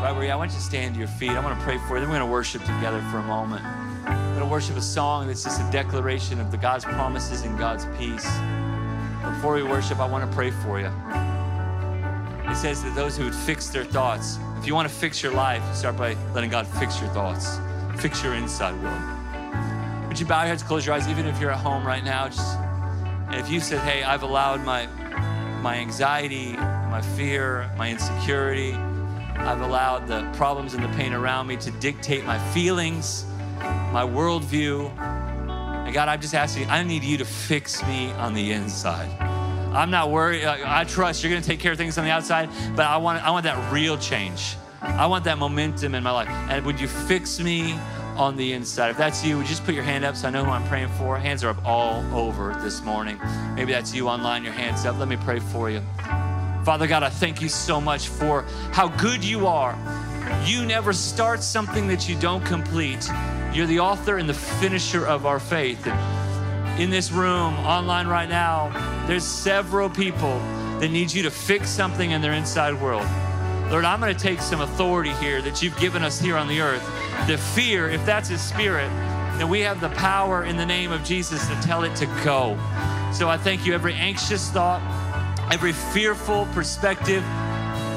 Right 0.00 0.16
where 0.16 0.24
you, 0.24 0.30
I 0.30 0.36
want 0.36 0.50
you 0.50 0.56
to 0.56 0.62
stand 0.62 0.94
to 0.94 0.98
your 0.98 1.08
feet. 1.08 1.32
I 1.32 1.40
want 1.40 1.58
to 1.58 1.62
pray 1.62 1.76
for 1.76 1.96
you. 1.96 2.00
Then 2.00 2.08
we're 2.08 2.16
going 2.16 2.26
to 2.26 2.32
worship 2.32 2.62
together 2.62 3.02
for 3.10 3.18
a 3.18 3.22
moment. 3.22 3.62
We're 4.06 4.14
going 4.14 4.40
to 4.40 4.46
worship 4.46 4.78
a 4.78 4.80
song 4.80 5.26
that's 5.26 5.44
just 5.44 5.60
a 5.60 5.70
declaration 5.70 6.40
of 6.40 6.50
the 6.50 6.56
God's 6.56 6.86
promises 6.86 7.42
and 7.42 7.58
God's 7.58 7.84
peace. 7.98 8.26
Before 9.22 9.56
we 9.56 9.62
worship, 9.62 10.00
I 10.00 10.06
want 10.06 10.28
to 10.28 10.34
pray 10.34 10.52
for 10.52 10.80
you. 10.80 10.90
It 12.50 12.56
says 12.56 12.82
that 12.82 12.94
those 12.94 13.14
who 13.14 13.24
would 13.24 13.34
fix 13.34 13.68
their 13.68 13.84
thoughts, 13.84 14.38
if 14.58 14.66
you 14.66 14.74
want 14.74 14.88
to 14.88 14.94
fix 14.94 15.22
your 15.22 15.34
life, 15.34 15.62
start 15.74 15.98
by 15.98 16.14
letting 16.32 16.48
God 16.48 16.66
fix 16.66 16.98
your 16.98 17.10
thoughts, 17.10 17.58
fix 18.00 18.24
your 18.24 18.32
inside 18.32 18.72
world. 18.82 20.08
Would 20.08 20.18
you 20.18 20.24
bow 20.24 20.40
your 20.40 20.48
heads, 20.48 20.62
close 20.62 20.86
your 20.86 20.94
eyes, 20.94 21.08
even 21.08 21.26
if 21.26 21.38
you're 21.38 21.50
at 21.50 21.60
home 21.60 21.86
right 21.86 22.02
now? 22.02 22.26
Just, 22.26 22.56
and 23.28 23.34
if 23.34 23.50
you 23.50 23.60
said, 23.60 23.80
hey, 23.80 24.02
I've 24.02 24.22
allowed 24.22 24.64
my, 24.64 24.86
my 25.60 25.76
anxiety, 25.76 26.54
my 26.54 27.02
fear, 27.02 27.70
my 27.76 27.90
insecurity, 27.90 28.74
I've 29.46 29.60
allowed 29.60 30.06
the 30.06 30.30
problems 30.36 30.74
and 30.74 30.82
the 30.82 30.88
pain 30.96 31.12
around 31.12 31.46
me 31.46 31.56
to 31.56 31.70
dictate 31.72 32.24
my 32.24 32.38
feelings, 32.52 33.24
my 33.58 34.04
worldview. 34.04 34.96
And 34.98 35.94
God, 35.94 36.08
I'm 36.08 36.20
just 36.20 36.34
asking, 36.34 36.70
I 36.70 36.82
need 36.82 37.02
you 37.02 37.18
to 37.18 37.24
fix 37.24 37.82
me 37.84 38.12
on 38.12 38.34
the 38.34 38.52
inside. 38.52 39.08
I'm 39.74 39.90
not 39.90 40.10
worried. 40.10 40.44
Uh, 40.44 40.56
I 40.64 40.84
trust 40.84 41.22
you're 41.22 41.30
going 41.30 41.42
to 41.42 41.48
take 41.48 41.60
care 41.60 41.72
of 41.72 41.78
things 41.78 41.98
on 41.98 42.04
the 42.04 42.10
outside, 42.10 42.48
but 42.76 42.86
I 42.86 42.96
want, 42.96 43.24
I 43.24 43.30
want 43.30 43.44
that 43.44 43.72
real 43.72 43.96
change. 43.96 44.56
I 44.82 45.06
want 45.06 45.24
that 45.24 45.38
momentum 45.38 45.94
in 45.94 46.02
my 46.02 46.10
life. 46.10 46.28
And 46.28 46.64
would 46.64 46.80
you 46.80 46.88
fix 46.88 47.38
me 47.40 47.78
on 48.16 48.36
the 48.36 48.52
inside. 48.52 48.90
If 48.90 48.98
that's 48.98 49.24
you, 49.24 49.38
would 49.38 49.44
you 49.44 49.48
just 49.48 49.64
put 49.64 49.74
your 49.74 49.84
hand 49.84 50.04
up 50.04 50.14
so 50.14 50.28
I 50.28 50.30
know 50.30 50.44
who 50.44 50.50
I'm 50.50 50.66
praying 50.68 50.88
for? 50.90 51.18
Hands 51.18 51.42
are 51.42 51.50
up 51.50 51.64
all 51.64 52.04
over 52.14 52.54
this 52.62 52.82
morning. 52.82 53.18
Maybe 53.54 53.72
that's 53.72 53.94
you 53.94 54.08
online, 54.08 54.44
your 54.44 54.52
hands 54.52 54.84
up. 54.84 54.98
Let 54.98 55.08
me 55.08 55.16
pray 55.16 55.40
for 55.40 55.70
you. 55.70 55.82
Father 56.64 56.86
God, 56.86 57.02
I 57.02 57.08
thank 57.08 57.40
you 57.40 57.48
so 57.48 57.80
much 57.80 58.08
for 58.08 58.42
how 58.72 58.88
good 58.88 59.24
you 59.24 59.46
are 59.46 59.78
You 60.44 60.64
never 60.64 60.92
start 60.92 61.42
something 61.42 61.86
that 61.88 62.08
you 62.08 62.16
don't 62.18 62.44
complete. 62.44 63.08
You're 63.52 63.66
the 63.66 63.80
author 63.80 64.18
and 64.18 64.28
the 64.28 64.34
finisher 64.34 65.06
of 65.06 65.26
our 65.26 65.40
faith. 65.40 65.86
In 66.78 66.90
this 66.90 67.10
room, 67.10 67.54
online 67.60 68.06
right 68.06 68.28
now, 68.28 68.70
there's 69.06 69.24
several 69.24 69.90
people 69.90 70.38
that 70.80 70.90
need 70.90 71.12
you 71.12 71.22
to 71.22 71.30
fix 71.30 71.68
something 71.68 72.12
in 72.12 72.20
their 72.20 72.32
inside 72.32 72.80
world. 72.80 73.06
Lord, 73.70 73.84
I'm 73.84 74.00
going 74.00 74.14
to 74.14 74.20
take 74.20 74.40
some 74.40 74.60
authority 74.60 75.12
here 75.14 75.42
that 75.42 75.62
you've 75.62 75.78
given 75.78 76.02
us 76.02 76.20
here 76.20 76.36
on 76.36 76.48
the 76.48 76.60
earth. 76.60 76.84
The 77.26 77.38
fear, 77.38 77.88
if 77.88 78.04
that's 78.06 78.28
His 78.28 78.40
Spirit, 78.40 78.88
then 79.38 79.48
we 79.48 79.60
have 79.60 79.80
the 79.80 79.90
power 79.90 80.44
in 80.44 80.56
the 80.56 80.66
name 80.66 80.90
of 80.90 81.04
Jesus 81.04 81.46
to 81.48 81.54
tell 81.62 81.84
it 81.84 81.94
to 81.96 82.06
go. 82.24 82.56
So 83.12 83.28
I 83.28 83.36
thank 83.36 83.66
you. 83.66 83.74
Every 83.74 83.94
anxious 83.94 84.50
thought, 84.50 84.80
every 85.50 85.72
fearful 85.72 86.46
perspective, 86.52 87.24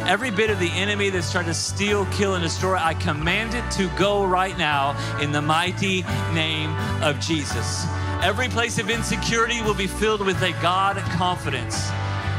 every 0.08 0.32
bit 0.32 0.50
of 0.50 0.60
the 0.60 0.72
enemy 0.72 1.10
that's 1.10 1.32
trying 1.32 1.46
to 1.46 1.54
steal, 1.54 2.06
kill, 2.08 2.34
and 2.34 2.44
destroy, 2.44 2.76
I 2.76 2.96
command 2.96 3.54
it 3.54 3.70
to 3.78 3.90
go 3.98 4.26
right 4.26 4.58
now 4.58 4.98
in 5.20 5.32
the 5.32 5.42
mighty 5.42 6.02
name 6.34 6.72
of 7.04 7.20
Jesus. 7.20 7.86
Every 8.24 8.50
place 8.50 8.80
of 8.80 8.90
insecurity 8.90 9.62
will 9.62 9.76
be 9.76 9.88
filled 9.88 10.26
with 10.26 10.42
a 10.42 10.52
God 10.62 10.98
confidence 11.12 11.92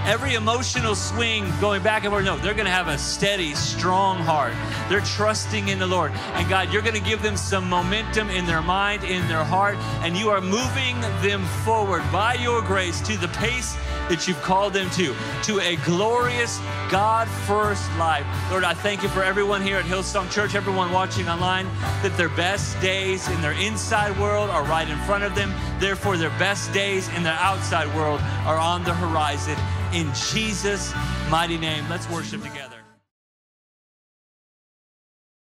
every 0.04 0.34
emotional 0.34 0.94
swing 0.94 1.50
going 1.60 1.82
back 1.82 2.04
and 2.04 2.12
forth. 2.12 2.24
No, 2.24 2.36
they're 2.36 2.54
going 2.54 2.66
to 2.66 2.70
have 2.70 2.88
a 2.88 2.98
steady, 2.98 3.54
strong 3.54 4.18
heart. 4.18 4.52
They're 4.88 5.00
trusting 5.00 5.68
in 5.68 5.78
the 5.78 5.86
Lord. 5.86 6.12
And 6.34 6.48
God, 6.48 6.72
you're 6.72 6.82
going 6.82 6.94
to 6.94 7.00
give 7.00 7.22
them 7.22 7.36
some 7.36 7.68
momentum 7.68 8.28
in 8.28 8.44
their 8.44 8.60
mind, 8.60 9.04
in 9.04 9.26
their 9.28 9.44
heart, 9.44 9.76
and 10.02 10.16
you 10.16 10.28
are 10.28 10.40
moving 10.40 11.00
them 11.22 11.44
forward 11.64 12.02
by 12.12 12.34
your 12.34 12.60
grace 12.60 13.00
to 13.02 13.16
the 13.16 13.28
pace 13.28 13.76
that 14.08 14.28
you've 14.28 14.40
called 14.42 14.72
them 14.72 14.90
to, 14.90 15.14
to 15.44 15.60
a 15.60 15.76
glorious 15.84 16.58
God 16.90 17.28
first 17.28 17.90
life. 17.96 18.26
Lord, 18.50 18.64
I 18.64 18.74
thank 18.74 19.02
you 19.02 19.08
for 19.08 19.22
everyone 19.22 19.62
here 19.62 19.76
at 19.76 19.84
Hillsong 19.84 20.30
Church, 20.30 20.54
everyone 20.54 20.92
watching 20.92 21.28
online, 21.28 21.66
that 22.02 22.14
their 22.16 22.28
best 22.30 22.80
days 22.80 23.28
in 23.28 23.40
their 23.40 23.52
inside 23.52 24.18
world 24.18 24.50
are 24.50 24.64
right 24.64 24.88
in 24.88 24.98
front 25.00 25.24
of 25.24 25.34
them. 25.34 25.52
Therefore, 25.78 26.16
their 26.16 26.36
best 26.38 26.72
days 26.72 27.08
in 27.16 27.22
their 27.22 27.38
outside 27.40 27.92
world 27.94 28.20
are 28.44 28.58
on 28.58 28.84
the 28.84 28.94
horizon 28.94 29.56
in 29.92 30.12
Jesus' 30.14 30.92
mighty 31.30 31.56
name. 31.56 31.88
Let's 31.88 32.08
worship 32.10 32.42
together. 32.42 32.73